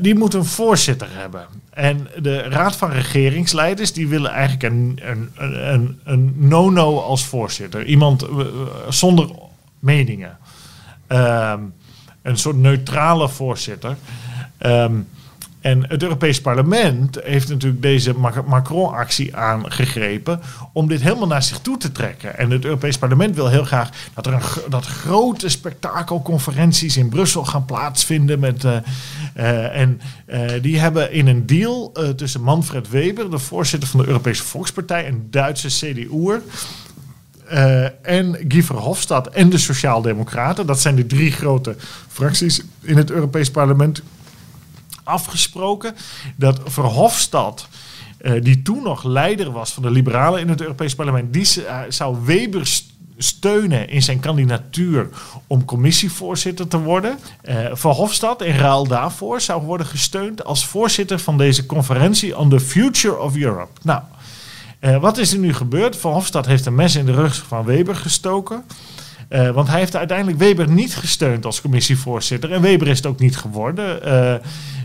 die 0.00 0.14
moet 0.14 0.34
een 0.34 0.44
voorzitter 0.44 1.08
hebben. 1.10 1.46
En 1.70 2.08
de 2.22 2.38
Raad 2.38 2.76
van 2.76 2.90
Regeringsleiders 2.90 3.92
die 3.92 4.08
willen 4.08 4.30
eigenlijk 4.30 4.62
een, 4.62 5.00
een, 5.02 5.30
een, 5.72 5.98
een 6.04 6.34
no-no 6.36 7.00
als 7.00 7.24
voorzitter. 7.24 7.84
Iemand 7.84 8.26
zonder 8.88 9.28
meningen. 9.86 10.38
Um, 11.08 11.74
een 12.22 12.38
soort 12.38 12.56
neutrale 12.56 13.28
voorzitter. 13.28 13.96
Um, 14.58 15.06
en 15.66 15.88
het 15.88 16.02
Europees 16.02 16.40
Parlement 16.40 17.18
heeft 17.24 17.48
natuurlijk 17.48 17.82
deze 17.82 18.14
Macron-actie 18.46 19.36
aangegrepen 19.36 20.40
om 20.72 20.88
dit 20.88 21.00
helemaal 21.00 21.26
naar 21.26 21.42
zich 21.42 21.58
toe 21.58 21.76
te 21.76 21.92
trekken. 21.92 22.38
En 22.38 22.50
het 22.50 22.64
Europees 22.64 22.98
Parlement 22.98 23.34
wil 23.34 23.48
heel 23.48 23.64
graag 23.64 23.90
dat 24.14 24.26
er 24.26 24.32
een 24.32 24.70
dat 24.70 24.86
grote 24.86 25.48
spektakelconferenties 25.48 26.96
in 26.96 27.08
Brussel 27.08 27.44
gaan 27.44 27.64
plaatsvinden. 27.64 28.38
Met, 28.38 28.64
uh, 28.64 28.76
uh, 29.36 29.80
en 29.80 30.00
uh, 30.26 30.50
die 30.62 30.78
hebben 30.78 31.12
in 31.12 31.26
een 31.26 31.46
deal 31.46 31.92
tussen 32.16 32.42
Manfred 32.42 32.88
Weber, 32.88 33.30
de 33.30 33.38
voorzitter 33.38 33.88
van 33.88 34.00
de 34.00 34.06
Europese 34.06 34.44
Volkspartij, 34.44 35.06
en 35.06 35.26
Duitse 35.30 35.68
CDU'er. 35.68 36.42
Uh, 37.52 37.84
en 38.02 38.36
Guy 38.48 38.62
Verhofstadt 38.62 39.28
en 39.28 39.50
de 39.50 39.58
Sociaaldemocraten. 39.58 40.66
Dat 40.66 40.80
zijn 40.80 40.96
de 40.96 41.06
drie 41.06 41.32
grote 41.32 41.76
fracties 42.08 42.62
in 42.80 42.96
het 42.96 43.10
Europees 43.10 43.50
Parlement. 43.50 44.02
Afgesproken 45.04 45.94
dat 46.36 46.60
Verhofstadt, 46.64 47.68
uh, 48.20 48.42
die 48.42 48.62
toen 48.62 48.82
nog 48.82 49.04
leider 49.04 49.52
was 49.52 49.72
van 49.72 49.82
de 49.82 49.90
Liberalen 49.90 50.40
in 50.40 50.48
het 50.48 50.60
Europees 50.60 50.94
Parlement, 50.94 51.32
die 51.32 51.46
uh, 51.58 51.80
zou 51.88 52.16
Weber 52.24 52.82
steunen 53.18 53.88
in 53.88 54.02
zijn 54.02 54.20
kandidatuur 54.20 55.08
om 55.46 55.64
commissievoorzitter 55.64 56.68
te 56.68 56.78
worden. 56.78 57.18
Verhofstadt 57.72 58.42
in 58.42 58.56
ruil 58.56 58.86
daarvoor 58.86 59.40
zou 59.40 59.62
worden 59.62 59.86
gesteund 59.86 60.44
als 60.44 60.66
voorzitter 60.66 61.18
van 61.18 61.38
deze 61.38 61.66
conferentie 61.66 62.38
on 62.38 62.48
the 62.48 62.60
Future 62.60 63.18
of 63.18 63.36
Europe. 63.36 63.80
Nou, 63.82 64.02
uh, 64.80 65.00
wat 65.00 65.18
is 65.18 65.32
er 65.32 65.38
nu 65.38 65.54
gebeurd? 65.54 65.96
Van 65.96 66.12
Hofstad 66.12 66.46
heeft 66.46 66.66
een 66.66 66.74
mes 66.74 66.96
in 66.96 67.06
de 67.06 67.12
rug 67.12 67.44
van 67.48 67.64
Weber 67.64 67.96
gestoken. 67.96 68.64
Uh, 69.28 69.50
want 69.50 69.68
hij 69.68 69.78
heeft 69.78 69.96
uiteindelijk 69.96 70.38
Weber 70.38 70.70
niet 70.70 70.96
gesteund 70.96 71.44
als 71.44 71.60
commissievoorzitter. 71.60 72.52
En 72.52 72.62
Weber 72.62 72.88
is 72.88 72.96
het 72.96 73.06
ook 73.06 73.18
niet 73.18 73.36
geworden. 73.36 74.08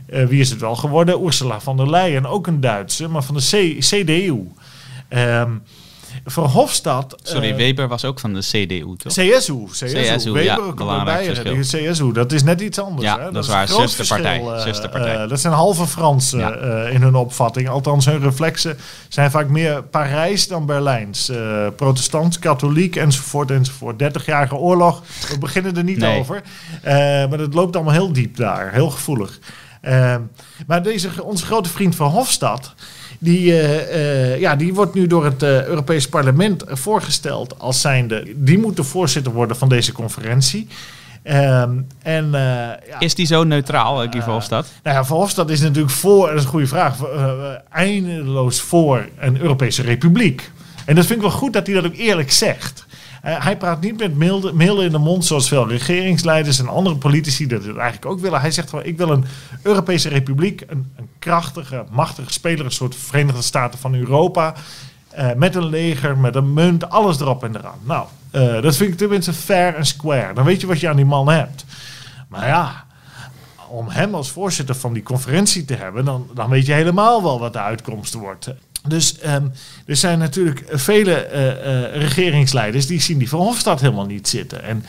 Uh, 0.10 0.28
wie 0.28 0.40
is 0.40 0.50
het 0.50 0.60
wel 0.60 0.76
geworden? 0.76 1.24
Ursula 1.24 1.60
von 1.60 1.78
der 1.78 1.90
Leyen, 1.90 2.26
ook 2.26 2.48
een 2.48 2.60
Duitse, 2.60 3.08
maar 3.08 3.24
van 3.24 3.36
de 3.36 3.76
C 3.78 3.80
CDU. 3.80 4.48
Ehm, 5.08 5.52
Verhofstadt... 6.26 7.16
Sorry, 7.24 7.50
uh, 7.50 7.56
Weber 7.56 7.88
was 7.88 8.06
ook 8.06 8.20
van 8.20 8.34
de 8.34 8.40
CDU, 8.40 8.96
toch? 8.98 9.14
CSU. 9.14 9.66
CSU, 9.72 9.86
CSU 9.86 10.32
Weber 10.32 10.44
ja, 10.44 10.56
komt 10.56 11.60
CSU, 11.60 12.12
dat 12.12 12.32
is 12.32 12.44
net 12.44 12.62
iets 12.62 12.80
anders. 12.80 13.04
Ja, 13.08 13.20
hè? 13.20 13.32
dat 13.32 13.44
is 13.44 13.50
een 13.50 13.56
waar. 13.56 13.68
Zusterpartij. 13.68 14.32
verschil, 14.40 14.56
eh, 14.56 14.62
Zusterpartij. 14.64 15.16
eh, 15.24 15.30
dat 15.30 15.40
zijn 15.40 15.54
halve 15.54 15.88
Fransen 15.88 16.40
Ja. 16.40 16.52
eh, 16.52 16.94
in 16.94 17.02
hun 17.02 17.16
opvatting. 17.16 17.70
Althans, 17.70 18.06
hun 18.06 18.20
reflexen 18.22 18.78
zijn 19.10 19.32
vaak 19.32 19.48
meer 19.50 19.84
Parijs 19.84 20.48
dan 20.48 20.66
Berlijns. 20.66 21.30
Eh, 21.30 21.68
protestant, 21.76 22.40
katholiek 22.40 22.96
enzovoort 22.96 23.52
enzovoort. 23.52 24.00
30-jarige 24.00 24.56
oorlog, 24.56 25.04
we 25.30 25.38
beginnen 25.38 25.78
er 25.78 25.84
niet 25.84 25.98
Nee. 25.98 26.20
over. 26.20 26.42
Eh, 26.82 26.94
maar 26.94 27.40
het 27.40 27.54
loopt 27.54 27.76
allemaal 27.76 27.94
heel 27.94 28.14
diep 28.14 28.36
daar, 28.38 28.72
heel 28.74 28.90
gevoelig. 28.90 29.40
Eh, 29.82 30.16
maar 30.68 30.84
deze, 30.84 31.10
onze 31.24 31.46
grote 31.46 31.70
vriend 31.70 31.96
van 31.96 32.10
Hofstad... 32.10 32.74
Die, 33.24 33.52
eh, 33.52 34.34
eh, 34.34 34.40
ja, 34.40 34.56
die 34.56 34.74
wordt 34.74 34.94
nu 34.94 35.08
door 35.08 35.26
het 35.26 35.44
eh, 35.44 35.66
Europees 35.66 36.10
Parlement 36.10 36.64
voorgesteld 36.68 37.60
als 37.60 37.82
zijnde. 37.82 38.34
Die 38.36 38.60
moet 38.60 38.76
de 38.76 38.84
voorzitter 38.84 39.34
worden 39.34 39.58
van 39.58 39.70
deze 39.70 39.92
conferentie. 39.92 40.68
Ehm, 41.24 41.78
en, 42.02 42.32
ja, 42.32 43.00
Is 43.00 43.16
die 43.16 43.26
zo 43.26 43.44
neutraal, 43.44 44.04
uh, 44.04 44.12
Guy 44.12 44.22
Verhofstadt? 44.22 44.72
nou 44.84 44.96
ja, 44.96 45.06
Verhofstadt 45.06 45.50
is 45.50 45.62
natuurlijk 45.62 45.94
voor, 45.94 46.28
dat 46.28 46.38
is 46.38 46.44
een 46.44 46.50
goede 46.50 46.68
vraag, 46.68 46.98
eindeloos 47.70 48.62
voor 48.62 49.08
een 49.20 49.42
Europese 49.42 49.82
republiek. 49.82 50.52
En 50.86 50.96
dat 50.96 51.06
vind 51.06 51.20
ik 51.20 51.26
wel 51.26 51.38
goed 51.38 51.54
dat 51.54 51.66
hij 51.66 51.76
dat 51.76 51.86
ook 51.86 51.96
eerlijk 51.96 52.32
zegt. 52.32 52.86
Hij 53.22 53.58
praat 53.58 53.82
niet 53.82 53.98
met 53.98 54.16
milde, 54.54 54.84
in 54.84 54.92
de 54.92 54.98
mond 54.98 55.26
zoals 55.26 55.48
veel 55.48 55.68
regeringsleiders 55.68 56.60
en 56.60 56.68
andere 56.68 56.96
politici 56.96 57.48
dat 57.48 57.66
eigenlijk 57.66 58.06
ook 58.06 58.20
willen. 58.20 58.42
Hij 58.42 58.52
zegt 58.52 58.70
van 58.70 58.84
ik 58.84 58.98
wil 58.98 59.10
een 59.10 59.26
Europese 59.64 60.10
republiek, 60.10 60.64
een, 60.68 60.92
een 60.96 61.10
krachtige, 61.20 61.86
machtige 61.90 62.34
speler, 62.34 62.66
een 62.66 62.72
soort 62.72 62.96
Verenigde 62.96 63.42
Staten 63.42 63.80
van 63.80 63.96
Europa. 63.96 64.54
met 65.36 65.56
een 65.56 65.66
leger, 65.66 66.18
met 66.18 66.36
een 66.36 66.54
munt, 66.54 66.90
alles 66.90 67.20
erop 67.20 67.44
en 67.44 67.56
eraan. 67.56 67.80
Nou, 67.84 68.08
dat 68.62 68.76
vind 68.76 68.92
ik 68.92 68.98
tenminste 68.98 69.34
fair 69.34 69.76
en 69.76 69.86
square. 69.86 70.34
Dan 70.34 70.46
weet 70.46 70.62
je 70.62 70.68
wat 70.68 70.80
je 70.80 70.90
aan 70.90 70.96
die 70.96 71.06
man 71.06 71.30
hebt. 71.30 71.66
Maar 72.28 72.48
ja, 72.48 72.86
om 73.72 73.90
hem 73.90 74.16
als 74.16 74.32
voorzitter 74.32 74.76
van 74.76 74.94
die 74.94 75.04
conferentie 75.04 75.66
te 75.66 75.76
hebben, 75.76 76.06
dan, 76.06 76.30
dan 76.34 76.50
weet 76.50 76.66
je 76.66 76.74
helemaal 76.74 77.24
wel 77.24 77.40
wat 77.40 77.54
de 77.54 77.60
uitkomst 77.60 78.14
wordt. 78.14 78.50
Dus 78.88 79.16
um, 79.26 79.52
er 79.86 79.96
zijn 79.96 80.20
natuurlijk 80.20 80.64
vele 80.70 81.30
uh, 81.34 82.02
regeringsleiders 82.02 82.88
die 82.88 83.02
zien 83.02 83.18
die 83.18 83.30
van 83.30 83.40
Hofstad 83.40 83.82
helemaal 83.82 84.06
niet 84.06 84.28
zitten. 84.28 84.64
En 84.64 84.86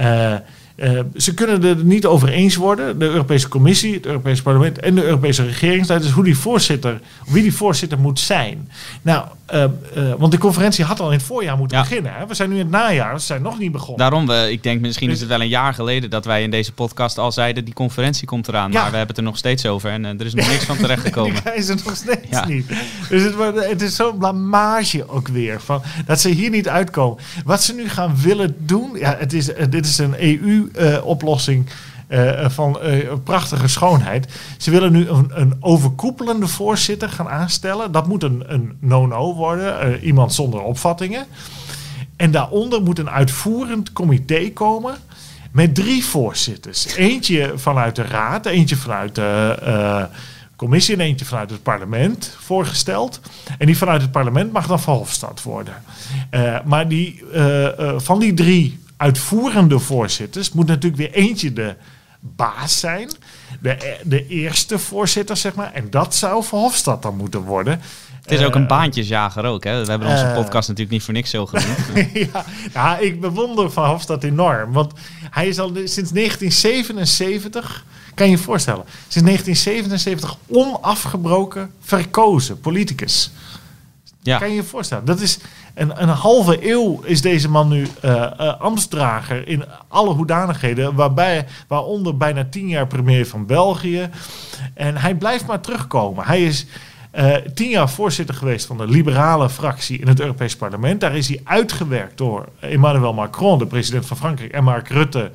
uh, 0.00 0.34
uh, 0.80 1.00
ze 1.16 1.34
kunnen 1.34 1.64
er 1.64 1.84
niet 1.84 2.06
over 2.06 2.28
eens 2.28 2.56
worden, 2.56 2.98
de 2.98 3.04
Europese 3.04 3.48
Commissie, 3.48 3.94
het 3.94 4.06
Europese 4.06 4.42
Parlement 4.42 4.78
en 4.78 4.94
de 4.94 5.04
Europese 5.04 5.44
regeringsleiders, 5.44 6.12
hoe 6.12 6.24
die 6.24 6.38
voorzitter, 6.38 7.00
wie 7.26 7.42
die 7.42 7.54
voorzitter 7.54 7.98
moet 7.98 8.20
zijn. 8.20 8.70
Nou, 9.02 9.26
uh, 9.54 9.64
uh, 9.96 10.14
want 10.18 10.32
de 10.32 10.38
conferentie 10.38 10.84
had 10.84 11.00
al 11.00 11.06
in 11.06 11.12
het 11.12 11.22
voorjaar 11.22 11.56
moeten 11.56 11.78
beginnen. 11.78 12.12
Hè? 12.14 12.26
We 12.26 12.34
zijn 12.34 12.48
nu 12.48 12.54
in 12.54 12.60
het 12.60 12.70
najaar, 12.70 13.14
we 13.14 13.20
zijn 13.20 13.42
nog 13.42 13.58
niet 13.58 13.72
begonnen. 13.72 13.98
Daarom, 13.98 14.26
we, 14.26 14.48
ik 14.50 14.62
denk 14.62 14.80
misschien 14.80 15.10
is 15.10 15.20
het 15.20 15.28
wel 15.28 15.40
een 15.40 15.48
jaar 15.48 15.74
geleden 15.74 16.10
dat 16.10 16.24
wij 16.24 16.42
in 16.42 16.50
deze 16.50 16.72
podcast 16.72 17.18
al 17.18 17.32
zeiden, 17.32 17.64
die 17.64 17.74
conferentie 17.74 18.26
komt 18.26 18.48
eraan. 18.48 18.70
Maar 18.70 18.90
we 18.90 18.96
hebben 18.96 19.06
het 19.06 19.16
er 19.16 19.22
nog 19.22 19.36
steeds 19.36 19.66
over 19.66 19.90
en 19.90 20.04
er 20.04 20.26
is 20.26 20.34
nog 20.34 20.48
niks 20.48 20.64
van 20.64 20.76
terecht 20.86 21.02
gekomen. 21.02 21.42
die 21.44 21.54
is 21.54 21.68
er 21.68 21.80
nog 21.84 21.96
steeds 21.96 22.46
niet. 22.46 22.68
Dus 23.08 23.22
het, 23.22 23.34
het 23.68 23.82
is 23.82 23.96
zo'n 23.96 24.18
blamage 24.18 25.08
ook 25.08 25.28
weer, 25.28 25.60
van, 25.60 25.82
dat 26.06 26.20
ze 26.20 26.28
hier 26.28 26.50
niet 26.50 26.68
uitkomen. 26.68 27.18
Wat 27.44 27.62
ze 27.62 27.74
nu 27.74 27.88
gaan 27.88 28.16
willen 28.22 28.56
doen, 28.58 28.90
ja, 28.94 29.16
het 29.18 29.32
is, 29.32 29.50
dit 29.70 29.86
is 29.86 29.89
een 29.98 30.14
EU 30.22 30.70
uh, 30.78 31.06
oplossing 31.06 31.66
uh, 32.10 32.48
van 32.48 32.78
uh, 32.82 33.12
prachtige 33.24 33.68
schoonheid. 33.68 34.32
Ze 34.58 34.70
willen 34.70 34.92
nu 34.92 35.08
een, 35.08 35.30
een, 35.34 35.54
overkoepelende 35.60 36.46
voorzitter 36.46 37.08
gaan 37.08 37.28
aanstellen. 37.28 37.92
Dat 37.92 38.06
moet 38.06 38.22
een, 38.22 38.44
een 38.46 38.76
no-no 38.80 39.34
worden, 39.34 40.02
iemand 40.04 40.34
zonder 40.34 40.60
opvattingen. 40.60 41.26
En 42.16 42.30
daaronder 42.30 42.82
moet 42.82 42.98
een 42.98 43.10
uitvoerend 43.10 43.92
comité 43.92 44.50
komen 44.50 44.94
met 45.50 45.74
drie 45.74 46.04
voorzitters. 46.04 46.94
Eentje 46.94 47.52
vanuit 47.56 47.96
de 47.96 48.02
raad, 48.02 48.46
eentje 48.46 48.76
vanuit 48.76 49.14
de 49.14 50.08
commissie 50.56 50.94
en 50.94 51.00
eentje 51.00 51.24
vanuit 51.24 51.50
het 51.50 51.62
parlement 51.62 52.36
voorgesteld. 52.38 53.20
En 53.58 53.66
die 53.66 53.78
vanuit 53.78 54.02
het 54.02 54.12
parlement 54.12 54.52
mag 54.52 54.66
dan 54.66 54.80
Verhofstadt 54.80 55.42
worden. 55.42 55.74
maar 56.64 56.88
die, 56.88 57.24
van 57.96 58.18
die 58.18 58.34
drie 58.34 58.78
uitvoerende 59.00 59.78
voorzitters 59.78 60.52
moet 60.52 60.66
natuurlijk 60.66 60.96
weer 60.96 61.12
eentje 61.12 61.52
de 61.52 61.74
baas 62.20 62.80
zijn. 62.80 63.10
De, 63.60 63.98
de 64.04 64.26
eerste 64.26 64.78
voorzitter, 64.78 65.36
zeg 65.36 65.54
maar. 65.54 65.72
En 65.72 65.90
dat 65.90 66.14
zou 66.14 66.44
Verhofstadt 66.44 67.02
dan 67.02 67.16
moeten 67.16 67.40
worden. 67.40 67.80
Het 68.22 68.32
is 68.32 68.42
ook 68.42 68.54
een 68.54 68.62
eh, 68.62 68.68
baantjesjager 68.68 69.44
ook, 69.44 69.64
hè? 69.64 69.84
We 69.84 69.90
hebben 69.90 70.08
onze 70.08 70.24
uh, 70.24 70.34
podcast 70.34 70.68
natuurlijk 70.68 70.96
niet 70.96 71.02
voor 71.02 71.14
niks 71.14 71.30
zo 71.30 71.46
genoemd. 71.46 71.78
ja, 72.32 72.44
ja, 72.72 72.98
ik 72.98 73.20
bewonder 73.20 73.70
Van 73.70 73.88
Hofstad 73.88 74.24
enorm. 74.24 74.72
Want 74.72 74.92
hij 75.30 75.48
is 75.48 75.58
al 75.58 75.68
sinds 75.74 76.10
1977, 76.10 77.84
kan 78.14 78.26
je 78.26 78.32
je 78.32 78.38
voorstellen, 78.38 78.84
sinds 79.08 79.28
1977 79.28 80.36
onafgebroken 80.48 81.70
verkozen 81.80 82.60
politicus. 82.60 83.30
Ja. 84.22 84.38
Kan 84.38 84.48
je 84.48 84.54
je 84.54 84.62
voorstellen? 84.62 85.04
Dat 85.04 85.20
is 85.20 85.38
een, 85.80 86.02
een 86.02 86.08
halve 86.08 86.70
eeuw 86.70 87.00
is 87.04 87.20
deze 87.20 87.48
man 87.48 87.68
nu 87.68 87.86
uh, 88.04 88.60
ambtsdrager 88.60 89.48
in 89.48 89.64
alle 89.88 90.14
hoedanigheden, 90.14 90.94
waarbij, 90.94 91.46
waaronder 91.68 92.16
bijna 92.16 92.46
tien 92.50 92.68
jaar 92.68 92.86
premier 92.86 93.26
van 93.26 93.46
België. 93.46 94.08
En 94.74 94.96
hij 94.96 95.14
blijft 95.14 95.46
maar 95.46 95.60
terugkomen. 95.60 96.24
Hij 96.24 96.44
is 96.44 96.66
uh, 97.14 97.34
tien 97.54 97.68
jaar 97.68 97.90
voorzitter 97.90 98.34
geweest 98.34 98.66
van 98.66 98.76
de 98.76 98.86
liberale 98.86 99.50
fractie 99.50 99.98
in 99.98 100.08
het 100.08 100.20
Europees 100.20 100.56
Parlement. 100.56 101.00
Daar 101.00 101.16
is 101.16 101.28
hij 101.28 101.40
uitgewerkt 101.44 102.18
door 102.18 102.48
Emmanuel 102.60 103.14
Macron, 103.14 103.58
de 103.58 103.66
president 103.66 104.06
van 104.06 104.16
Frankrijk, 104.16 104.52
en 104.52 104.64
Mark 104.64 104.88
Rutte, 104.88 105.30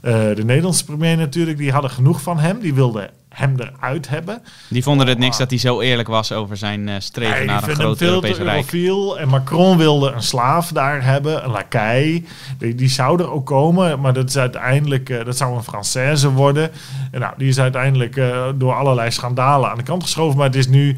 de 0.00 0.42
Nederlandse 0.44 0.84
premier 0.84 1.16
natuurlijk. 1.16 1.58
Die 1.58 1.72
hadden 1.72 1.90
genoeg 1.90 2.22
van 2.22 2.38
hem. 2.38 2.60
Die 2.60 2.74
wilden 2.74 3.10
hem 3.28 3.54
eruit 3.58 4.08
hebben. 4.08 4.42
Die 4.68 4.82
vonden 4.82 5.06
het 5.06 5.18
niks 5.18 5.38
dat 5.38 5.50
hij 5.50 5.58
zo 5.58 5.80
eerlijk 5.80 6.08
was 6.08 6.32
over 6.32 6.56
zijn 6.56 6.88
uh, 6.88 6.94
streven 6.98 7.46
naar 7.46 7.68
een 7.68 7.74
groot 7.74 8.00
Europese 8.00 8.42
rijk. 8.42 8.72
En 9.18 9.28
Macron 9.28 9.76
wilde 9.76 10.10
een 10.10 10.22
slaaf 10.22 10.72
daar 10.72 11.04
hebben, 11.04 11.44
een 11.44 11.50
lakai. 11.50 12.26
Die, 12.58 12.74
die 12.74 12.88
zou 12.88 13.22
er 13.22 13.30
ook 13.30 13.46
komen, 13.46 14.00
maar 14.00 14.12
dat 14.12 14.28
is 14.28 14.38
uiteindelijk, 14.38 15.08
uh, 15.08 15.24
dat 15.24 15.36
zou 15.36 15.56
een 15.56 15.62
Française 15.62 16.32
worden. 16.32 16.70
En 17.10 17.20
nou, 17.20 17.34
die 17.36 17.48
is 17.48 17.60
uiteindelijk 17.60 18.16
uh, 18.16 18.46
door 18.54 18.74
allerlei 18.74 19.10
schandalen 19.10 19.70
aan 19.70 19.76
de 19.76 19.82
kant 19.82 20.02
geschoven. 20.02 20.36
Maar 20.36 20.46
het 20.46 20.56
is 20.56 20.68
nu 20.68 20.96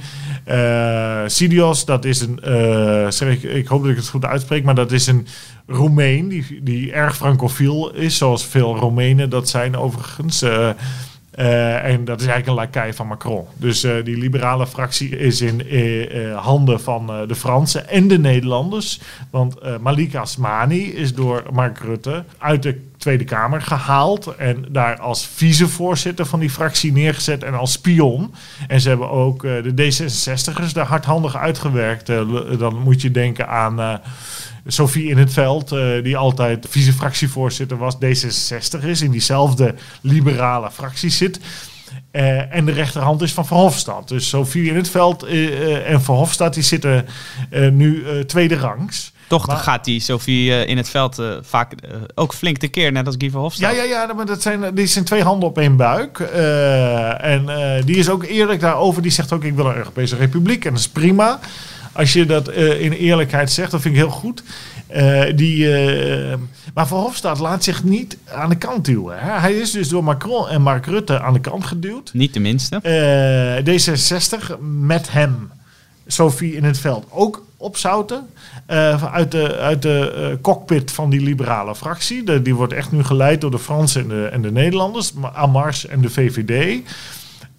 Sidios, 1.27 1.85
dat 1.85 2.05
is 2.05 2.21
een, 2.21 2.39
zeg 3.13 3.29
ik, 3.29 3.43
ik 3.43 3.67
hoop 3.67 3.83
dat 3.83 3.91
ik 3.91 3.97
het 3.97 4.09
goed 4.09 4.25
uitspreek, 4.25 4.65
maar 4.65 4.75
dat 4.75 4.93
is 4.93 5.07
een 5.07 5.27
Roemeen 5.67 6.29
die, 6.29 6.61
die 6.63 6.93
erg 6.93 7.17
francofiel 7.17 7.93
is, 7.95 8.17
zoals 8.17 8.47
veel 8.47 8.77
Roemenen 8.77 9.31
dat 9.31 9.49
zijn 9.49 9.77
overigens. 9.77 10.45
Uh, 11.41 11.85
en 11.85 12.05
dat 12.05 12.21
is 12.21 12.27
eigenlijk 12.27 12.47
een 12.59 12.65
lakai 12.67 12.93
van 12.93 13.07
Macron. 13.07 13.45
Dus 13.57 13.85
uh, 13.85 14.05
die 14.05 14.17
liberale 14.17 14.67
fractie 14.67 15.19
is 15.19 15.41
in 15.41 15.75
uh, 15.75 16.39
handen 16.39 16.81
van 16.81 17.07
de 17.27 17.35
Fransen 17.35 17.89
en 17.89 18.09
de 18.09 18.19
Nederlanders. 18.19 19.01
Want 19.31 19.81
Malika 19.81 20.21
Asmani 20.21 20.83
is 20.83 21.15
door 21.15 21.43
Mark 21.53 21.79
Rutte 21.79 22.25
uit 22.39 22.63
de 22.63 22.81
Tweede 22.97 23.25
Kamer 23.25 23.63
gehaald. 23.63 24.27
En 24.37 24.65
daar 24.69 24.99
als 24.99 25.27
vicevoorzitter 25.27 26.27
van 26.27 26.41
die 26.41 26.51
fractie 26.51 26.93
neergezet 26.93 27.43
en 27.45 27.55
als 27.55 27.73
spion. 27.73 28.35
En 28.69 28.81
ze 28.81 28.89
hebben 28.89 29.11
ook 29.11 29.43
de 29.43 29.73
D66ers 29.77 30.73
daar 30.73 30.87
hardhandig 30.87 31.37
uitgewerkt. 31.37 32.07
dan 32.59 32.79
moet 32.85 33.03
je 33.03 33.11
denken 33.11 33.49
aan 33.49 34.01
Sophie 34.67 35.09
in 35.09 35.19
het 35.19 35.33
veld, 35.33 35.73
uh, 35.73 36.03
die 36.03 36.17
altijd 36.17 36.67
vice-fractievoorzitter 36.69 37.77
was, 37.77 37.95
D66 37.95 38.85
is, 38.85 39.01
in 39.01 39.11
diezelfde 39.11 39.75
liberale 40.01 40.71
fractie 40.71 41.11
zit. 41.11 41.41
Uh, 42.13 42.55
en 42.55 42.65
de 42.65 42.73
rechterhand 42.73 43.23
is 43.23 43.33
van 43.33 43.47
Verhofstadt. 43.47 44.09
Dus 44.09 44.29
Sophie 44.29 44.69
in 44.69 44.77
het 44.77 44.89
veld 44.89 45.29
uh, 45.29 45.91
en 45.91 46.03
Verhofstadt 46.03 46.55
die 46.55 46.63
zitten 46.63 47.07
nu 47.73 48.05
tweede 48.27 48.57
rangs. 48.57 49.13
Toch 49.27 49.47
maar, 49.47 49.57
gaat 49.57 49.85
die 49.85 50.01
Sophie 50.01 50.67
in 50.67 50.77
het 50.77 50.89
veld 50.89 51.23
vaak 51.43 51.73
ook 52.15 52.35
flink 52.35 52.57
tekeer, 52.57 52.93
net 52.93 53.07
als 53.07 53.15
Guy 53.19 53.31
Verhofstadt. 53.31 53.77
Ja, 53.77 53.83
ja, 53.83 54.05
ja 54.07 54.13
maar 54.13 54.27
dat 54.27 54.43
zijn, 54.43 54.75
die 54.75 54.87
zijn 54.87 55.05
twee 55.05 55.23
handen 55.23 55.49
op 55.49 55.59
één 55.59 55.77
buik. 55.77 56.19
en 56.21 57.47
die 57.85 57.97
is 57.97 58.09
ook 58.09 58.25
eerlijk 58.25 58.61
daarover. 58.61 59.03
Die 59.03 59.11
zegt 59.11 59.33
ook, 59.33 59.45
ik 59.45 59.55
wil 59.55 59.67
een 59.67 59.77
Europese 59.77 60.17
republiek. 60.17 60.65
En 60.65 60.71
dat 60.71 60.81
is 60.81 60.89
prima. 60.89 61.41
Als 62.01 62.13
je 62.13 62.27
dat 62.27 62.49
uh, 62.49 62.81
in 62.81 62.93
eerlijkheid 62.93 63.51
zegt, 63.51 63.71
dat 63.71 63.81
vind 63.81 63.95
ik 63.95 64.01
heel 64.01 64.11
goed. 64.11 64.43
Uh, 64.97 65.23
die, 65.35 65.57
uh, 65.57 66.35
maar 66.75 66.87
Verhofstadt 66.87 67.39
laat 67.39 67.65
zich 67.65 67.85
niet 67.85 68.17
aan 68.33 68.49
de 68.49 68.57
kant 68.57 68.85
duwen. 68.85 69.19
Hè? 69.19 69.31
Hij 69.31 69.53
is 69.53 69.71
dus 69.71 69.89
door 69.89 70.05
Macron 70.05 70.49
en 70.49 70.63
Mark 70.63 70.87
Rutte 70.87 71.21
aan 71.21 71.33
de 71.33 71.41
kant 71.41 71.65
geduwd. 71.65 72.11
Niet 72.13 72.35
de 72.35 72.41
minste. 72.41 72.81
D66 73.65 74.59
met 74.61 75.13
hem, 75.13 75.51
Sophie 76.07 76.57
in 76.57 76.65
het 76.65 76.79
veld, 76.79 77.07
ook 77.11 77.47
opzouten. 77.57 78.27
uit 79.13 79.31
de, 79.31 79.57
uit 79.57 79.83
de 79.83 80.39
cockpit 80.43 80.91
van 80.91 81.11
die 81.11 81.21
liberale 81.21 81.75
fractie. 81.75 82.25
De, 82.25 82.43
die 82.43 82.55
wordt 82.55 82.73
echt 82.73 82.93
nu 82.93 83.05
geleid 83.05 83.41
door 83.41 83.51
de 83.51 83.59
Fransen 83.59 84.03
en 84.03 84.09
de, 84.09 84.27
en 84.27 84.43
de 84.43 84.53
Nederlanders. 84.53 85.13
Amars 85.33 85.87
en 85.87 86.01
de 86.01 86.11
VVD. 86.11 86.83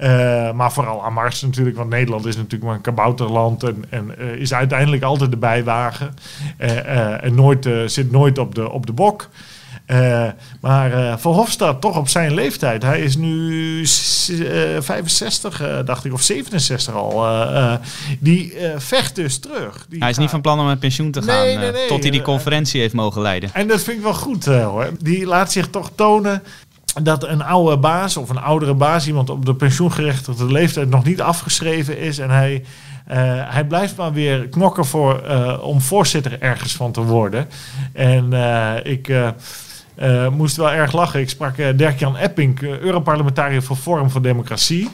Uh, 0.01 0.51
maar 0.51 0.71
vooral 0.71 1.03
aan 1.03 1.13
Mars 1.13 1.41
natuurlijk, 1.41 1.77
want 1.77 1.89
Nederland 1.89 2.25
is 2.25 2.35
natuurlijk 2.35 2.63
maar 2.63 2.75
een 2.75 2.81
kabouterland 2.81 3.63
en, 3.63 3.85
en 3.89 4.15
uh, 4.19 4.35
is 4.35 4.53
uiteindelijk 4.53 5.03
altijd 5.03 5.31
de 5.31 5.37
bijwagen. 5.37 6.13
Uh, 6.59 7.23
en 7.23 7.35
nooit, 7.35 7.69
zit 7.85 8.11
nooit 8.11 8.37
op 8.37 8.55
de, 8.55 8.69
op 8.69 8.85
de 8.85 8.91
bok. 8.91 9.29
maar 10.61 11.19
Verhofstadt 11.19 11.81
toch 11.81 11.97
op 11.97 12.09
zijn 12.09 12.33
leeftijd. 12.33 12.83
Hij 12.83 13.01
is 13.01 13.15
nu 13.15 13.85
65, 13.85 15.83
dacht 15.85 16.05
ik, 16.05 16.13
of 16.13 16.21
67 16.21 16.93
al. 16.93 17.27
die 18.19 18.53
vecht 18.77 19.15
dus 19.15 19.39
terug. 19.39 19.85
Die 19.89 19.99
hij 19.99 20.09
is 20.09 20.17
niet 20.17 20.29
van 20.29 20.41
plan 20.41 20.59
om 20.59 20.65
met 20.65 20.79
pensioen 20.79 21.11
te 21.11 21.21
gaan 21.21 21.45
nee, 21.45 21.57
nee, 21.57 21.71
nee. 21.71 21.87
tot 21.87 22.01
hij 22.01 22.11
die 22.11 22.21
conferentie 22.21 22.81
heeft 22.81 22.93
mogen 22.93 23.21
leiden. 23.21 23.49
En 23.53 23.67
dat 23.67 23.81
vind 23.81 23.97
ik 23.97 24.03
wel 24.03 24.13
goed 24.13 24.45
hoor. 24.45 24.89
Die 24.99 25.25
laat 25.25 25.51
zich 25.51 25.69
toch 25.69 25.91
tonen 25.95 26.43
dat 26.93 27.23
een 27.23 27.43
oude 27.43 27.77
baas 27.77 28.17
of 28.17 28.29
een 28.29 28.41
oudere 28.41 28.73
baas, 28.73 29.07
iemand 29.07 29.29
op 29.29 29.45
de 29.45 29.55
pensioengerechtigde 29.55 30.51
leeftijd, 30.51 30.89
nog 30.89 31.03
niet 31.03 31.21
afgeschreven 31.21 31.97
is. 31.97 32.19
En 32.19 32.29
hij, 32.29 32.53
uh, 33.11 33.15
hij 33.53 33.65
blijft 33.65 33.95
maar 33.95 34.13
weer 34.13 34.47
knokken 34.47 34.85
voor, 34.85 35.21
uh, 35.25 35.57
om 35.61 35.81
voorzitter 35.81 36.41
ergens 36.41 36.73
van 36.75 36.91
te 36.91 37.01
worden. 37.01 37.47
En 37.93 38.33
uh, 38.33 38.73
ik 38.83 39.13
moest 40.31 40.55
wel 40.55 40.71
erg 40.71 40.91
lachen. 40.91 41.19
Ik 41.19 41.29
sprak 41.29 41.55
Dirk-Jan 41.75 42.15
Epping, 42.17 42.61
Europarlementariër 42.61 43.63
voor 43.63 43.75
Forum 43.75 44.09
voor 44.09 44.21
Democratie. 44.21 44.89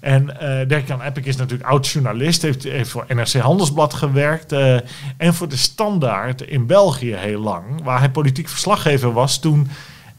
En 0.00 0.36
uh, 0.42 0.68
Dirk-Jan 0.68 1.02
Epping 1.02 1.26
is 1.26 1.36
natuurlijk 1.36 1.70
oud-journalist, 1.70 2.42
heeft, 2.42 2.62
heeft 2.62 2.90
voor 2.90 3.04
NRC 3.08 3.32
Handelsblad 3.32 3.94
gewerkt 3.94 4.52
en 5.16 5.34
voor 5.34 5.48
de 5.48 5.56
Standaard 5.56 6.42
in 6.42 6.66
België 6.66 7.14
heel 7.14 7.40
lang, 7.40 7.64
waar 7.82 7.98
hij 7.98 8.10
politiek 8.10 8.48
verslaggever 8.48 9.12
was 9.12 9.38
toen 9.38 9.70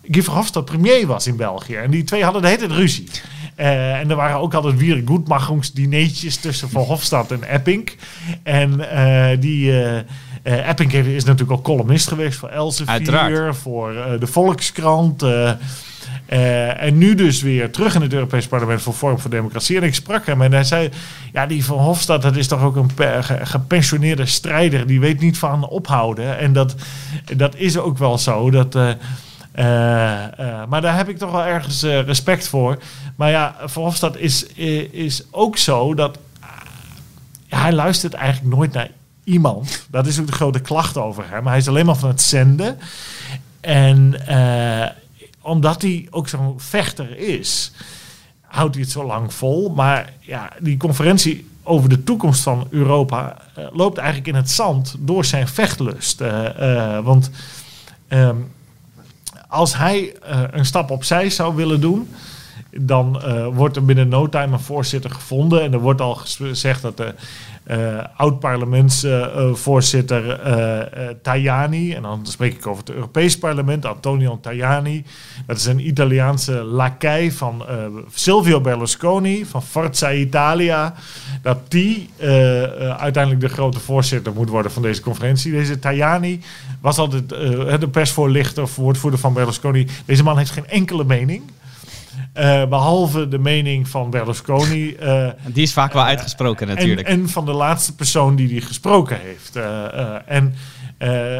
Guy 0.02 0.24
Verhofstadt 0.24 0.66
premier 0.66 1.08
was 1.08 1.28
in 1.28 1.36
België. 1.36 1.76
En 1.76 1.91
die 1.91 2.04
twee 2.04 2.24
hadden 2.24 2.41
de 2.41 2.47
hele 2.47 2.60
tijd 2.60 2.72
ruzie. 2.72 3.10
Uh, 3.58 3.99
en 3.99 4.10
er 4.10 4.16
waren 4.16 4.38
ook 4.38 4.54
altijd 4.54 4.78
Wiedergutmachungsdineetjes 4.78 6.38
tussen 6.38 6.70
Verhofstadt 6.70 7.32
en 7.32 7.43
Epping. 7.43 7.91
En 8.43 8.88
die... 9.39 9.72
Uh, 10.43 10.70
Epping 10.70 10.93
is 10.93 11.24
natuurlijk 11.24 11.52
ook 11.52 11.64
columnist 11.64 12.08
geweest 12.08 12.38
voor 12.38 12.49
Elsevier, 12.49 13.54
voor 13.54 13.93
uh, 13.93 14.04
de 14.20 14.28
Volkskrant. 14.28 15.24
Uh, 15.24 16.84
en 16.84 16.97
nu 16.97 17.16
dus 17.16 17.41
weer 17.41 17.72
terug 17.72 17.95
in 17.95 18.02
het 18.02 18.14
Europees 18.14 18.47
Parlement 18.47 18.82
voor 18.82 18.93
Vorm 18.93 19.20
voor 19.20 19.30
Democratie. 19.30 19.78
En 19.78 19.84
ik 19.84 19.95
sprak 19.95 20.26
hem 20.26 20.41
en 20.41 20.52
hij 20.52 20.64
zei: 20.64 20.89
Ja, 21.34 21.45
die 21.45 21.66
Van 21.66 21.78
Hofstad, 21.78 22.22
dat 22.22 22.36
is 22.36 22.47
toch 22.47 22.62
ook 22.62 22.76
een 22.76 22.91
gepensioneerde 23.43 24.26
strijder. 24.26 24.88
Die 24.88 24.99
weet 24.99 25.20
niet 25.20 25.38
van 25.38 25.68
ophouden. 25.68 26.38
En 26.38 26.54
dat, 26.54 26.76
dat 27.36 27.56
is 27.56 27.78
ook 27.78 27.97
wel 27.97 28.18
zo. 28.18 28.49
Dat, 28.49 28.78
uh, 29.56 29.64
uh, 30.39 30.66
maar 30.66 30.82
daar 30.82 30.97
heb 30.97 31.10
ik 31.10 31.18
toch 31.18 31.32
wel 31.32 31.43
ergens 31.43 31.84
respect 31.84 32.47
voor. 32.47 32.78
Maar 33.16 33.30
ja, 33.30 33.56
Van 33.66 33.84
Hofstad 33.84 34.18
is, 34.18 34.45
is 34.91 35.24
ook 35.32 35.58
zo 35.58 35.93
dat. 35.93 36.18
hij 37.47 37.74
luistert 37.74 38.14
eigenlijk 38.14 38.56
nooit 38.56 38.74
naar 38.74 38.89
iemand. 39.24 39.86
Dat 39.89 40.08
is 40.08 40.20
ook 40.20 40.28
de 40.28 40.32
grote 40.32 40.60
klacht 40.60 40.97
over 40.97 41.30
hem. 41.30 41.47
Hij 41.47 41.58
is 41.58 41.68
alleen 41.68 41.86
maar 41.86 41.95
van 41.95 42.10
het 42.10 42.22
zenden. 42.22 42.78
En 43.60 44.16
omdat 45.41 45.82
hij 45.82 46.08
ook 46.10 46.28
zo'n 46.28 46.54
vechter 46.58 47.18
is, 47.18 47.72
houdt 48.41 48.74
hij 48.74 48.84
het 48.84 48.91
zo 48.91 49.06
lang 49.06 49.34
vol. 49.34 49.70
Maar 49.70 50.14
ja, 50.20 50.49
die 50.60 50.78
conferentie 50.78 51.49
over 51.64 51.89
de 51.89 52.04
toekomst 52.04 52.43
van 52.43 52.68
Europa 52.70 53.38
loopt 53.72 53.97
eigenlijk 53.97 54.28
in 54.28 54.36
het 54.36 54.49
zand 54.49 54.95
door 54.99 55.26
zijn 55.26 55.47
vechtlust. 55.47 56.22
Want 57.04 57.30
um, 58.10 58.52
als 59.52 59.78
hij 59.78 60.16
een 60.52 60.66
stap 60.66 60.91
opzij 60.91 61.30
zou 61.30 61.56
willen 61.56 61.82
doen, 61.82 62.10
dan 62.72 63.22
wordt 63.53 63.76
er 63.76 63.86
binnen 63.86 64.07
no 64.07 64.30
time 64.30 64.53
een 64.53 64.59
voorzitter 64.59 65.11
gevonden. 65.11 65.61
En 65.61 65.74
er 65.74 65.80
wordt 65.80 66.01
al 66.01 66.15
gezegd 66.15 66.82
dat 66.82 66.97
de 66.97 67.13
uh, 67.67 67.78
oud-parlementsvoorzitter 68.15 70.47
uh, 70.47 70.80
Tajani, 71.22 71.93
en 71.93 72.01
dan 72.01 72.26
spreek 72.26 72.53
ik 72.53 72.67
over 72.67 72.84
het 72.84 72.93
Europees 72.93 73.38
Parlement, 73.38 73.86
Antonio 73.86 74.39
Tajani. 74.41 75.05
Dat 75.45 75.57
is 75.57 75.65
een 75.65 75.88
Italiaanse 75.88 76.51
lakij 76.51 77.32
van 77.32 77.65
Silvio 78.13 78.61
Berlusconi, 78.61 79.45
van 79.45 79.63
Forza 79.63 80.13
Italia. 80.13 80.93
Dat 81.41 81.72
die 81.72 82.09
uiteindelijk 82.97 83.41
de 83.41 83.49
grote 83.49 83.80
voorzitter 83.80 84.34
moet 84.34 84.49
worden 84.49 84.72
van 84.72 84.82
deze 84.82 85.01
conferentie. 85.01 85.51
Deze 85.51 85.80
Tajani 85.80 86.41
was 86.82 86.97
altijd 86.97 87.30
de 87.80 87.89
persvoorlichter, 87.91 88.69
woordvoerder 88.76 89.19
van 89.19 89.34
Berlusconi. 89.34 89.88
Deze 90.05 90.24
man 90.24 90.38
heeft 90.38 90.51
geen 90.51 90.67
enkele 90.67 91.03
mening. 91.03 91.41
Uh, 92.38 92.65
behalve 92.65 93.27
de 93.27 93.39
mening 93.39 93.88
van 93.88 94.09
Berlusconi. 94.09 94.95
Uh, 95.01 95.27
die 95.53 95.63
is 95.63 95.73
vaak 95.73 95.93
wel 95.93 96.03
uitgesproken 96.03 96.67
natuurlijk. 96.67 97.07
En, 97.07 97.19
en, 97.19 97.29
van 97.29 97.45
de 97.45 97.51
laatste 97.51 97.95
persoon 97.95 98.36
die 98.36 98.47
die 98.47 98.61
gesproken 98.61 99.19
heeft. 99.19 99.55
En 100.25 100.55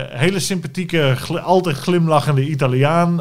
hele 0.10 0.40
sympathieke, 0.40 1.14
gl 1.18 1.38
altijd 1.38 1.78
glimlachende 1.78 2.48
Italiaan. 2.48 3.16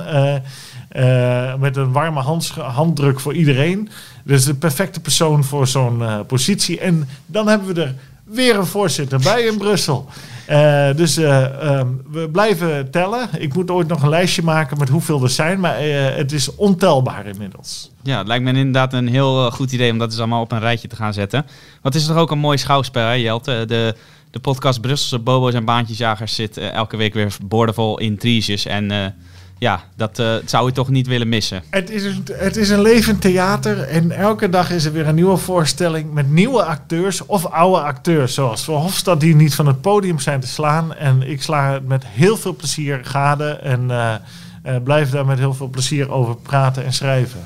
met 1.58 1.76
een 1.76 1.92
warme 1.92 2.20
handdruk 2.60 3.20
voor 3.20 3.34
iedereen. 3.34 3.88
Dus 4.24 4.44
de 4.44 4.54
perfecte 4.54 5.00
persoon 5.00 5.44
voor 5.44 5.66
zo'n 5.66 6.02
positie. 6.26 6.80
En 6.80 7.08
dan 7.26 7.48
hebben 7.48 7.74
we 7.74 7.82
er 7.82 7.94
weer 8.31 8.57
een 8.57 8.66
voorzitter 8.66 9.18
bij 9.18 9.43
in 9.43 9.59
Brussel. 9.59 10.09
Uh, 10.51 10.95
dus 10.95 11.18
uh, 11.18 11.78
um, 11.78 12.03
we 12.11 12.28
blijven 12.31 12.91
tellen. 12.91 13.28
Ik 13.39 13.55
moet 13.55 13.70
ooit 13.70 13.89
nog 13.89 14.03
een 14.03 14.09
lijstje 14.09 14.43
maken 14.43 14.78
met 14.78 14.89
hoeveel 14.89 15.22
er 15.22 15.31
zijn, 15.31 15.61
maar 15.61 15.87
uh, 15.87 16.16
het 16.16 16.33
is 16.33 16.55
ontelbaar 16.55 17.26
inmiddels. 17.26 17.91
Ja, 18.03 18.18
het 18.18 18.26
lijkt 18.26 18.45
me 18.45 18.53
inderdaad 18.53 18.93
een 18.93 19.09
heel 19.09 19.51
goed 19.51 19.72
idee 19.72 19.93
om 19.93 19.99
dat 19.99 20.11
dus 20.11 20.18
allemaal 20.18 20.43
op 20.43 20.53
een 20.53 20.61
rijtje 20.61 20.89
te 20.89 20.97
gaan 20.97 21.12
zetten. 21.12 21.47
Wat 21.83 21.95
is 21.95 22.07
toch 22.07 22.16
ook 22.16 22.31
een 22.31 22.39
mooi 22.39 22.59
schouwspel, 22.59 23.07
hè, 23.07 23.12
Jelte? 23.12 23.64
De, 23.66 23.95
de 24.31 24.39
podcast 24.39 24.81
Brusselse 24.81 25.18
Bobo's 25.18 25.55
en 25.55 25.64
Baantjesjagers 25.64 26.35
zit 26.35 26.57
elke 26.57 26.97
week 26.97 27.14
weer 27.14 27.37
boordevol 27.43 27.99
intriges 27.99 28.66
en 28.66 29.14
ja, 29.61 29.82
dat 29.96 30.18
uh, 30.18 30.34
zou 30.44 30.66
je 30.66 30.72
toch 30.72 30.88
niet 30.88 31.06
willen 31.06 31.28
missen. 31.28 31.62
Het 31.70 31.90
is, 31.90 32.04
een, 32.04 32.24
het 32.32 32.56
is 32.56 32.70
een 32.70 32.82
levend 32.82 33.20
theater 33.20 33.80
en 33.80 34.11
elke 34.11 34.48
dag 34.48 34.70
is 34.70 34.84
er 34.84 34.92
weer 34.92 35.06
een 35.06 35.14
nieuwe 35.14 35.36
voorstelling 35.36 36.12
met 36.12 36.30
nieuwe 36.30 36.64
acteurs 36.64 37.26
of 37.26 37.46
oude 37.46 37.80
acteurs. 37.82 38.34
Zoals 38.34 38.64
Verhofstadt 38.64 39.20
die 39.20 39.34
niet 39.34 39.54
van 39.54 39.66
het 39.66 39.80
podium 39.80 40.18
zijn 40.18 40.40
te 40.40 40.46
slaan. 40.46 40.94
En 40.94 41.22
ik 41.22 41.42
sla 41.42 41.72
het 41.72 41.86
met 41.86 42.06
heel 42.06 42.36
veel 42.36 42.56
plezier 42.56 43.00
gade 43.02 43.50
en 43.50 43.80
uh, 43.90 44.14
uh, 44.66 44.76
blijf 44.84 45.11
daar 45.11 45.26
met 45.26 45.38
heel 45.38 45.54
veel 45.54 45.68
plezier 45.68 46.11
over 46.11 46.36
praten 46.36 46.84
en 46.84 46.92
schrijven. 46.92 47.40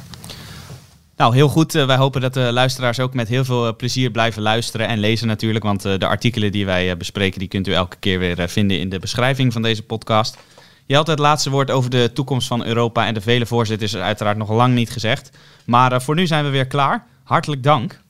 Nou, 1.17 1.35
heel 1.35 1.49
goed. 1.49 1.73
wij 1.73 1.97
hopen 1.97 2.21
dat 2.21 2.35
de 2.35 2.53
luisteraars 2.53 3.01
ook 3.01 3.15
met 3.15 3.29
heel 3.29 3.45
veel 3.45 3.77
plezier 3.77 4.11
blijven 4.11 4.43
luisteren 4.43 4.89
en 4.89 4.99
lezen 4.99 5.27
natuurlijk. 5.27 5.65
Want 5.65 5.83
de 5.83 6.07
artikelen 6.07 6.53
die 6.53 6.67
wij 6.67 6.97
bespreken, 6.97 7.39
die 7.39 7.49
kunt 7.49 7.69
u 7.69 7.73
elke 7.73 7.97
keer 7.97 8.19
weer 8.19 8.49
vinden 8.49 8.81
in 8.81 8.89
de 8.89 8.99
beschrijving 8.99 9.53
van 9.53 9.63
deze 9.63 9.83
podcast. 9.83 10.39
Je 10.87 10.95
had 10.95 11.07
het 11.07 11.19
laatste 11.19 11.51
woord 11.51 11.71
over 11.71 11.91
de 11.91 12.11
toekomst 12.15 12.49
van 12.49 12.65
Europa 12.65 13.07
en 13.07 13.15
de 13.15 13.21
vele 13.21 13.47
voorzitters 13.47 13.95
is 13.95 14.01
uiteraard 14.01 14.37
nog 14.37 14.51
lang 14.51 14.75
niet 14.75 14.91
gezegd. 14.91 15.31
Maar 15.65 15.93
uh, 15.93 16.01
voor 16.01 16.15
nu 16.15 16.27
zijn 16.27 16.45
we 16.45 16.51
weer 16.51 16.67
klaar. 16.67 17.07
Hartelijk 17.23 17.63
dank. 17.63 18.01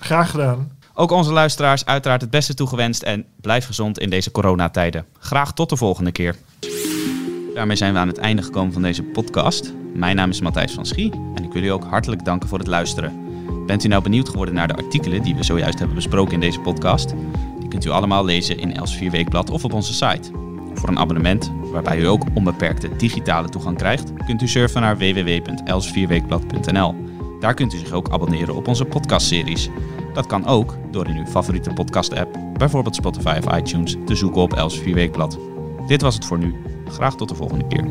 Graag 0.00 0.30
gedaan. 0.30 0.72
Ook 0.94 1.10
onze 1.10 1.32
luisteraars 1.32 1.84
uiteraard 1.84 2.20
het 2.20 2.30
beste 2.30 2.54
toegewenst 2.54 3.02
en 3.02 3.24
blijf 3.40 3.66
gezond 3.66 3.98
in 3.98 4.10
deze 4.10 4.30
coronatijden. 4.30 5.06
Graag 5.18 5.52
tot 5.52 5.68
de 5.68 5.76
volgende 5.76 6.12
keer. 6.12 6.36
Daarmee 7.54 7.76
zijn 7.76 7.92
we 7.92 7.98
aan 7.98 8.08
het 8.08 8.18
einde 8.18 8.42
gekomen 8.42 8.72
van 8.72 8.82
deze 8.82 9.02
podcast. 9.02 9.72
Mijn 9.94 10.16
naam 10.16 10.30
is 10.30 10.40
Matthijs 10.40 10.72
van 10.72 10.86
Schie 10.86 11.12
en 11.34 11.44
ik 11.44 11.52
wil 11.52 11.62
u 11.62 11.68
ook 11.68 11.84
hartelijk 11.84 12.24
danken 12.24 12.48
voor 12.48 12.58
het 12.58 12.66
luisteren. 12.66 13.28
Bent 13.66 13.84
u 13.84 13.88
nou 13.88 14.02
benieuwd 14.02 14.28
geworden 14.28 14.54
naar 14.54 14.68
de 14.68 14.76
artikelen 14.76 15.22
die 15.22 15.34
we 15.34 15.42
zojuist 15.42 15.78
hebben 15.78 15.96
besproken 15.96 16.34
in 16.34 16.40
deze 16.40 16.60
podcast? 16.60 17.08
Die 17.58 17.68
kunt 17.68 17.84
u 17.84 17.90
allemaal 17.90 18.24
lezen 18.24 18.58
in 18.58 18.76
Els 18.76 18.96
4 18.96 19.10
Weekblad 19.10 19.50
of 19.50 19.64
op 19.64 19.72
onze 19.72 19.92
site. 19.92 20.49
Voor 20.80 20.88
een 20.88 20.98
abonnement, 20.98 21.52
waarbij 21.72 21.98
u 21.98 22.06
ook 22.06 22.24
onbeperkte 22.34 22.96
digitale 22.96 23.48
toegang 23.48 23.76
krijgt, 23.76 24.12
kunt 24.26 24.42
u 24.42 24.48
surfen 24.48 24.80
naar 24.80 24.98
www.elsvierweekblad.nl. 24.98 26.94
Daar 27.40 27.54
kunt 27.54 27.74
u 27.74 27.78
zich 27.78 27.92
ook 27.92 28.10
abonneren 28.10 28.54
op 28.54 28.68
onze 28.68 28.84
podcastseries. 28.84 29.68
Dat 30.14 30.26
kan 30.26 30.46
ook 30.46 30.76
door 30.90 31.06
in 31.06 31.16
uw 31.16 31.26
favoriete 31.26 31.72
podcast-app, 31.72 32.38
bijvoorbeeld 32.58 32.94
Spotify 32.94 33.40
of 33.44 33.56
iTunes, 33.56 33.96
te 34.06 34.14
zoeken 34.14 34.42
op 34.42 34.52
Els 34.52 34.78
Vierweekblad. 34.78 35.38
Dit 35.86 36.02
was 36.02 36.14
het 36.14 36.24
voor 36.24 36.38
nu. 36.38 36.54
Graag 36.88 37.14
tot 37.16 37.28
de 37.28 37.34
volgende 37.34 37.66
keer. 37.66 37.84